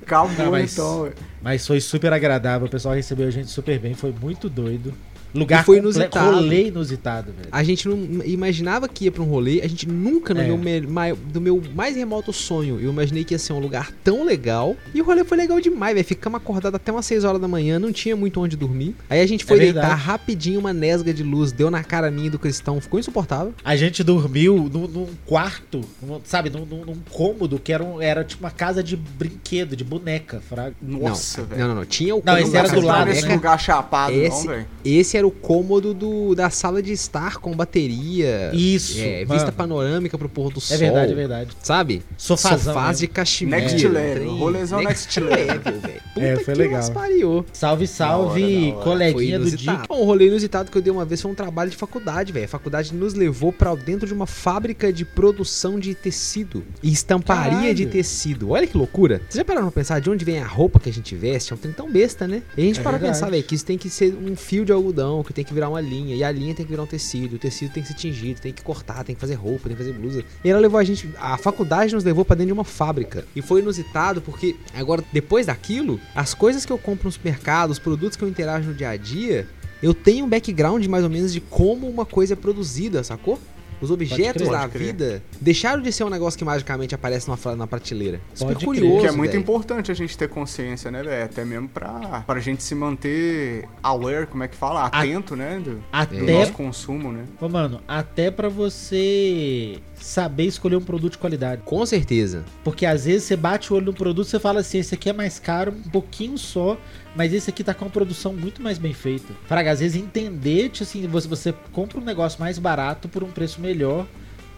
Acabou 0.03 0.31
Não, 0.45 0.51
mas- 0.51 0.73
então, 0.73 1.03
velho. 1.05 1.15
Mas 1.43 1.67
foi 1.67 1.81
super 1.81 2.13
agradável, 2.13 2.69
o 2.69 2.71
pessoal 2.71 2.95
recebeu 2.95 3.27
a 3.27 3.31
gente 3.31 3.51
super 3.51 3.77
bem, 3.79 3.95
foi 3.95 4.15
muito 4.21 4.49
doido. 4.49 4.95
Lugar 5.35 5.63
E 5.63 5.65
foi 5.65 5.79
inusitado. 5.79 6.31
rolê 6.37 6.69
inusitado, 6.69 7.33
velho. 7.33 7.49
A 7.51 7.63
gente 7.63 7.89
não 7.89 7.99
imaginava 8.25 8.87
que 8.89 9.05
ia 9.05 9.13
pra 9.13 9.23
um 9.23 9.27
rolê, 9.27 9.61
a 9.63 9.69
gente 9.69 9.89
nunca, 9.89 10.35
no 10.35 10.41
É. 10.41 10.47
meu, 10.47 10.89
mai- 10.89 11.15
do 11.15 11.41
meu 11.41 11.63
mais 11.75 11.97
remoto 11.97 12.33
sonho, 12.33 12.79
eu 12.81 12.91
imaginei 12.91 13.25
que 13.25 13.33
ia 13.35 13.39
ser 13.39 13.53
um 13.53 13.59
lugar 13.59 13.91
tão 14.05 14.25
legal. 14.25 14.77
E 14.95 15.01
o 15.01 15.05
rolê 15.05 15.25
foi 15.25 15.37
legal 15.39 15.61
demais, 15.61 15.95
velho. 15.95 16.07
Ficamos 16.07 16.37
acordados 16.39 16.77
até 16.77 16.93
umas 16.93 17.07
6 17.07 17.25
horas 17.25 17.41
da 17.41 17.49
manhã, 17.49 17.79
não 17.79 17.93
tinha 17.93 18.15
muito 18.17 18.41
onde 18.41 18.57
dormir. 18.57 18.95
Aí 19.09 19.21
a 19.21 19.27
gente 19.27 19.45
foi 19.45 19.57
É 19.59 19.61
deitar 19.73 19.95
rapidinho, 19.95 20.61
uma 20.61 20.73
nesga 20.73 21.13
de 21.15 21.23
luz, 21.23 21.53
deu 21.53 21.71
na 21.71 21.83
cara 21.83 22.11
minha 22.11 22.31
do 22.31 22.39
cristão, 22.39 22.81
ficou 22.81 23.01
insuportável. 23.01 23.55
A 23.65 23.75
gente 23.77 24.03
dormiu 24.05 24.69
num, 24.73 24.87
num 24.87 25.09
quarto, 25.27 25.81
num- 26.03 26.21
sabe, 26.25 26.51
num, 26.51 26.65
num- 26.67 26.85
num 26.85 26.97
cômodo 27.11 27.59
que 27.59 27.73
era, 27.73 27.83
um- 27.83 28.01
era 28.01 28.23
tipo 28.25 28.43
uma 28.45 28.51
casa 28.51 28.83
de 28.83 28.97
brinquedo, 28.97 29.75
de 29.77 29.85
boneca, 29.85 30.41
fraga. 30.41 30.75
Nossa, 30.83 31.41
não, 31.43 31.49
velho. 31.49 31.61
não, 31.63 31.69
não, 31.69 31.75
não. 31.77 31.85
Tinha 31.85 32.15
o 32.15 32.23
Não, 32.25 32.35
esse 32.39 32.51
cômodo 32.51 32.57
era 32.69 32.81
do 32.81 32.87
lado, 32.87 33.07
nesse 33.07 33.21
boneca. 33.23 33.35
lugar 33.37 33.61
chapado, 33.61 34.13
Esse- 34.13 34.47
não, 34.47 34.53
velho. 34.55 34.67
Esse 34.85 35.17
era 35.17 35.22
o 35.25 35.31
cômodo 35.31 35.93
do, 35.95 36.35
da 36.35 36.51
sala 36.51 36.83
de 36.83 36.93
estar 36.93 37.39
com 37.39 37.55
bateria. 37.55 38.51
Isso, 38.55 38.99
É, 39.01 39.25
mano. 39.25 39.35
vista 39.35 39.53
panorâmica 39.53 40.17
pro 40.19 40.29
pôr 40.29 40.53
do 40.53 40.59
É 40.59 40.63
sol. 40.63 40.79
verdade, 40.79 41.13
é 41.13 41.15
verdade. 41.15 41.51
Sabe? 41.63 42.03
Sofazão 42.17 42.75
Sofás 42.75 42.89
mesmo. 42.89 43.01
de 43.01 43.07
cachimbo. 43.09 43.51
Next 43.51 43.89
level, 43.89 44.37
rolezão 44.37 44.83
next 44.83 45.21
level. 45.21 45.81
velho. 45.81 46.03
Puta 46.15 46.27
É, 46.27 46.37
foi 46.37 46.55
que 46.55 46.61
legal. 46.61 46.93
pariu. 46.93 47.45
Salve, 47.53 47.87
salve, 47.87 48.41
Da 48.41 48.47
hora, 48.47 48.71
da 48.71 48.75
hora. 48.77 48.85
coleguinha 48.85 49.39
do. 49.39 49.51
Bom, 49.89 50.01
o 50.01 50.05
rolê 50.05 50.27
inusitado 50.29 50.71
que 50.71 50.77
eu 50.79 50.83
dei 50.83 50.93
uma 50.93 51.05
vez 51.05 51.21
foi 51.23 51.31
um 51.31 51.35
trabalho 51.35 51.71
de 51.71 51.77
faculdade, 51.77 52.33
velho. 52.33 52.45
A 52.45 52.49
faculdade 52.49 52.95
nos 52.95 53.15
levou 53.15 53.53
pra 53.53 53.75
dentro 53.75 54.07
de 54.07 54.13
uma 54.15 54.27
fábrica 54.27 54.93
de 54.93 55.05
produção 55.05 55.79
de 55.79 55.95
tecido 55.95 56.63
e 56.83 56.93
estamparia 56.93 57.53
Caralho. 57.53 57.75
de 57.75 57.87
tecido. 57.87 58.51
Olha 58.51 58.67
que 58.67 58.77
loucura. 58.77 59.19
Vocês 59.29 59.37
já 59.37 59.45
pararam 59.45 59.67
pra 59.71 59.81
pensar 59.81 60.01
de 60.01 60.11
onde 60.11 60.25
vem 60.25 60.39
a 60.39 60.47
roupa 60.47 60.79
que 60.79 60.89
a 60.89 60.93
gente 60.93 61.15
veste? 61.15 61.53
É 61.53 61.57
um 61.57 61.59
trem 61.59 61.73
tão 61.73 61.91
besta, 61.91 62.27
né? 62.29 62.43
E 62.57 62.63
a 62.63 62.65
gente 62.65 62.81
É 62.81 62.83
para 62.83 62.93
verdade. 62.93 63.13
pensar, 63.15 63.31
velho, 63.31 63.43
que 63.43 63.55
isso 63.55 63.65
tem 63.65 63.79
que 63.79 63.89
ser 63.89 64.15
um 64.15 64.37
fio 64.37 64.65
de 64.65 64.73
algodão, 64.73 65.12
que 65.23 65.33
tem 65.33 65.45
que 65.45 65.53
virar 65.53 65.69
uma 65.69 65.81
linha, 65.81 66.15
e 66.15 66.23
a 66.23 66.31
linha 66.31 66.55
tem 66.55 66.65
que 66.65 66.71
virar 66.71 66.85
um 66.85 66.87
tecido, 66.87 67.37
o 67.37 67.39
tecido 67.39 67.73
tem 67.73 67.83
que 67.83 67.89
ser 67.89 67.95
tingido, 67.95 68.41
tem 68.41 68.53
que 68.53 68.63
cortar, 68.63 69.05
tem 69.05 69.15
que 69.15 69.21
fazer 69.21 69.35
roupa, 69.35 69.69
tem 69.69 69.77
que 69.77 69.83
fazer 69.83 69.93
blusa. 69.93 70.25
E 70.45 70.49
ela 70.49 70.61
levou 70.61 70.79
a 70.79 70.85
gente, 70.85 71.11
a 71.19 71.37
faculdade 71.37 71.95
nos 71.95 72.05
levou 72.05 72.25
pra 72.25 72.37
dentro 72.37 72.47
de 72.47 72.53
uma 72.53 72.65
fábrica. 72.65 73.27
E 73.35 73.43
foi 73.43 73.61
inusitado 73.61 74.23
porque 74.23 74.57
agora 74.75 75.03
depois 75.13 75.47
daquilo, 75.47 76.01
as 76.15 76.33
coisas 76.33 76.65
que 76.65 76.73
eu 76.73 76.79
compro 76.79 77.07
no 77.07 77.13
supermercado, 77.13 77.71
os 77.71 77.79
produtos 77.79 78.17
que 78.17 78.23
eu 78.23 78.29
interajo 78.29 78.69
no 78.69 78.75
dia 78.75 78.91
a 78.91 78.97
dia, 78.97 79.49
eu 79.83 79.93
tenho 79.93 80.25
um 80.25 80.29
background 80.29 80.87
mais 80.87 81.03
ou 81.03 81.11
menos 81.11 81.33
de 81.33 81.41
como 81.41 81.89
uma 81.89 82.07
coisa 82.07 82.35
é 82.35 82.37
produzida, 82.37 83.03
sacou? 83.03 83.39
Os 83.83 83.91
objetos 83.91 84.49
crer. 84.49 84.59
da 84.59 84.67
vida 84.67 85.23
deixaram 85.41 85.83
de 85.83 85.93
ser 85.93 86.05
um 86.05 86.09
negócio 86.09 86.39
que 86.39 86.45
magicamente 86.45 86.95
aparece 86.95 87.29
numa, 87.29 87.57
na 87.57 87.67
prateleira. 87.67 88.21
Super 88.33 88.55
Pode 88.55 88.67
crer. 88.67 88.81
curioso. 88.81 89.01
Que 89.01 89.07
é 89.09 89.13
muito 89.13 89.33
velho. 89.33 89.41
importante 89.43 89.91
a 89.91 89.95
gente 89.95 90.17
ter 90.17 90.29
consciência, 90.29 90.91
né, 90.91 91.03
velho? 91.03 91.25
Até 91.25 91.45
mesmo 91.45 91.69
pra, 91.69 92.23
pra 92.27 92.41
gente 92.41 92.63
se 92.63 92.75
manter 92.75 93.69
aware, 93.83 94.27
como 94.27 94.43
é 94.45 94.49
que 94.49 94.57
fala? 94.57 94.85
Atento, 94.87 95.35
né? 95.37 95.61
Do, 95.63 95.73
do 95.77 95.83
Até, 95.93 96.17
nosso 96.21 96.53
consumo, 96.53 97.13
né? 97.13 97.25
ô, 97.41 97.49
mano, 97.49 97.81
até 97.87 98.31
pra 98.31 98.49
você 98.49 99.79
saber 99.97 100.45
escolher 100.47 100.77
um 100.77 100.81
produto 100.81 101.13
de 101.13 101.19
qualidade. 101.19 101.63
Com 101.65 101.85
certeza. 101.87 102.45
Porque 102.65 102.85
às 102.87 103.05
vezes 103.05 103.25
você 103.25 103.37
bate 103.37 103.73
o 103.73 103.77
olho 103.77 103.87
no 103.87 103.93
produto 103.95 104.27
e 104.27 104.31
você 104.31 104.39
fala 104.41 104.61
assim, 104.61 104.79
esse 104.79 104.95
aqui 104.95 105.09
é 105.11 105.13
mais 105.13 105.39
caro, 105.39 105.73
um 105.73 105.91
pouquinho 105.91 106.37
só, 106.39 106.77
mas 107.17 107.33
esse 107.33 107.51
aqui 107.51 107.63
tá 107.65 107.75
com 107.75 107.85
uma 107.85 107.91
produção 107.91 108.33
muito 108.33 108.63
mais 108.63 108.79
bem 108.79 108.93
feita. 108.95 109.33
Fraga, 109.47 109.71
às 109.73 109.81
vezes 109.81 110.01
entender, 110.01 110.69
tipo 110.71 110.85
assim, 110.85 111.07
você, 111.07 111.29
você 111.29 111.55
compra 111.73 111.99
um 111.99 112.05
negócio 112.05 112.41
mais 112.41 112.59
barato 112.59 113.09
por 113.09 113.23
um 113.23 113.31
preço 113.31 113.61
melhor, 113.61 114.07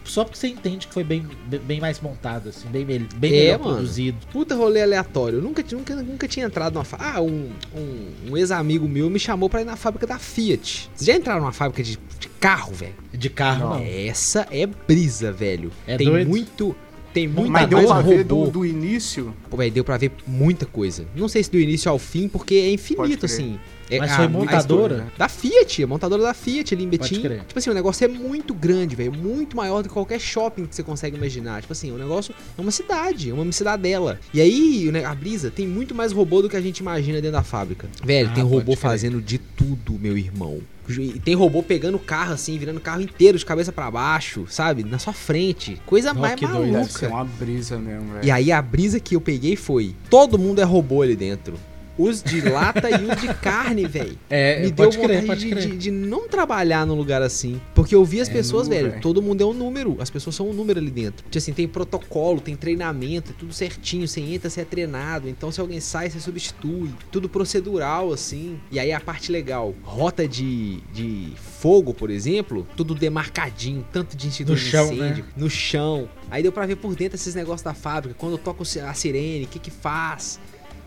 só 0.03 0.23
porque 0.23 0.37
você 0.37 0.47
entende 0.49 0.85
que 0.87 0.93
foi 0.93 1.03
bem, 1.03 1.25
bem- 1.63 1.79
mais 1.81 1.99
montado, 1.99 2.49
assim, 2.49 2.67
bem, 2.67 2.85
bem 2.85 2.99
É, 3.13 3.17
melhor 3.45 3.59
mano. 3.59 3.73
produzido. 3.77 4.17
Puta 4.31 4.53
rolê 4.55 4.83
aleatório. 4.83 5.39
Eu 5.39 5.41
nunca, 5.41 5.63
nunca, 5.71 5.95
nunca 5.95 6.27
tinha 6.27 6.45
entrado 6.45 6.75
numa 6.75 6.83
fábrica. 6.83 7.13
Ah, 7.17 7.21
um, 7.23 7.49
um, 7.75 8.11
um 8.31 8.37
ex-amigo 8.37 8.87
meu 8.87 9.09
me 9.09 9.19
chamou 9.19 9.49
pra 9.49 9.61
ir 9.61 9.65
na 9.65 9.75
fábrica 9.75 10.05
da 10.05 10.19
Fiat. 10.19 10.89
Vocês 10.93 11.07
já 11.07 11.15
entraram 11.15 11.41
numa 11.41 11.51
fábrica 11.51 11.81
de, 11.81 11.97
de 12.19 12.27
carro, 12.39 12.71
velho? 12.73 12.93
De 13.11 13.29
carro, 13.31 13.69
não. 13.71 13.83
Essa 13.83 14.45
é 14.51 14.67
brisa, 14.67 15.31
velho. 15.31 15.71
É 15.87 15.97
tem 15.97 16.07
doido? 16.07 16.27
muito. 16.29 16.75
Tem 17.15 17.29
muito 17.29 17.49
Mas 17.49 17.69
deu 17.69 17.77
mais 17.77 17.89
pra 17.89 18.01
ver 18.01 18.25
do, 18.25 18.47
do 18.47 18.65
início. 18.65 19.33
Pô, 19.49 19.55
velho, 19.55 19.71
deu 19.71 19.85
pra 19.85 19.95
ver 19.95 20.11
muita 20.27 20.65
coisa. 20.65 21.07
Não 21.15 21.29
sei 21.29 21.41
se 21.41 21.49
do 21.49 21.57
início 21.57 21.89
ao 21.89 21.97
fim, 21.97 22.27
porque 22.27 22.55
é 22.55 22.69
infinito, 22.69 23.25
assim. 23.25 23.57
É, 23.89 23.99
Mas 23.99 24.11
a- 24.11 24.15
foi 24.15 24.25
a 24.25 24.29
montadora? 24.29 24.59
história, 24.59 24.97
né? 24.97 25.11
Da 25.17 25.29
Fiat, 25.29 25.83
a 25.83 25.87
montadora 25.87 26.23
da 26.23 26.33
Fiat 26.33 26.73
ali 26.73 26.83
em 26.83 26.89
Pode 26.89 27.01
Betim. 27.09 27.21
crer. 27.21 27.39
Tipo 27.45 27.59
assim, 27.59 27.69
o 27.69 27.73
negócio 27.73 28.03
é 28.03 28.07
muito 28.07 28.53
grande, 28.53 28.95
velho. 28.95 29.13
Muito 29.13 29.55
maior 29.55 29.83
do 29.83 29.89
que 29.89 29.93
qualquer 29.93 30.19
shopping 30.19 30.65
que 30.65 30.75
você 30.75 30.81
consegue 30.83 31.15
imaginar. 31.17 31.61
Tipo 31.61 31.73
assim, 31.73 31.91
o 31.91 31.97
negócio 31.97 32.33
é 32.57 32.61
uma 32.61 32.71
cidade, 32.71 33.29
é 33.29 33.33
uma 33.33 33.51
cidadela. 33.51 34.19
E 34.33 34.41
aí, 34.41 34.91
a 35.05 35.13
brisa 35.13 35.51
tem 35.51 35.67
muito 35.67 35.93
mais 35.93 36.11
robô 36.11 36.41
do 36.41 36.49
que 36.49 36.55
a 36.57 36.61
gente 36.61 36.79
imagina 36.79 37.21
dentro 37.21 37.33
da 37.33 37.43
fábrica. 37.43 37.87
Velho, 38.03 38.29
Ah, 38.29 38.33
tem 38.33 38.43
robô 38.43 38.75
fazendo 38.75 39.21
de 39.21 39.37
tudo, 39.37 39.93
meu 39.99 40.17
irmão. 40.17 40.59
E 40.87 41.19
Tem 41.19 41.33
robô 41.33 41.63
pegando 41.63 41.95
o 41.95 41.99
carro 41.99 42.33
assim, 42.33 42.57
virando 42.59 42.77
o 42.77 42.81
carro 42.81 43.01
inteiro 43.01 43.39
de 43.39 43.45
cabeça 43.45 43.71
pra 43.71 43.89
baixo, 43.89 44.45
sabe? 44.47 44.83
Na 44.83 44.99
sua 44.99 45.13
frente. 45.13 45.81
Coisa 45.83 46.11
Ó, 46.11 46.13
mais 46.13 46.35
que 46.35 46.45
doido. 46.45 46.71
Deve 46.73 46.91
ser 46.91 47.09
maluca. 47.09 47.09
uma 47.09 47.25
brisa 47.39 47.77
mesmo, 47.79 48.13
velho. 48.13 48.23
E 48.25 48.29
aí 48.29 48.51
a 48.51 48.61
brisa 48.61 48.99
que 48.99 49.15
eu 49.15 49.21
peguei 49.21 49.55
foi: 49.55 49.95
todo 50.11 50.37
mundo 50.37 50.61
é 50.61 50.63
robô 50.63 51.01
ali 51.01 51.15
dentro. 51.15 51.55
Os 51.97 52.21
de 52.21 52.41
lata 52.41 52.89
e 52.89 53.05
os 53.05 53.21
de 53.21 53.33
carne, 53.35 53.85
velho. 53.85 54.17
É, 54.29 54.61
Me 54.63 54.71
deu 54.71 54.91
vontade 54.91 55.07
crer, 55.25 55.35
de, 55.37 55.67
de- 55.71 55.77
de 55.77 55.91
não 55.91 56.27
trabalhar 56.27 56.85
num 56.85 56.95
lugar 56.95 57.21
assim. 57.21 57.61
Porque 57.73 57.95
eu 57.95 58.03
vi 58.03 58.19
as 58.19 58.29
É 58.29 58.33
pessoas, 58.33 58.67
nu, 58.67 58.73
velho, 58.75 58.99
todo 59.01 59.21
mundo 59.21 59.41
é 59.41 59.45
um 59.45 59.53
número. 59.53 59.95
As 59.99 60.09
pessoas 60.09 60.35
são 60.35 60.49
um 60.49 60.53
número 60.53 60.79
ali 60.79 60.91
dentro. 60.91 61.23
Tipo 61.25 61.37
assim, 61.37 61.53
tem 61.53 61.67
protocolo, 61.67 62.41
tem 62.41 62.55
treinamento, 62.55 63.31
é 63.31 63.35
tudo 63.37 63.53
certinho. 63.53 64.07
Você 64.07 64.19
entra, 64.21 64.49
você 64.49 64.61
é 64.61 64.65
treinado. 64.65 65.29
Então 65.29 65.51
se 65.51 65.61
alguém 65.61 65.79
sai, 65.79 66.09
você 66.09 66.19
substitui. 66.19 66.89
Tudo 67.11 67.29
procedural, 67.29 68.11
assim. 68.11 68.59
E 68.71 68.79
aí 68.79 68.91
a 68.91 68.99
parte 68.99 69.31
legal, 69.31 69.73
rota 69.83 70.27
de, 70.27 70.81
de 70.93 71.31
fogo, 71.59 71.93
por 71.93 72.09
exemplo, 72.09 72.67
tudo 72.75 72.93
demarcadinho, 72.95 73.85
tanto 73.93 74.15
de 74.17 74.27
instituto 74.27 74.55
No 74.57 74.59
de 74.59 74.69
chão, 74.69 74.91
incêndio, 74.93 75.23
né? 75.23 75.29
no 75.37 75.49
chão. 75.49 76.09
Aí 76.29 76.43
deu 76.43 76.51
pra 76.51 76.65
ver 76.65 76.75
por 76.75 76.93
dentro 76.95 77.15
esses 77.15 77.35
negócios 77.35 77.61
da 77.61 77.73
fábrica. 77.73 78.15
Quando 78.17 78.33
eu 78.33 78.37
toco 78.37 78.63
a 78.63 78.93
sirene, 78.93 79.45
o 79.45 79.47
que 79.47 79.59
que 79.59 79.71
faz? 79.71 80.39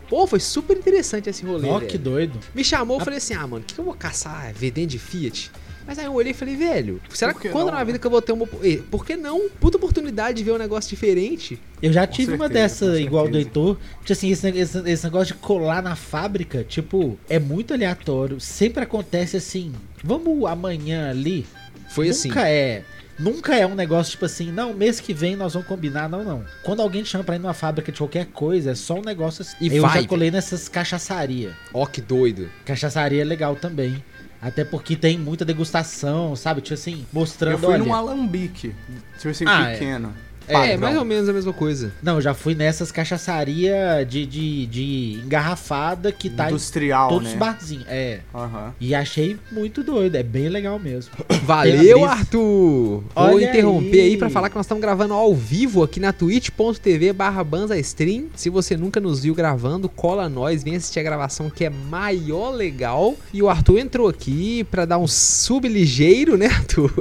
Pô, 0.09 0.25
foi 0.25 0.39
super 0.39 0.75
interessante 0.75 1.29
esse 1.29 1.45
rolê, 1.45 1.69
Ó, 1.69 1.79
que 1.79 1.97
doido. 1.97 2.39
Me 2.53 2.63
chamou, 2.63 2.97
eu 2.97 3.03
falei 3.03 3.17
assim, 3.17 3.35
ah, 3.35 3.45
mano, 3.45 3.63
o 3.63 3.65
que, 3.65 3.75
que 3.75 3.79
eu 3.79 3.85
vou 3.85 3.93
caçar? 3.93 4.51
Vendendo 4.53 4.89
de 4.89 4.99
Fiat? 4.99 5.51
Mas 5.85 5.97
aí 5.97 6.05
eu 6.05 6.13
olhei 6.13 6.31
e 6.31 6.35
falei, 6.35 6.55
velho, 6.55 7.01
será 7.09 7.33
que 7.33 7.41
que 7.41 7.49
quando 7.49 7.67
não, 7.67 7.73
na 7.73 7.79
né? 7.79 7.85
vida 7.85 7.97
que 7.97 8.05
eu 8.05 8.11
vou 8.11 8.21
ter 8.21 8.31
uma... 8.31 8.45
Por 8.91 9.05
que 9.05 9.15
não? 9.15 9.49
Puta 9.59 9.77
oportunidade 9.77 10.37
de 10.37 10.43
ver 10.43 10.51
um 10.51 10.57
negócio 10.57 10.89
diferente. 10.89 11.59
Eu 11.81 11.91
já 11.91 12.05
Com 12.05 12.13
tive 12.13 12.33
uma 12.33 12.47
certeza, 12.47 12.85
dessa 12.85 12.85
com 12.91 13.07
igual 13.07 13.27
do. 13.27 13.37
Heitor. 13.37 13.77
Tipo 14.01 14.13
assim, 14.13 14.29
esse, 14.29 14.47
esse, 14.49 14.89
esse 14.89 15.03
negócio 15.03 15.33
de 15.33 15.41
colar 15.41 15.81
na 15.81 15.95
fábrica, 15.95 16.63
tipo, 16.63 17.17
é 17.27 17.39
muito 17.39 17.73
aleatório. 17.73 18.39
Sempre 18.39 18.83
acontece 18.83 19.37
assim, 19.37 19.71
vamos 20.03 20.45
amanhã 20.45 21.09
ali. 21.09 21.47
Foi 21.89 22.09
assim. 22.09 22.27
Nunca 22.27 22.47
é. 22.47 22.83
Nunca 23.19 23.53
é 23.55 23.67
um 23.67 23.75
negócio 23.75 24.11
tipo 24.11 24.25
assim, 24.25 24.51
não, 24.51 24.73
mês 24.73 24.99
que 24.99 25.13
vem 25.13 25.35
nós 25.35 25.53
vamos 25.53 25.67
combinar, 25.67 26.07
não, 26.07 26.23
não. 26.23 26.45
Quando 26.63 26.81
alguém 26.81 27.03
te 27.03 27.09
chama 27.09 27.23
pra 27.23 27.35
ir 27.35 27.39
numa 27.39 27.53
fábrica 27.53 27.91
de 27.91 27.97
qualquer 27.97 28.27
coisa, 28.27 28.71
é 28.71 28.75
só 28.75 28.95
um 28.95 29.01
negócio 29.01 29.41
assim. 29.41 29.57
E 29.59 29.75
eu 29.75 29.81
vai, 29.81 30.01
já 30.01 30.07
colei 30.07 30.31
nessas 30.31 30.69
cachaçaria. 30.69 31.53
Ó, 31.73 31.85
que 31.85 31.99
doido. 32.01 32.49
Cachaçaria 32.65 33.21
é 33.21 33.25
legal 33.25 33.55
também. 33.57 34.01
Até 34.41 34.63
porque 34.63 34.95
tem 34.95 35.17
muita 35.17 35.43
degustação, 35.43 36.33
sabe? 36.33 36.61
Tipo 36.61 36.75
assim, 36.75 37.05
mostrando, 37.11 37.55
Eu 37.55 37.59
fui 37.59 37.73
olha... 37.73 37.83
num 37.83 37.93
alambique, 37.93 38.73
tipo 39.17 39.29
assim, 39.29 39.43
Ah, 39.45 39.71
pequeno. 39.73 40.15
É, 40.25 40.28
Padrão. 40.53 40.77
mais 40.79 40.97
ou 40.97 41.05
menos 41.05 41.29
a 41.29 41.33
mesma 41.33 41.53
coisa. 41.53 41.91
Não, 42.01 42.15
eu 42.15 42.21
já 42.21 42.33
fui 42.33 42.55
nessas 42.55 42.91
cachaçaria 42.91 44.05
de, 44.07 44.25
de, 44.25 44.65
de 44.65 45.21
engarrafada 45.25 46.11
que 46.11 46.29
tá 46.29 46.45
em 46.45 46.49
Industrial, 46.49 47.09
todos 47.09 47.27
né? 47.27 47.33
os 47.33 47.39
barzinhos. 47.39 47.85
É. 47.87 48.19
Aham. 48.33 48.73
E 48.79 48.93
achei 48.95 49.37
muito 49.51 49.83
doido, 49.83 50.15
é 50.15 50.23
bem 50.23 50.49
legal 50.49 50.79
mesmo. 50.79 51.11
Valeu. 51.43 52.05
Arthur! 52.05 52.39
Vou 52.39 53.03
Olha 53.15 53.49
interromper 53.49 54.01
aí. 54.01 54.09
aí. 54.11 54.17
pra 54.17 54.29
falar 54.29 54.49
que 54.49 54.55
nós 54.55 54.65
estamos 54.65 54.81
gravando 54.81 55.13
ao 55.13 55.33
vivo 55.33 55.83
aqui 55.83 55.99
na 55.99 56.11
twitch.tv 56.11 57.13
barra 57.13 57.45
Stream. 57.79 58.25
Se 58.35 58.49
você 58.49 58.75
nunca 58.75 58.99
nos 58.99 59.21
viu 59.21 59.33
gravando, 59.33 59.87
cola 59.89 60.29
nós, 60.29 60.63
vem 60.63 60.75
assistir 60.75 60.99
a 60.99 61.03
gravação 61.03 61.49
que 61.49 61.65
é 61.65 61.69
maior 61.69 62.51
legal. 62.51 63.15
E 63.33 63.41
o 63.41 63.49
Arthur 63.49 63.79
entrou 63.79 64.07
aqui 64.07 64.63
pra 64.65 64.85
dar 64.85 64.97
um 64.97 65.07
sub 65.07 65.67
ligeiro, 65.67 66.37
né, 66.37 66.47
Arthur? 66.47 66.91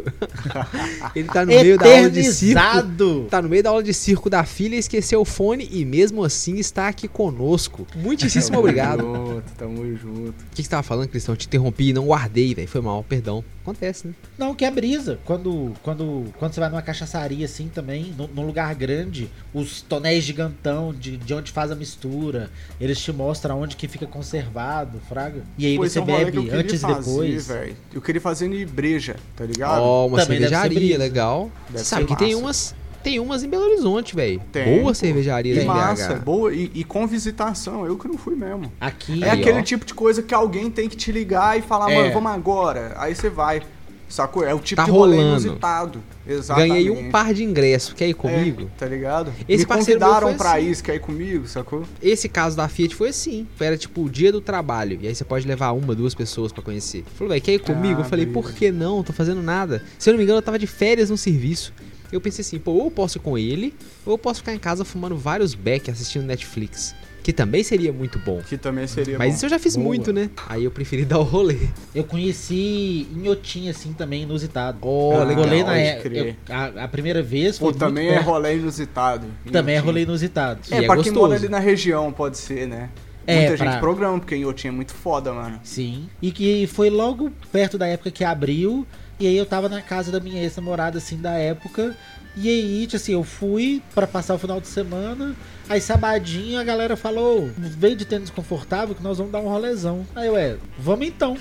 Ele 1.15 1.29
tá 1.29 1.45
no 1.45 1.49
meio 1.49 1.79
da 1.79 1.87
aula 1.87 2.11
de 2.11 2.25
circo. 2.25 2.59
Eternizado! 2.59 3.27
Tá 3.39 3.43
no 3.43 3.49
meio 3.49 3.63
da 3.63 3.71
aula 3.71 3.85
de 3.85 3.95
circo 3.95 4.29
da 4.29 4.43
filha, 4.43 4.75
esqueceu 4.75 5.21
o 5.21 5.25
fone 5.25 5.69
e 5.71 5.85
mesmo 5.85 6.25
assim 6.25 6.57
está 6.57 6.89
aqui 6.89 7.07
conosco. 7.07 7.87
Muitíssimo 7.95 8.47
Tamo 8.49 8.59
obrigado. 8.59 9.01
junto, 9.03 9.43
tamo 9.57 9.97
junto. 9.97 10.31
O 10.31 10.35
que 10.51 10.57
que 10.57 10.63
você 10.65 10.69
tava 10.69 10.83
falando, 10.83 11.09
Cristão? 11.09 11.35
Eu 11.35 11.37
te 11.37 11.47
interrompi 11.47 11.91
e 11.91 11.93
não 11.93 12.07
guardei, 12.07 12.53
velho. 12.53 12.67
Foi 12.67 12.81
mal, 12.81 13.05
perdão. 13.05 13.45
Acontece, 13.63 14.09
né? 14.09 14.15
Não, 14.37 14.57
que 14.57 14.65
é 14.65 14.71
brisa. 14.73 15.21
Quando, 15.25 15.73
quando, 15.85 16.25
quando 16.37 16.53
você 16.53 16.59
vai 16.59 16.69
numa 16.69 16.83
cachaçaria 16.83 17.45
assim 17.45 17.69
também, 17.69 18.13
num, 18.19 18.27
num 18.27 18.45
lugar 18.45 18.75
grande, 18.75 19.31
os 19.55 19.83
tonéis 19.83 20.25
gigantão 20.25 20.93
de, 20.93 21.17
de 21.17 21.33
onde 21.33 21.53
faz 21.53 21.71
a 21.71 21.77
mistura, 21.77 22.51
eles 22.81 22.99
te 22.99 23.13
mostram 23.13 23.61
onde 23.61 23.77
que 23.77 23.87
fica 23.87 24.07
conservado, 24.07 24.99
fraga. 25.09 25.45
E 25.57 25.65
aí 25.65 25.77
Pô, 25.77 25.89
você 25.89 26.01
é 26.01 26.03
um 26.03 26.07
bebe 26.07 26.51
antes 26.51 26.83
e 26.83 26.87
depois. 26.87 27.47
velho. 27.47 27.77
Eu 27.95 28.03
queria 28.03 28.21
fazer 28.21 28.53
em 28.53 28.67
breja, 28.67 29.15
tá 29.37 29.45
ligado? 29.45 29.81
Ó, 29.81 30.09
uma 30.09 30.19
Também 30.19 30.39
cervejaria 30.39 30.99
legal. 30.99 31.53
Deve 31.69 31.79
Você 31.79 31.85
sabe 31.85 32.07
que 32.07 32.17
tem 32.17 32.35
massa. 32.35 32.45
umas, 32.45 32.75
tem 33.03 33.19
umas 33.21 33.43
em 33.43 33.49
Belo 33.49 33.65
Horizonte, 33.65 34.15
velho. 34.15 34.41
Boa 34.81 34.95
cervejaria 34.95 35.55
Que 35.55 35.61
em 35.61 35.65
massa, 35.65 36.15
BH. 36.15 36.25
boa. 36.25 36.53
E, 36.55 36.71
e 36.75 36.85
com 36.85 37.07
visitação, 37.07 37.87
eu 37.87 37.97
que 37.97 38.09
não 38.09 38.19
fui 38.19 38.35
mesmo. 38.35 38.73
Aqui, 38.81 39.23
É 39.25 39.31
Aí, 39.31 39.41
aquele 39.41 39.61
ó. 39.61 39.63
tipo 39.63 39.85
de 39.85 39.95
coisa 39.95 40.23
que 40.23 40.35
alguém 40.35 40.71
tem 40.71 40.89
que 40.89 40.97
te 40.97 41.11
ligar 41.13 41.59
e 41.59 41.63
falar, 41.63 41.91
É. 41.91 41.95
mano, 41.97 42.13
vamos 42.13 42.33
agora. 42.33 42.95
Aí 42.97 43.15
você 43.15 43.29
vai. 43.31 43.63
Sacou? 44.09 44.43
É 44.43 44.55
o 44.55 44.59
tipo 44.59 44.77
Tá 44.81 44.87
de 44.87 44.91
rolê 44.91 45.17
rolando. 45.19 45.33
inusitado. 45.33 46.03
Exatamente. 46.27 46.69
Ganhei 46.73 46.91
um 46.91 47.11
par 47.11 47.35
de 47.35 47.45
ingressos. 47.45 47.93
Quer 47.93 48.09
ir 48.09 48.15
comigo? 48.15 48.63
É, 48.63 48.79
tá 48.79 48.87
ligado? 48.87 49.31
Esse 49.47 49.67
Me 49.67 49.75
convidaram 49.77 50.35
pra 50.35 50.55
assim. 50.55 50.71
isso, 50.71 50.83
quer 50.83 50.95
ir 50.95 51.01
comigo, 51.01 51.47
sacou? 51.47 51.83
Esse 52.03 52.27
caso 52.27 52.57
da 52.57 52.67
Fiat 52.69 52.95
foi 52.95 53.11
assim. 53.11 53.47
Era 53.61 53.77
tipo 53.77 54.03
o 54.03 54.09
dia 54.09 54.33
do 54.33 54.41
trabalho. 54.41 54.99
E 55.03 55.07
aí 55.09 55.15
você 55.15 55.25
pode 55.25 55.47
levar 55.47 55.73
uma, 55.73 55.95
duas 55.95 56.15
pessoas 56.15 56.53
pra 56.53 56.63
conhecer. 56.63 57.05
Falou, 57.17 57.29
velho, 57.29 57.43
quer 57.43 57.53
ir 57.53 57.59
comigo? 57.59 58.01
Ah, 58.01 58.05
eu 58.05 58.09
falei, 58.09 58.25
brisa. 58.25 58.41
por 58.43 58.51
que 58.55 58.71
não? 58.73 59.03
Tô 59.03 59.13
fazendo 59.13 59.43
nada. 59.43 59.83
Se 59.99 60.09
eu 60.09 60.13
não 60.15 60.19
me 60.19 60.25
engano, 60.25 60.39
eu 60.39 60.43
tava 60.43 60.59
de 60.59 60.67
férias 60.67 61.11
no 61.11 61.19
serviço. 61.19 61.75
Eu 62.13 62.21
pensei 62.21 62.43
assim, 62.43 62.59
pô, 62.59 62.73
ou 62.73 62.85
eu 62.87 62.91
posso 62.91 63.19
ir 63.19 63.21
com 63.21 63.37
ele, 63.37 63.75
ou 64.07 64.15
eu 64.15 64.19
posso 64.19 64.41
ficar 64.41 64.55
em 64.55 64.59
casa 64.59 64.85
fumando 64.85 65.17
vários 65.17 65.55
beck 65.55 65.91
assistindo 65.91 66.25
Netflix. 66.25 66.95
Que 67.23 67.33
também 67.33 67.63
seria 67.63 67.93
muito 67.93 68.19
bom. 68.19 68.41
Que 68.49 68.57
também 68.57 68.87
seria 68.87 69.19
Mas 69.19 69.31
bom. 69.33 69.37
isso 69.37 69.45
eu 69.47 69.51
já 69.51 69.59
fiz 69.59 69.77
Boa. 69.77 69.87
muito, 69.87 70.13
né? 70.15 70.31
Aí 70.49 70.65
eu 70.65 70.71
preferi 70.71 71.05
dar 71.07 71.19
o 71.19 71.23
rolê. 71.23 71.59
eu 71.95 72.03
conheci 72.05 73.07
Inhotim, 73.15 73.69
assim, 73.69 73.93
também, 73.93 74.23
inusitado. 74.23 74.79
Ó, 74.83 75.21
Ah, 75.21 75.25
legal. 75.25 75.45
rolei 75.45 75.63
na 75.63 75.79
é- 75.79 76.01
eu- 76.05 76.35
a, 76.49 76.85
a 76.85 76.89
primeira 76.89 77.23
vez 77.23 77.59
Pô, 77.59 77.67
foi 77.67 77.73
muito 77.73 77.79
também 77.81 78.09
é 78.09 78.19
rolê 78.21 78.57
inusitado. 78.57 79.27
Também 79.53 79.75
é 79.75 79.79
Inhotim. 79.79 79.87
rolê 79.87 80.03
inusitado. 80.03 80.61
E 80.71 80.75
É, 80.75 80.85
é 80.85 80.87
pra 80.87 81.03
quem 81.03 81.13
mora 81.13 81.35
ali 81.35 81.49
na 81.49 81.59
região, 81.59 82.11
pode 82.13 82.39
ser, 82.39 82.67
né? 82.67 82.89
É, 83.27 83.41
Muita 83.49 83.57
pra- 83.59 83.73
gente 83.73 83.81
programa, 83.81 84.19
porque 84.19 84.35
Inhotim 84.37 84.69
é 84.69 84.71
muito 84.71 84.95
foda, 84.95 85.33
mano. 85.35 85.61
Sim. 85.63 86.09
E 86.23 86.33
que 86.33 86.67
foi 86.67 86.89
logo 86.89 87.31
perto 87.53 87.77
da 87.77 87.87
época 87.87 88.11
que 88.11 88.25
abriu. 88.25 88.87
E 89.21 89.27
aí 89.27 89.37
eu 89.37 89.47
tava 89.47 89.69
na 89.69 89.83
casa 89.83 90.13
da 90.13 90.21
minha 90.21 90.41
ex-namorada, 90.41 90.99
assim, 90.99 91.21
da 91.21 91.33
época. 91.33 91.97
E 92.37 92.49
aí, 92.49 92.87
tipo 92.87 92.97
assim, 92.97 93.13
eu 93.13 93.25
fui 93.25 93.83
pra 93.95 94.07
passar 94.07 94.35
o 94.35 94.39
final 94.39 94.61
de 94.61 94.69
semana. 94.69 95.35
Aí 95.69 95.81
sabadinho 95.81 96.61
a 96.61 96.65
galera 96.65 96.97
falou: 96.97 97.51
veio 97.57 97.97
de 97.97 98.05
tênis 98.05 98.31
confortável 98.31 98.95
que 98.95 99.03
nós 99.03 99.19
vamos 99.19 99.33
dar 99.33 99.41
um 99.41 99.49
rolezão. 99.49 100.07
Aí 100.15 100.29
eu, 100.29 100.37
é, 100.37 100.57
vamos 100.79 101.07
então. 101.07 101.37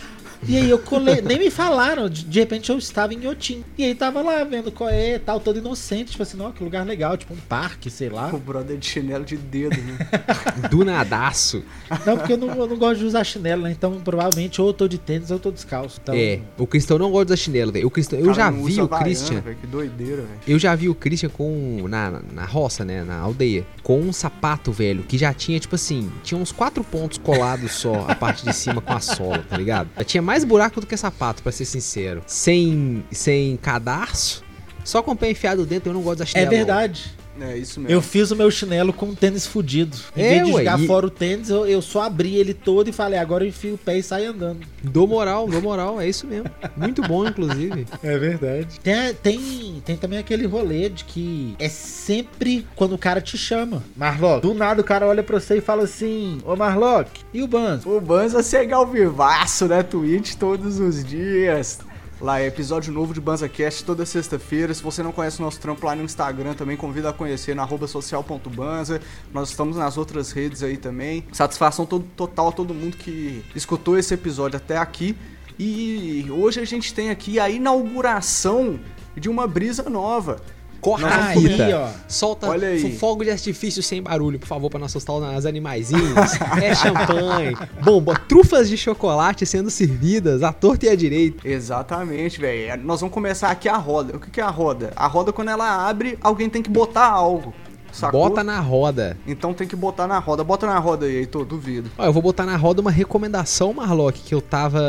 E 0.47 0.55
aí 0.57 0.69
eu 0.69 0.77
colei, 0.79 1.21
nem 1.21 1.39
me 1.39 1.49
falaram, 1.49 2.09
de, 2.09 2.23
de 2.23 2.39
repente 2.39 2.69
eu 2.69 2.77
estava 2.77 3.13
em 3.13 3.25
Otim. 3.27 3.63
E 3.77 3.83
aí 3.83 3.95
tava 3.95 4.21
lá 4.21 4.43
vendo 4.43 4.71
qual 4.71 4.89
é, 4.89 5.17
tal, 5.19 5.39
todo 5.39 5.57
inocente, 5.59 6.11
tipo 6.11 6.23
assim, 6.23 6.37
ó, 6.41 6.51
que 6.51 6.63
lugar 6.63 6.85
legal, 6.85 7.17
tipo 7.17 7.33
um 7.33 7.37
parque, 7.37 7.89
sei 7.89 8.09
lá. 8.09 8.29
O 8.33 8.37
brother 8.37 8.77
de 8.77 8.85
chinelo 8.85 9.25
de 9.25 9.35
dedo, 9.37 9.75
né? 9.81 9.97
Do 10.69 10.83
nadaço. 10.85 11.63
Não, 12.05 12.17
porque 12.17 12.33
eu 12.33 12.37
não, 12.37 12.49
eu 12.55 12.67
não 12.67 12.77
gosto 12.77 12.99
de 12.99 13.05
usar 13.05 13.23
chinelo, 13.23 13.63
né? 13.63 13.71
Então 13.71 13.99
provavelmente 14.01 14.61
ou 14.61 14.67
eu 14.67 14.73
tô 14.73 14.87
de 14.87 14.97
tênis 14.97 15.31
ou 15.31 15.37
eu 15.37 15.39
tô 15.41 15.51
descalço. 15.51 15.99
Então, 16.01 16.13
É, 16.15 16.39
o 16.57 16.67
Cristão 16.67 16.97
não 16.97 17.09
gosta 17.11 17.25
de 17.27 17.33
usar 17.33 17.43
chinelo, 17.43 17.71
velho. 17.71 17.87
O 17.87 17.91
Cristão, 17.91 18.19
eu 18.19 18.25
Cara, 18.25 18.35
já 18.37 18.51
vi 18.51 18.81
o 18.81 18.87
Christian. 18.87 19.41
velho, 19.41 19.57
Que 19.59 19.67
doideira, 19.67 20.17
velho. 20.21 20.27
Eu 20.47 20.59
já 20.59 20.75
vi 20.75 20.89
o 20.89 20.95
Christian 20.95 21.29
com. 21.29 21.85
Na, 21.87 22.11
na- 22.11 22.21
na 22.33 22.45
roça, 22.45 22.83
né? 22.85 23.03
Na 23.03 23.19
aldeia. 23.19 23.65
Com 23.83 23.99
um 24.01 24.11
sapato, 24.13 24.71
velho, 24.71 25.03
que 25.03 25.17
já 25.17 25.33
tinha, 25.33 25.59
tipo 25.59 25.75
assim, 25.75 26.11
tinha 26.23 26.39
uns 26.39 26.51
quatro 26.51 26.83
pontos 26.83 27.17
colados 27.17 27.71
só, 27.71 28.05
a 28.07 28.15
parte 28.15 28.45
de 28.45 28.53
cima 28.53 28.81
com 28.81 28.93
a 28.93 28.99
sola, 28.99 29.43
tá 29.49 29.57
ligado? 29.57 29.89
Já 29.97 30.03
tinha 30.03 30.21
mais 30.27 30.43
buraco 30.43 30.81
do 30.81 30.85
que 30.85 30.97
sapato, 30.97 31.41
pra 31.41 31.53
ser 31.53 31.63
sincero. 31.63 32.21
Sem, 32.27 33.01
sem 33.09 33.55
cadarço, 33.55 34.43
só 34.83 35.01
com 35.01 35.11
o 35.11 35.15
pé 35.15 35.31
enfiado 35.31 35.65
dentro, 35.65 35.89
eu 35.89 35.93
não 35.93 36.01
gosto 36.01 36.19
da 36.19 36.25
É 36.33 36.45
verdade. 36.45 37.15
É 37.39 37.57
isso 37.57 37.79
mesmo. 37.79 37.93
Eu 37.93 38.01
fiz 38.01 38.31
o 38.31 38.35
meu 38.35 38.49
chinelo 38.51 38.91
com 38.93 39.07
um 39.07 39.15
tênis 39.15 39.45
fudido. 39.45 39.97
Em 40.15 40.21
É, 40.23 40.29
vez 40.29 40.45
de 40.45 40.51
ué, 40.53 40.57
jogar 40.63 40.79
e- 40.79 40.87
fora 40.87 41.05
o 41.05 41.09
tênis, 41.09 41.49
eu, 41.49 41.65
eu 41.65 41.81
só 41.81 42.03
abri 42.03 42.35
ele 42.35 42.53
todo 42.53 42.89
e 42.89 42.91
falei, 42.93 43.19
agora 43.19 43.43
eu 43.43 43.49
enfio 43.49 43.75
o 43.75 43.77
pé 43.77 43.97
e 43.97 44.03
saio 44.03 44.31
andando. 44.31 44.59
Dou 44.83 45.07
moral, 45.07 45.47
dou 45.47 45.61
moral, 45.61 45.99
é 45.99 46.07
isso 46.07 46.25
mesmo. 46.27 46.49
Muito 46.75 47.01
bom, 47.01 47.27
inclusive. 47.27 47.85
É 48.03 48.17
verdade. 48.17 48.79
Tem, 48.81 49.13
tem, 49.13 49.81
tem 49.85 49.95
também 49.97 50.19
aquele 50.19 50.45
rolê 50.45 50.89
de 50.89 51.03
que 51.03 51.55
é 51.59 51.69
sempre 51.69 52.65
quando 52.75 52.93
o 52.93 52.97
cara 52.97 53.19
te 53.21 53.37
chama. 53.37 53.83
Marlock. 53.95 54.41
Do 54.41 54.53
nada 54.53 54.81
o 54.81 54.83
cara 54.83 55.05
olha 55.07 55.23
pra 55.23 55.39
você 55.39 55.57
e 55.57 55.61
fala 55.61 55.83
assim, 55.83 56.37
ô 56.45 56.55
Marlock, 56.55 57.09
e 57.33 57.41
o 57.41 57.47
Banzo? 57.47 57.89
O 57.89 57.99
Banza 58.01 58.41
segue 58.43 58.73
ao 58.73 58.85
vivaço, 58.87 59.65
né? 59.67 59.83
Twitch 59.83 60.35
todos 60.35 60.79
os 60.79 61.03
dias. 61.03 61.79
Lá 62.19 62.39
é 62.41 62.47
episódio 62.47 62.91
novo 62.91 63.13
de 63.13 63.21
BanzaCast 63.21 63.85
toda 63.85 64.03
sexta-feira. 64.03 64.73
Se 64.73 64.81
você 64.81 65.03
não 65.03 65.11
conhece 65.11 65.39
o 65.39 65.43
nosso 65.43 65.59
trampo 65.59 65.85
lá 65.85 65.95
no 65.95 66.03
Instagram, 66.03 66.55
também 66.55 66.75
convido 66.75 67.07
a 67.07 67.13
conhecer 67.13 67.57
arroba 67.59 67.87
social.banza. 67.87 68.99
Nós 69.31 69.49
estamos 69.49 69.77
nas 69.77 69.97
outras 69.97 70.31
redes 70.31 70.63
aí 70.63 70.77
também. 70.77 71.23
Satisfação 71.31 71.85
to- 71.85 72.03
total 72.15 72.47
a 72.47 72.51
todo 72.51 72.73
mundo 72.73 72.97
que 72.97 73.43
escutou 73.55 73.97
esse 73.99 74.15
episódio 74.15 74.57
até 74.57 74.77
aqui. 74.77 75.15
E 75.59 76.25
hoje 76.31 76.59
a 76.59 76.65
gente 76.65 76.91
tem 76.91 77.11
aqui 77.11 77.39
a 77.39 77.49
inauguração 77.51 78.79
de 79.15 79.29
uma 79.29 79.47
brisa 79.47 79.87
nova. 79.87 80.41
Corta 80.81 81.07
a 81.07 81.33
fita. 81.33 81.65
Aí, 81.65 81.73
ó. 81.73 81.87
Solta 82.07 82.47
Olha 82.49 82.67
aí. 82.69 82.79
fo- 82.79 82.97
fogo 82.99 83.23
de 83.23 83.31
artifício 83.31 83.81
sem 83.83 84.01
barulho, 84.01 84.39
por 84.39 84.47
favor, 84.47 84.69
pra 84.69 84.79
não 84.79 84.85
assustar 84.85 85.15
os 85.15 85.45
animaizinhos. 85.45 86.13
é 86.61 86.73
champanhe, 86.75 87.55
bomba, 87.83 88.15
trufas 88.27 88.69
de 88.69 88.77
chocolate 88.77 89.45
sendo 89.45 89.69
servidas 89.69 90.43
à 90.43 90.53
torta 90.53 90.85
e 90.85 90.89
à 90.89 90.95
direita. 90.95 91.47
Exatamente, 91.47 92.39
velho. 92.39 92.81
Nós 92.83 92.99
vamos 93.01 93.13
começar 93.13 93.49
aqui 93.49 93.67
a 93.69 93.77
roda. 93.77 94.17
O 94.17 94.19
que 94.19 94.29
que 94.31 94.39
é 94.41 94.43
a 94.43 94.49
roda? 94.49 94.91
A 94.95 95.07
roda, 95.07 95.31
quando 95.33 95.49
ela 95.49 95.87
abre, 95.87 96.17
alguém 96.21 96.49
tem 96.49 96.61
que 96.61 96.69
botar 96.69 97.05
algo. 97.07 97.53
Sacou? 97.91 98.29
Bota 98.29 98.43
na 98.43 98.59
roda. 98.59 99.17
Então 99.25 99.53
tem 99.53 99.67
que 99.67 99.75
botar 99.75 100.07
na 100.07 100.19
roda. 100.19 100.43
Bota 100.43 100.65
na 100.65 100.77
roda 100.79 101.05
aí, 101.05 101.15
Heitor, 101.15 101.45
duvido. 101.45 101.89
Ó, 101.97 102.05
eu 102.05 102.13
vou 102.13 102.21
botar 102.21 102.45
na 102.45 102.55
roda 102.55 102.81
uma 102.81 102.91
recomendação, 102.91 103.73
Marlock, 103.73 104.21
que 104.21 104.33
eu 104.33 104.41
tava 104.41 104.81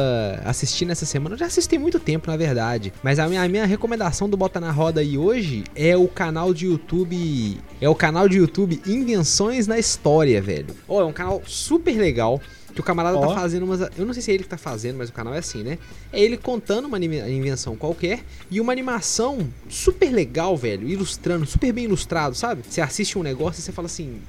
assistindo 0.45 0.91
essa 0.91 1.07
semana. 1.07 1.35
Eu 1.35 1.39
já 1.39 1.47
assisti 1.47 1.79
muito 1.79 1.99
tempo, 1.99 2.31
na 2.31 2.37
verdade. 2.37 2.93
Mas 3.03 3.19
a 3.19 3.29
minha, 3.29 3.43
a 3.43 3.49
minha 3.49 3.67
recomendação 3.67 4.29
do 4.29 4.37
Bota 4.37 4.61
na 4.61 4.71
Roda 4.71 5.01
aí 5.01 5.17
hoje 5.17 5.65
é 5.75 5.97
o 5.97 6.09
canal 6.09 6.53
de 6.53 6.67
YouTube. 6.67 7.61
É 7.81 7.89
o 7.89 7.95
canal 7.95 8.29
de 8.29 8.39
YouTube 8.39 8.81
Invenções 8.87 9.67
na 9.67 9.79
História, 9.79 10.41
velho. 10.41 10.75
Ó, 10.89 11.01
é 11.01 11.05
um 11.05 11.13
canal 11.13 11.43
super 11.47 11.97
legal. 11.97 12.41
Que 12.75 12.81
o 12.81 12.85
camarada 12.85 13.17
Ó. 13.17 13.27
tá 13.27 13.35
fazendo 13.35 13.65
umas. 13.65 13.81
Eu 13.97 14.05
não 14.07 14.13
sei 14.13 14.23
se 14.23 14.31
é 14.31 14.35
ele 14.35 14.43
que 14.45 14.49
tá 14.49 14.59
fazendo, 14.59 14.97
mas 14.97 15.09
o 15.09 15.13
canal 15.13 15.35
é 15.35 15.39
assim, 15.39 15.63
né? 15.63 15.79
É 16.13 16.21
ele 16.21 16.37
contando 16.37 16.87
uma 16.87 16.99
invenção 16.99 17.77
qualquer 17.77 18.21
e 18.51 18.61
uma 18.61 18.73
animação 18.73 19.49
super 19.69 20.11
legal, 20.11 20.57
velho. 20.57 20.89
Ilustrando, 20.89 21.47
super 21.47 21.73
bem 21.73 21.85
ilustrado, 21.85 22.35
sabe? 22.35 22.63
Você 22.69 22.81
assiste 22.81 23.19
um 23.19 23.23
negócio 23.23 23.61
e 23.61 23.63
você 23.63 23.73
fala 23.73 23.87
assim: 23.87 24.21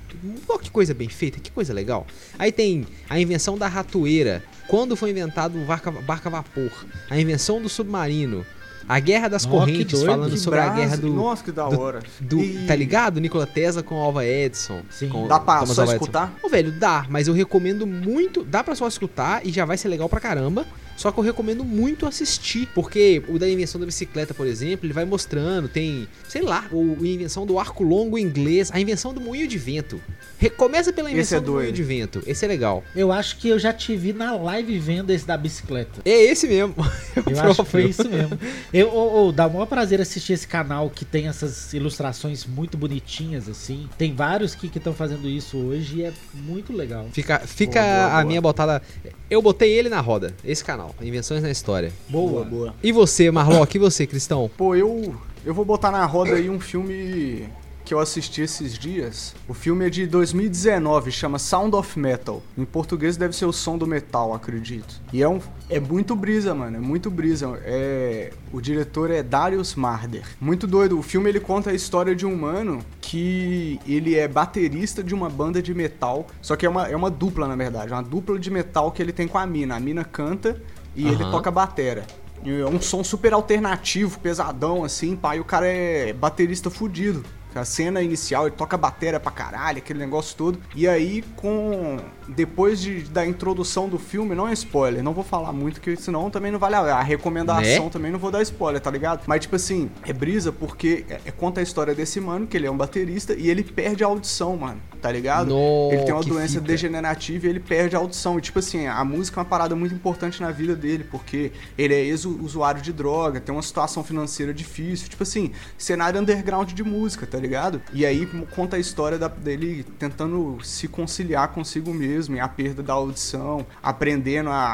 Pô, 0.48 0.58
que 0.58 0.72
coisa 0.72 0.94
bem 0.94 1.10
feita, 1.10 1.40
que 1.40 1.52
coisa 1.52 1.74
legal. 1.74 2.08
Aí 2.38 2.52
tem 2.52 2.88
a 3.10 3.20
invenção 3.20 3.58
da 3.58 3.68
ratoeira. 3.68 4.44
Quando 4.68 4.96
foi 4.96 5.10
inventado 5.10 5.58
o 5.58 5.66
barca, 5.66 5.92
barca 5.92 6.30
vapor. 6.30 6.72
A 7.10 7.20
invenção 7.20 7.62
do 7.62 7.68
submarino. 7.68 8.46
A 8.90 9.00
guerra 9.00 9.28
das 9.28 9.46
correntes, 9.46 10.02
falando 10.04 10.32
Que 10.32 10.38
sobre 10.40 10.60
a 10.60 10.64
brasa. 10.64 10.78
guerra 10.82 10.98
do. 10.98 11.14
Nossa, 11.14 11.44
que 11.44 11.52
da 11.52 11.70
do- 11.70 11.80
hora. 11.80 12.00
do 12.20 12.40
E 12.42 12.66
Tá 12.66 12.76
ligado? 12.76 13.22
Nikola 13.22 13.46
Tesla 13.46 13.84
com 13.84 13.94
Alva 13.96 14.26
Edison. 14.26 14.82
Sim. 14.90 15.10
com 15.10 15.28
Dá 15.28 15.40
pra 15.40 15.60
Thomas 15.60 15.76
só 15.76 15.82
Alva 15.84 15.94
escutar? 15.94 16.34
Ô, 16.42 16.50
velho, 16.50 16.72
dá, 16.72 17.06
mas 17.08 17.28
eu 17.28 17.34
recomendo 17.36 17.86
muito. 17.86 18.44
Dá 18.44 18.64
pra 18.64 18.74
só 18.76 18.88
escutar 18.88 19.46
e 19.46 19.52
já 19.52 19.64
vai 19.64 19.78
ser 19.78 19.90
legal 19.90 20.10
pra 20.10 20.20
caramba. 20.20 20.66
Só 21.00 21.12
que 21.14 21.18
eu 21.20 21.24
recomendo 21.24 21.64
muito 21.64 22.06
assistir. 22.06 22.68
Porque 22.76 23.24
o 23.30 23.40
da 23.40 23.50
invenção 23.50 23.80
da 23.80 23.86
bicicleta, 23.88 24.34
por 24.34 24.46
exemplo, 24.46 24.86
ele 24.86 24.94
vai 24.94 25.06
mostrando. 25.06 25.70
Tem, 25.70 26.08
sei 26.28 26.42
lá, 26.42 26.68
o, 26.72 26.98
a 27.02 27.08
invenção 27.08 27.46
do 27.46 27.58
arco 27.58 27.84
longo 27.84 28.18
inglês, 28.18 28.70
a 28.74 28.80
invenção 28.80 29.14
do 29.14 29.22
moinho 29.22 29.48
de 29.48 29.58
vento. 29.58 30.02
Re- 30.38 30.50
Começa 30.50 30.92
pela 30.92 31.10
invenção 31.10 31.38
é 31.38 31.42
do 31.42 31.54
moinho 31.54 31.72
de 31.72 31.84
vento. 31.84 32.22
Esse 32.28 32.44
é 32.44 32.48
legal. 32.50 32.84
Eu 32.94 33.12
acho 33.14 33.38
que 33.38 33.48
eu 33.48 33.58
já 33.58 33.72
te 33.72 33.96
vi 33.96 34.12
na 34.12 34.36
live 34.36 34.78
vendo 34.78 35.10
esse 35.12 35.26
da 35.26 35.38
bicicleta. 35.38 36.02
É 36.04 36.24
esse 36.26 36.48
mesmo. 36.48 36.76
O 37.26 37.30
Eu 37.32 37.42
acho 37.42 37.64
que 37.64 37.70
foi 37.70 37.86
isso 37.86 38.08
mesmo. 38.08 38.38
Eu, 38.74 38.90
ô, 38.90 39.28
ô, 39.28 39.32
dá 39.32 39.48
o 39.48 39.52
maior 39.54 39.66
prazer 39.66 40.00
assistir 40.02 40.34
esse 40.34 40.48
canal 40.48 40.90
que 40.90 41.04
tem 41.06 41.28
essas 41.28 41.74
ilustrações 41.74 42.46
muito 42.46 42.78
bonitinhas, 42.78 43.48
assim. 43.50 43.90
Tem 43.98 44.14
vários 44.16 44.56
que 44.56 44.68
estão 44.76 44.94
fazendo 44.94 45.28
isso 45.28 45.58
hoje 45.58 45.98
e 45.98 46.04
é 46.04 46.14
muito 46.34 46.72
legal. 46.72 47.08
Fica, 47.12 47.40
fica 47.40 47.82
Boa, 47.82 47.94
boa, 47.94 48.06
a 48.08 48.10
boa. 48.12 48.24
minha 48.26 48.42
botada. 48.42 48.82
Eu 49.30 49.42
botei 49.42 49.72
ele 49.72 49.90
na 49.90 50.00
roda, 50.00 50.34
esse 50.44 50.64
canal, 50.64 50.89
Invenções 51.02 51.44
na 51.44 51.52
História. 51.52 51.92
Boa. 52.08 52.44
boa. 52.44 52.76
E 52.84 52.92
você, 52.92 53.30
Marlock, 53.32 53.76
e 53.76 53.80
você, 53.80 54.06
Cristão? 54.08 54.50
Pô, 54.58 54.76
eu, 54.76 55.16
eu 55.46 55.54
vou 55.54 55.66
botar 55.66 55.92
na 55.92 56.06
roda 56.06 56.36
aí 56.36 56.50
um 56.50 56.60
filme 56.60 57.50
que 57.90 57.94
eu 57.96 58.00
assisti 58.00 58.44
esses 58.44 58.78
dias. 58.78 59.34
O 59.48 59.54
filme 59.56 59.84
é 59.84 59.90
de 59.90 60.06
2019, 60.06 61.12
chama 61.12 61.40
Sound 61.40 61.76
of 61.76 61.98
Metal. 61.98 62.40
Em 62.56 62.64
português 62.64 63.18
deve 63.18 63.36
ser 63.36 63.46
o 63.46 63.52
som 63.52 63.80
do 63.80 63.88
metal, 63.88 64.32
acredito. 64.32 65.02
E 65.12 65.24
é 65.24 65.28
um 65.28 65.40
é 65.68 65.80
muito 65.80 66.16
brisa, 66.16 66.54
mano, 66.54 66.78
é 66.78 66.80
muito 66.80 67.10
brisa. 67.10 67.60
É 67.64 68.32
o 68.54 68.62
diretor 68.62 69.10
é 69.10 69.24
Darius 69.24 69.74
Marder. 69.74 70.24
Muito 70.40 70.68
doido. 70.68 71.00
O 71.00 71.02
filme 71.02 71.30
ele 71.30 71.40
conta 71.40 71.72
a 71.72 71.74
história 71.74 72.16
de 72.16 72.28
um 72.28 72.36
mano 72.36 72.86
que 73.02 73.80
ele 73.88 74.16
é 74.16 74.28
baterista 74.28 75.04
de 75.04 75.16
uma 75.16 75.28
banda 75.28 75.60
de 75.60 75.74
metal, 75.74 76.28
só 76.44 76.56
que 76.56 76.68
é 76.68 76.70
uma, 76.70 76.88
é 76.88 76.96
uma 76.96 77.10
dupla 77.10 77.48
na 77.48 77.56
verdade, 77.56 77.92
uma 77.92 78.04
dupla 78.04 78.38
de 78.38 78.52
metal 78.52 78.92
que 78.92 79.02
ele 79.02 79.12
tem 79.12 79.28
com 79.28 79.40
a 79.40 79.48
mina. 79.48 79.76
A 79.76 79.80
mina 79.80 80.06
canta 80.06 80.62
e 81.00 81.08
ele 81.08 81.24
Aham. 81.24 81.32
toca 81.32 81.50
batera. 81.50 82.06
É 82.46 82.66
um 82.66 82.80
som 82.82 83.04
super 83.04 83.34
alternativo, 83.34 84.20
pesadão, 84.20 84.84
assim, 84.84 85.18
e 85.36 85.40
o 85.40 85.44
cara 85.46 85.68
é 85.68 86.14
baterista 86.14 86.70
fudido. 86.70 87.24
A 87.56 87.66
cena 87.66 88.02
inicial, 88.02 88.46
ele 88.48 88.56
toca 88.56 88.78
bateria 88.78 89.20
pra 89.20 89.32
caralho, 89.32 89.80
aquele 89.80 89.98
negócio 90.00 90.36
todo. 90.38 90.60
E 90.76 90.88
aí, 90.88 91.24
com. 91.36 91.98
Depois 92.28 92.80
de, 92.80 93.02
da 93.06 93.26
introdução 93.26 93.90
do 93.90 93.98
filme, 93.98 94.36
não 94.36 94.48
é 94.48 94.54
spoiler, 94.54 95.02
não 95.04 95.14
vou 95.14 95.24
falar 95.24 95.52
muito, 95.52 95.82
que 95.82 95.96
senão 95.96 96.30
também 96.30 96.52
não 96.52 96.60
vale 96.60 96.76
a, 96.76 96.80
a 96.98 97.02
recomendação, 97.02 97.86
Né? 97.86 97.90
também 97.90 98.12
não 98.12 98.20
vou 98.20 98.30
dar 98.30 98.42
spoiler, 98.44 98.80
tá 98.80 98.92
ligado? 98.92 99.24
Mas, 99.26 99.42
tipo 99.42 99.56
assim, 99.56 99.90
é 100.06 100.14
brisa 100.14 100.52
porque 100.52 101.06
é, 101.10 101.20
é- 101.26 101.32
conta 101.32 101.60
a 101.60 101.64
história 101.64 101.96
desse 101.96 102.20
mano, 102.20 102.46
que 102.46 102.56
ele 102.56 102.68
é 102.68 102.72
um 102.72 102.78
baterista, 102.78 103.34
e 103.34 103.50
ele 103.50 103.64
perde 103.64 104.04
a 104.04 104.08
audição, 104.08 104.56
mano, 104.56 104.80
tá 105.02 105.12
ligado? 105.12 105.48
No, 105.48 105.90
ele 105.92 106.04
tem 106.04 106.14
uma 106.14 106.24
doença 106.24 106.56
fita. 106.60 106.66
degenerativa 106.68 107.48
e 107.48 107.50
ele 107.50 107.60
perde 107.60 107.96
a 107.96 108.00
audição. 108.00 108.38
E, 108.38 108.42
tipo 108.42 108.60
assim, 108.60 108.86
a 108.86 109.04
música 109.04 109.40
é 109.40 109.42
uma 109.42 109.50
parada 109.50 109.76
muito 109.76 109.96
importante 109.96 110.40
na 110.40 110.52
vida 110.52 110.76
dele, 110.76 111.04
porque 111.10 111.52
ele 111.76 111.96
é 111.96 112.02
ex-usuário 112.06 112.80
de 112.82 112.94
droga, 112.94 113.40
tem 113.40 113.54
uma 113.56 113.62
situação 113.64 114.04
financeira 114.04 114.54
difícil. 114.54 115.10
Tipo 115.10 115.24
assim, 115.24 115.52
cenário 115.80 116.20
underground 116.22 116.72
de 116.74 116.84
música, 116.84 117.26
tá 117.26 117.39
ligado? 117.40 117.82
E 117.94 118.06
aí 118.06 118.26
conta 118.56 118.76
a 118.76 118.80
história 118.80 119.18
da- 119.18 119.28
dele 119.28 119.86
tentando 119.98 120.58
se 120.64 120.88
conciliar 120.88 121.50
consigo 121.50 121.94
mesmo, 121.94 122.36
e 122.36 122.40
a 122.40 122.48
perda 122.48 122.84
da 122.84 122.94
audição, 122.94 123.66
aprendendo 123.82 124.50
a- 124.50 124.74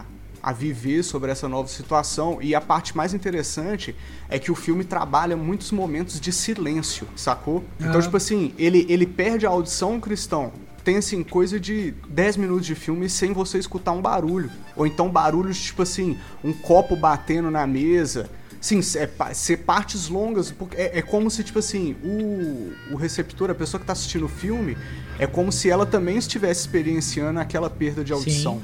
a 0.00 0.04
a 0.46 0.52
viver 0.52 1.02
sobre 1.02 1.32
essa 1.32 1.48
nova 1.48 1.68
situação. 1.68 2.36
E 2.42 2.54
a 2.54 2.60
parte 2.60 2.94
mais 2.94 3.14
interessante 3.14 3.96
é 4.28 4.38
que 4.38 4.52
o 4.52 4.54
filme 4.54 4.84
trabalha 4.84 5.38
muitos 5.38 5.72
momentos 5.72 6.20
de 6.20 6.30
silêncio, 6.32 7.08
sacou? 7.16 7.64
Então, 7.80 7.98
tipo 7.98 8.14
assim, 8.18 8.52
ele, 8.58 8.84
ele 8.90 9.06
perde 9.06 9.46
a 9.46 9.48
audição 9.48 9.98
cristão. 9.98 10.52
Tem 10.84 10.98
assim, 10.98 11.22
coisa 11.22 11.58
de 11.58 11.92
10 12.10 12.36
minutos 12.36 12.66
de 12.66 12.74
filme 12.74 13.08
sem 13.08 13.32
você 13.32 13.56
escutar 13.58 13.92
um 13.92 14.02
barulho. 14.02 14.50
Ou 14.76 14.86
então 14.86 15.08
barulhos, 15.08 15.58
tipo 15.58 15.80
assim, 15.80 16.18
um 16.44 16.52
copo 16.52 16.94
batendo 16.94 17.50
na 17.50 17.66
mesa. 17.66 18.28
Sim, 18.64 18.78
é, 18.78 19.34
ser 19.34 19.58
partes 19.58 20.08
longas, 20.08 20.50
porque 20.50 20.74
é, 20.74 21.00
é 21.00 21.02
como 21.02 21.30
se, 21.30 21.44
tipo 21.44 21.58
assim, 21.58 21.94
o, 22.02 22.72
o 22.94 22.96
receptor, 22.96 23.50
a 23.50 23.54
pessoa 23.54 23.78
que 23.78 23.86
tá 23.86 23.92
assistindo 23.92 24.24
o 24.24 24.28
filme, 24.28 24.74
é 25.18 25.26
como 25.26 25.52
se 25.52 25.68
ela 25.68 25.84
também 25.84 26.16
estivesse 26.16 26.62
experienciando 26.62 27.38
aquela 27.38 27.68
perda 27.68 28.02
de 28.02 28.08
Sim. 28.08 28.14
audição. 28.14 28.62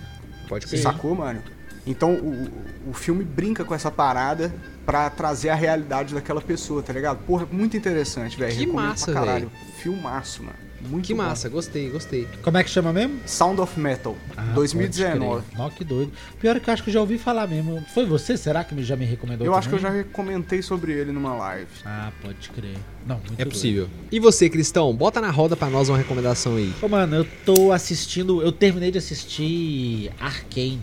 Pode 0.49 0.65
Sim. 0.65 0.71
crer. 0.71 0.83
Sacou, 0.85 1.15
mano? 1.15 1.43
Então 1.87 2.15
o, 2.15 2.51
o 2.89 2.93
filme 2.95 3.23
brinca 3.23 3.63
com 3.63 3.75
essa 3.75 3.91
parada 3.91 4.51
pra 4.87 5.11
trazer 5.11 5.51
a 5.51 5.55
realidade 5.55 6.15
daquela 6.15 6.41
pessoa, 6.41 6.83
tá 6.83 6.95
ligado? 6.95 7.19
Porra, 7.27 7.47
muito 7.53 7.77
interessante, 7.77 8.39
velho. 8.39 8.55
Que 8.55 8.61
Recomendo 8.61 8.87
massa, 8.89 9.05
pra 9.05 9.21
caralho. 9.21 9.53
Filmaço, 9.83 10.45
mano. 10.45 10.70
Muito 10.89 11.07
Que 11.07 11.15
bom. 11.15 11.23
massa, 11.23 11.49
gostei, 11.49 11.89
gostei. 11.91 12.27
Como 12.43 12.57
é 12.57 12.65
que 12.65 12.71
chama 12.71 12.93
mesmo? 12.93 13.21
Sound 13.27 13.61
of 13.61 13.79
Metal, 13.79 14.17
Ah, 14.37 14.53
2019. 14.55 15.19
pode 15.27 15.45
crer. 15.47 15.59
Nó, 15.59 15.71
que 15.71 15.85
doido. 15.85 16.13
Pior 16.41 16.57
é 16.57 16.61
que 16.61 16.71
eu 16.71 16.75
acho 16.75 16.83
que 16.83 16.91
eu 16.91 16.95
já 16.95 17.01
ouvi 17.01 17.19
falar 17.19 17.47
mesmo. 17.47 17.85
Foi 17.95 18.07
você? 18.07 18.37
Será 18.37 18.65
que 18.65 18.75
me- 18.75 18.83
já 18.83 18.97
me 18.97 19.05
recomendou 19.05 19.47
Eu 19.47 19.55
acho 19.55 19.69
que 19.69 19.75
eu 19.75 19.79
já 19.79 19.89
também? 19.91 20.05
comentei 20.05 20.63
sobre 20.63 20.93
ele 20.93 21.13
numa 21.13 21.35
live. 21.35 21.67
Ah, 21.85 22.11
pode 22.23 22.49
crer. 22.51 22.77
Não, 23.07 23.17
muito 23.17 23.33
É 23.35 23.37
doido. 23.37 23.51
possível. 23.51 23.89
E 24.11 24.19
você, 24.19 24.49
Cristão? 24.49 24.95
Bota 24.95 25.21
na 25.21 25.31
roda 25.31 25.55
pra 25.57 25.69
nós 25.69 25.89
uma 25.89 25.99
recomendação 25.99 26.57
aí. 26.57 26.73
Ô, 26.81 26.89
mano, 26.89 27.17
eu 27.17 27.27
tô 27.45 27.73
assistindo. 27.73 28.41
Eu 28.43 28.51
terminei 28.53 28.91
de 28.91 28.99
assistir 28.99 30.11
Arcane 30.19 30.81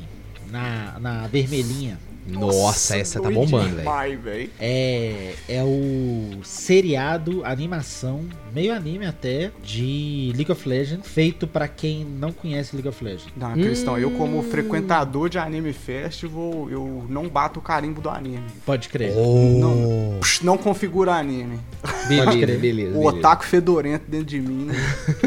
na, 0.52 1.00
na 1.00 1.28
vermelhinha. 1.28 1.98
Nossa, 2.28 2.98
essa 2.98 3.20
tá 3.22 3.30
bombando, 3.30 3.76
velho. 3.76 4.50
É, 4.60 5.34
é 5.48 5.64
o 5.64 6.40
seriado, 6.44 7.44
animação, 7.46 8.26
meio 8.54 8.74
anime 8.74 9.06
até, 9.06 9.52
de 9.64 10.32
League 10.36 10.52
of 10.52 10.68
Legends, 10.68 11.08
feito 11.08 11.48
pra 11.48 11.68
quem 11.68 12.04
não 12.06 12.32
conhece 12.32 12.76
League 12.76 12.88
of 12.90 13.04
Legends. 13.04 13.28
Não, 13.36 13.54
Cristão, 13.54 13.98
eu 13.98 14.12
como 14.12 14.40
Hum. 14.40 14.44
frequentador 14.44 15.30
de 15.30 15.38
Anime 15.38 15.74
Festival, 15.74 16.68
eu 16.70 17.06
não 17.10 17.28
bato 17.30 17.60
o 17.60 17.64
carimbo 17.64 18.02
do 18.02 18.10
anime. 18.10 18.44
Pode 18.66 18.90
crer. 18.90 19.14
Não, 19.16 20.18
Psh, 20.20 20.42
não 20.44 20.58
configura 20.58 21.14
anime. 21.14 21.60
Beleza, 22.08 22.32
crer. 22.32 22.60
beleza. 22.60 22.92
O 22.92 23.00
beleza. 23.00 23.18
otaku 23.18 23.46
fedorento 23.46 24.06
dentro 24.08 24.26
de 24.28 24.40
mim. 24.42 24.70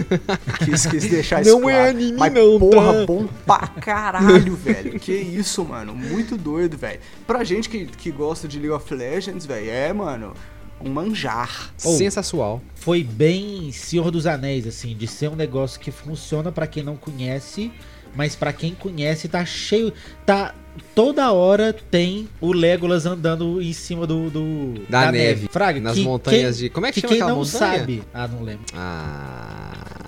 quis, 0.64 0.86
quis 0.86 1.08
deixar 1.08 1.44
Não 1.44 1.58
isso 1.60 1.70
é 1.70 1.72
claro. 1.74 1.90
anime 1.90 2.18
Mas, 2.18 2.32
não, 2.32 2.58
porra, 2.58 2.92
tá? 2.94 3.06
bom 3.06 3.26
pra 3.46 3.66
caralho, 3.80 4.56
velho. 4.56 4.98
Que 4.98 5.12
isso, 5.12 5.64
mano. 5.64 5.94
Muito 5.94 6.36
doido, 6.36 6.76
velho. 6.76 6.89
Pra 7.26 7.44
gente 7.44 7.68
que, 7.68 7.86
que 7.86 8.10
gosta 8.10 8.48
de 8.48 8.58
League 8.58 8.72
of 8.74 8.94
Legends, 8.94 9.46
velho, 9.46 9.70
é, 9.70 9.92
mano, 9.92 10.34
um 10.80 10.88
manjar. 10.90 11.70
Sensacional. 11.76 12.60
Foi 12.74 13.04
bem 13.04 13.70
Senhor 13.72 14.10
dos 14.10 14.26
Anéis, 14.26 14.66
assim, 14.66 14.96
de 14.96 15.06
ser 15.06 15.28
um 15.28 15.36
negócio 15.36 15.78
que 15.80 15.90
funciona 15.90 16.50
pra 16.50 16.66
quem 16.66 16.82
não 16.82 16.96
conhece, 16.96 17.70
mas 18.14 18.34
pra 18.34 18.52
quem 18.52 18.74
conhece 18.74 19.28
tá 19.28 19.44
cheio. 19.44 19.92
Tá. 20.24 20.54
Toda 20.94 21.32
hora 21.32 21.72
tem 21.72 22.28
o 22.40 22.52
Legolas 22.52 23.04
andando 23.04 23.60
em 23.60 23.72
cima 23.72 24.06
do. 24.06 24.30
do- 24.30 24.74
Da 24.88 25.10
neve. 25.10 25.48
Fraga, 25.50 25.80
Nas 25.80 25.94
que 25.96 26.02
montanhas 26.04 26.56
quem- 26.56 26.64
de. 26.68 26.70
Como 26.70 26.86
é 26.86 26.92
que, 26.92 26.94
que 26.94 27.00
chama 27.00 27.12
quem 27.14 27.22
aquela 27.22 27.30
não 27.36 27.44
montanha? 27.44 27.78
sabe. 27.78 28.02
Ah, 28.14 28.28
não 28.28 28.42
lembro. 28.42 28.64
Ah. 28.72 29.49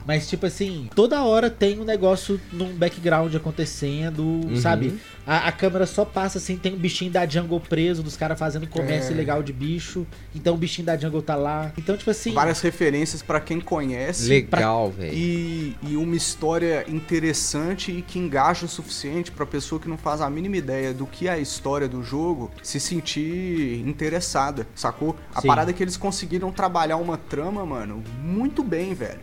Mas, 0.07 0.29
tipo 0.29 0.47
assim, 0.47 0.89
toda 0.95 1.23
hora 1.23 1.49
tem 1.51 1.79
um 1.81 1.85
negócio 1.85 2.41
num 2.53 2.75
background 2.75 3.35
acontecendo, 3.35 4.23
Uhum. 4.23 4.57
sabe? 4.57 4.95
A, 5.27 5.49
a 5.49 5.53
câmera 5.53 5.87
só 5.87 6.05
passa 6.05 6.39
assim, 6.39 6.57
tem 6.57 6.75
um 6.75 6.77
bichinho 6.79 7.11
da 7.11 7.27
Jungle 7.27 7.61
preso, 7.61 8.03
dos 8.03 8.17
caras 8.17 8.39
fazendo 8.39 8.67
comércio 8.67 9.11
É. 9.11 9.15
ilegal 9.15 9.43
de 9.43 9.53
bicho. 9.53 10.05
Então 10.35 10.55
o 10.55 10.57
bichinho 10.57 10.87
da 10.87 10.97
Jungle 10.97 11.23
tá 11.23 11.37
lá. 11.37 11.73
Então, 11.79 11.97
tipo 11.97 12.11
assim. 12.11 12.33
Várias 12.33 12.61
referências 12.61 13.23
pra 13.23 13.41
quem 13.41 13.61
conhece. 13.61 14.29
Legal, 14.29 14.91
velho. 14.91 15.15
E, 15.15 15.77
e 15.83 15.97
uma 15.97 16.17
história 16.17 16.85
interessante 16.89 17.93
e 17.93 18.03
que 18.03 18.19
engaja 18.19 18.67
o 18.67 18.69
suficiente 18.69 19.31
pra 19.31 19.47
pessoa 19.47 19.81
que 19.81 19.89
não 19.89 19.97
faz 19.97 20.21
a 20.21 20.29
mínima 20.29 20.57
ideia 20.57 20.93
do 20.93 21.07
que 21.07 21.29
é 21.29 21.33
a 21.33 21.39
história 21.39 21.89
do 21.89 22.03
jogo 22.03 22.51
se 22.63 22.81
sentir 22.81 23.81
interessada, 23.87 24.67
sacou? 24.75 25.17
A 25.35 25.41
Sim. 25.41 25.47
parada 25.47 25.71
é 25.71 25.75
que 25.75 25.83
eles 25.83 25.97
conseguiram 25.97 26.51
trabalhar 26.51 26.97
uma 26.97 27.17
trama, 27.17 27.65
mano, 27.65 28.03
muito 28.23 28.63
bem, 28.63 28.95
velho. 28.95 29.21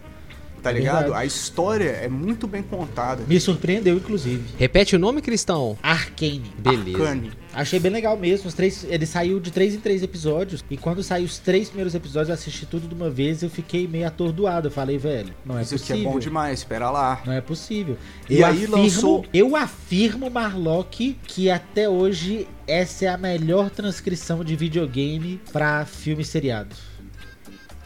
Tá 0.62 0.72
ligado? 0.72 1.00
verdade. 1.04 1.22
A 1.22 1.26
história 1.26 1.90
é 1.90 2.08
muito 2.08 2.48
bem 2.48 2.62
contada. 2.62 3.24
Me 3.28 3.40
surpreendeu, 3.40 3.96
inclusive. 3.96 4.44
Repete 4.58 4.96
o 4.96 5.00
nome, 5.00 5.22
Cristão. 5.22 5.78
Arcane. 5.82 6.52
Beleza. 6.58 6.98
Arcane. 7.04 7.32
Achei 7.52 7.80
bem 7.80 7.92
legal 7.92 8.16
mesmo. 8.16 8.48
Os 8.48 8.54
três, 8.54 8.86
ele 8.88 9.06
saiu 9.06 9.40
de 9.40 9.52
três 9.52 9.74
em 9.74 9.80
três 9.80 10.04
episódios. 10.04 10.64
E 10.70 10.78
quando 10.78 11.02
saiu 11.02 11.26
os 11.26 11.40
três 11.40 11.68
primeiros 11.68 11.96
episódios, 11.96 12.30
eu 12.30 12.36
assisti 12.36 12.66
tudo 12.66 12.88
de 12.88 12.94
uma 12.94 13.10
vez. 13.10 13.42
Eu 13.42 13.50
fiquei 13.50 13.88
meio 13.88 14.06
atordoado. 14.06 14.68
Eu 14.68 14.72
falei, 14.72 14.98
velho, 14.98 15.34
não 15.46 15.58
é 15.58 15.64
Isso 15.64 15.74
aqui 15.76 15.84
possível. 15.88 16.10
é 16.10 16.14
bom 16.14 16.20
demais, 16.20 16.60
espera 16.60 16.92
lá. 16.92 17.22
Não 17.26 17.34
é 17.34 17.42
possível. 17.42 17.98
E 18.30 18.40
eu 18.40 18.46
aí 18.46 18.54
afirmo, 18.58 18.76
lançou- 18.78 19.26
Eu 19.34 19.56
afirmo, 19.56 20.30
Marlock, 20.30 21.18
que 21.26 21.50
até 21.50 21.90
hoje 21.90 22.48
essa 22.68 23.06
é 23.06 23.08
a 23.08 23.18
melhor 23.18 23.70
transcrição 23.72 24.44
de 24.46 24.56
videogame 24.56 25.42
pra 25.52 25.86
filme 25.86 26.24
seriado. 26.24 26.76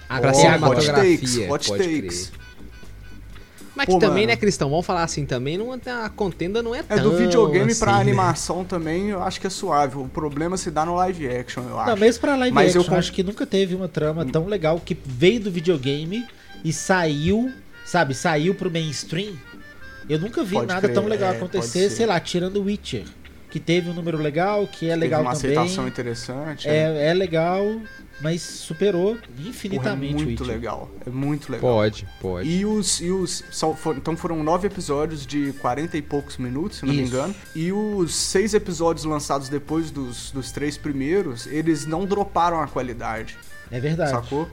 Pra 0.08 0.30
Ó, 0.30 0.34
cinematografia. 0.34 0.94
Hot 0.94 1.18
takes, 1.18 1.50
hot 1.50 1.70
takes. 1.78 2.28
crer. 2.30 2.43
Mas 3.76 3.88
Pô, 3.88 3.94
que 3.94 4.00
também, 4.02 4.24
mano. 4.24 4.28
né, 4.28 4.36
Cristão? 4.36 4.70
Vamos 4.70 4.86
falar 4.86 5.04
assim 5.04 5.26
também, 5.26 5.58
não, 5.58 5.72
a 5.74 6.10
contenda 6.10 6.62
não 6.62 6.76
é, 6.76 6.80
É 6.80 6.84
tão 6.84 7.04
do 7.04 7.18
videogame 7.18 7.72
assim, 7.72 7.80
pra 7.80 7.94
né? 7.96 8.02
animação 8.02 8.64
também, 8.64 9.10
eu 9.10 9.22
acho 9.24 9.42
que 9.42 9.48
é 9.48 9.50
suave. 9.50 9.98
O 9.98 10.08
problema 10.08 10.58
se 10.58 10.70
dá 10.70 10.86
no 10.86 10.94
live 10.96 11.28
action, 11.28 11.64
eu 11.68 11.80
acho. 11.80 11.90
Não, 11.90 11.98
mesmo 11.98 12.22
pra 12.22 12.36
live 12.36 12.54
Mas 12.54 12.76
eu 12.76 12.82
action, 12.82 12.94
con- 12.94 13.00
acho 13.00 13.12
que 13.12 13.24
nunca 13.24 13.46
teve 13.48 13.74
uma 13.74 13.88
trama 13.88 14.24
tão 14.26 14.46
legal 14.46 14.80
que 14.80 14.96
veio 15.06 15.40
do 15.40 15.50
videogame 15.52 16.26
e 16.64 16.72
saiu, 16.72 17.52
sabe, 17.84 18.14
saiu 18.14 18.54
pro 18.54 18.70
mainstream. 18.70 19.34
Eu 20.08 20.20
nunca 20.20 20.44
vi 20.44 20.56
Pode 20.56 20.68
nada 20.68 20.82
crer, 20.82 20.94
tão 20.94 21.06
legal 21.08 21.32
é, 21.34 21.38
acontecer, 21.38 21.90
sei 21.90 22.06
lá, 22.06 22.20
tirando 22.20 22.58
o 22.58 22.64
Witcher, 22.66 23.06
que 23.54 23.60
teve 23.60 23.88
um 23.88 23.94
número 23.94 24.18
legal, 24.18 24.66
que 24.66 24.88
é 24.88 24.94
Teve 24.94 25.02
legal 25.02 25.22
uma 25.22 25.36
também. 25.36 25.52
aceitação 25.52 25.88
interessante. 25.88 26.68
né? 26.68 26.76
É, 26.76 27.10
é 27.12 27.14
legal, 27.14 27.64
mas 28.20 28.42
superou 28.42 29.14
Porra, 29.14 29.28
é 29.38 29.48
infinitamente 29.48 30.24
o 30.24 30.26
muito 30.26 30.44
legal. 30.44 30.90
É 31.06 31.10
muito 31.12 31.52
legal. 31.52 31.76
Pode, 31.76 32.08
pode. 32.20 32.50
E 32.50 32.66
os. 32.66 33.00
E 33.00 33.12
os 33.12 33.44
então 33.96 34.18
foram 34.18 34.44
nove 34.44 34.66
episódios 34.66 35.24
de 35.24 35.54
40 35.62 35.96
e 35.96 36.02
poucos 36.02 36.38
minutos, 36.38 36.80
se 36.80 36.86
não 36.88 36.96
me 36.96 37.04
Isso. 37.04 37.14
engano. 37.14 37.36
E 37.56 37.72
os 37.72 38.16
seis 38.16 38.56
episódios 38.56 39.06
lançados 39.06 39.50
depois 39.50 39.92
dos, 39.92 40.32
dos 40.32 40.52
três 40.52 40.76
primeiros, 40.76 41.46
eles 41.46 41.86
não 41.86 42.08
droparam 42.08 42.60
a 42.60 42.68
qualidade. 42.68 43.38
É 43.74 43.80
verdade. 43.80 44.12
Sacou? 44.12 44.48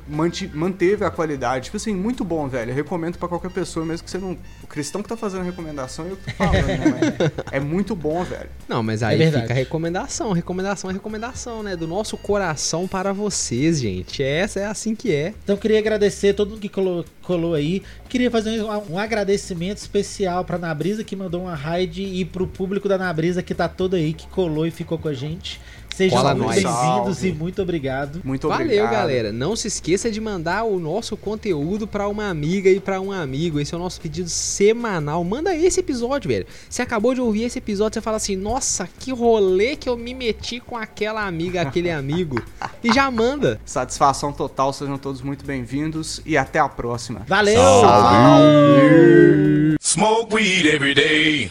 Manteve 0.55 1.05
a 1.05 1.11
qualidade. 1.11 1.67
Tipo 1.67 1.77
assim, 1.77 1.95
muito 1.95 2.25
bom, 2.25 2.49
velho. 2.49 2.71
Eu 2.71 2.75
recomendo 2.75 3.19
pra 3.19 3.29
qualquer 3.29 3.51
pessoa, 3.51 3.85
mesmo 3.85 4.05
que 4.05 4.11
você 4.11 4.19
não. 4.19 4.37
O 4.71 4.73
cristão 4.73 5.03
que 5.03 5.09
tá 5.09 5.17
fazendo 5.17 5.41
a 5.41 5.45
recomendação, 5.45 6.07
eu 6.07 6.17
que 6.17 6.27
tô 6.27 6.31
falando, 6.37 6.65
né? 6.65 6.79
Mas 6.79 7.33
é 7.51 7.59
muito 7.59 7.97
bom, 7.97 8.23
velho. 8.23 8.49
Não, 8.69 8.85
mas 8.85 9.03
aí 9.03 9.21
É 9.21 9.33
fica 9.33 9.53
a 9.53 9.57
recomendação. 9.57 10.31
Recomendação 10.31 10.89
é 10.89 10.93
recomendação, 10.93 11.61
né? 11.61 11.75
Do 11.75 11.89
nosso 11.89 12.17
coração 12.17 12.87
para 12.87 13.13
vocês, 13.13 13.81
gente. 13.81 14.23
Essa 14.23 14.61
é 14.61 14.67
assim 14.67 14.95
que 14.95 15.13
é. 15.13 15.35
Então 15.43 15.57
eu 15.57 15.61
queria 15.61 15.81
agradecer 15.81 16.35
todo 16.35 16.51
mundo 16.51 16.61
que 16.61 16.69
colou, 16.69 17.05
colou 17.21 17.55
aí. 17.55 17.83
Queria 18.09 18.31
fazer 18.31 18.63
um, 18.63 18.93
um 18.93 18.97
agradecimento 18.97 19.79
especial 19.79 20.45
pra 20.45 20.57
Nabrisa 20.57 21.03
que 21.03 21.17
mandou 21.17 21.43
uma 21.43 21.55
raid 21.57 22.05
e 22.05 22.25
pro 22.25 22.47
público 22.47 22.89
da 22.89 22.97
Nabrisa 22.97 23.43
que 23.43 23.53
tá 23.53 23.69
todo 23.69 23.97
aí, 23.97 24.13
que 24.13 24.29
colou 24.29 24.69
e 24.69 24.71
ficou 24.71 24.97
com 24.97 25.09
a 25.09 25.13
gente. 25.13 25.61
Sejam 25.95 26.23
bem-vindos 26.35 26.63
Salve. 26.63 27.29
e 27.29 27.33
muito 27.33 27.61
obrigado. 27.61 28.21
Muito 28.25 28.49
Valeu, 28.49 28.65
obrigado. 28.67 28.91
galera. 28.91 29.33
Não 29.33 29.55
se 29.55 29.69
esqueça 29.69 30.11
de 30.11 30.21
mandar 30.21 30.65
o 30.65 30.79
nosso 30.79 31.17
conteúdo 31.17 31.87
pra 31.87 32.09
uma 32.09 32.29
amiga 32.31 32.71
e 32.71 32.81
pra 32.81 33.01
um 33.01 33.13
amigo. 33.13 33.61
Esse 33.61 33.75
é 33.75 33.77
o 33.77 33.81
nosso 33.81 34.01
pedido 34.01 34.29
semanal. 34.29 35.23
Manda 35.25 35.55
esse 35.55 35.81
episódio, 35.81 36.29
velho. 36.29 36.47
Você 36.69 36.81
acabou 36.81 37.13
de 37.15 37.21
ouvir 37.21 37.43
esse 37.45 37.59
episódio, 37.59 37.95
você 37.95 38.01
fala 38.01 38.17
assim: 38.17 38.35
"Nossa, 38.37 38.89
que 38.99 39.13
rolê 39.13 39.77
que 39.77 39.89
eu 39.89 39.97
me 39.97 40.15
meti 40.15 40.59
com 40.61 40.77
aquela 40.77 41.27
amiga, 41.27 41.61
aquele 41.61 41.91
amigo". 41.91 42.43
E 42.83 42.93
já 42.93 43.11
manda. 43.11 43.61
Satisfação 43.65 44.33
total, 44.33 44.73
sejam 44.73 44.97
todos 44.97 45.21
muito 45.21 45.45
bem-vindos 45.45 46.23
e 46.25 46.37
até 46.37 46.59
a 46.59 46.69
próxima. 46.69 47.23
Valeu! 47.27 47.61
Salve. 47.61 48.15
Falou! 48.17 49.77
Smoke 49.83 50.35
weed 50.35 50.67
every 50.67 50.95
day. 50.95 51.51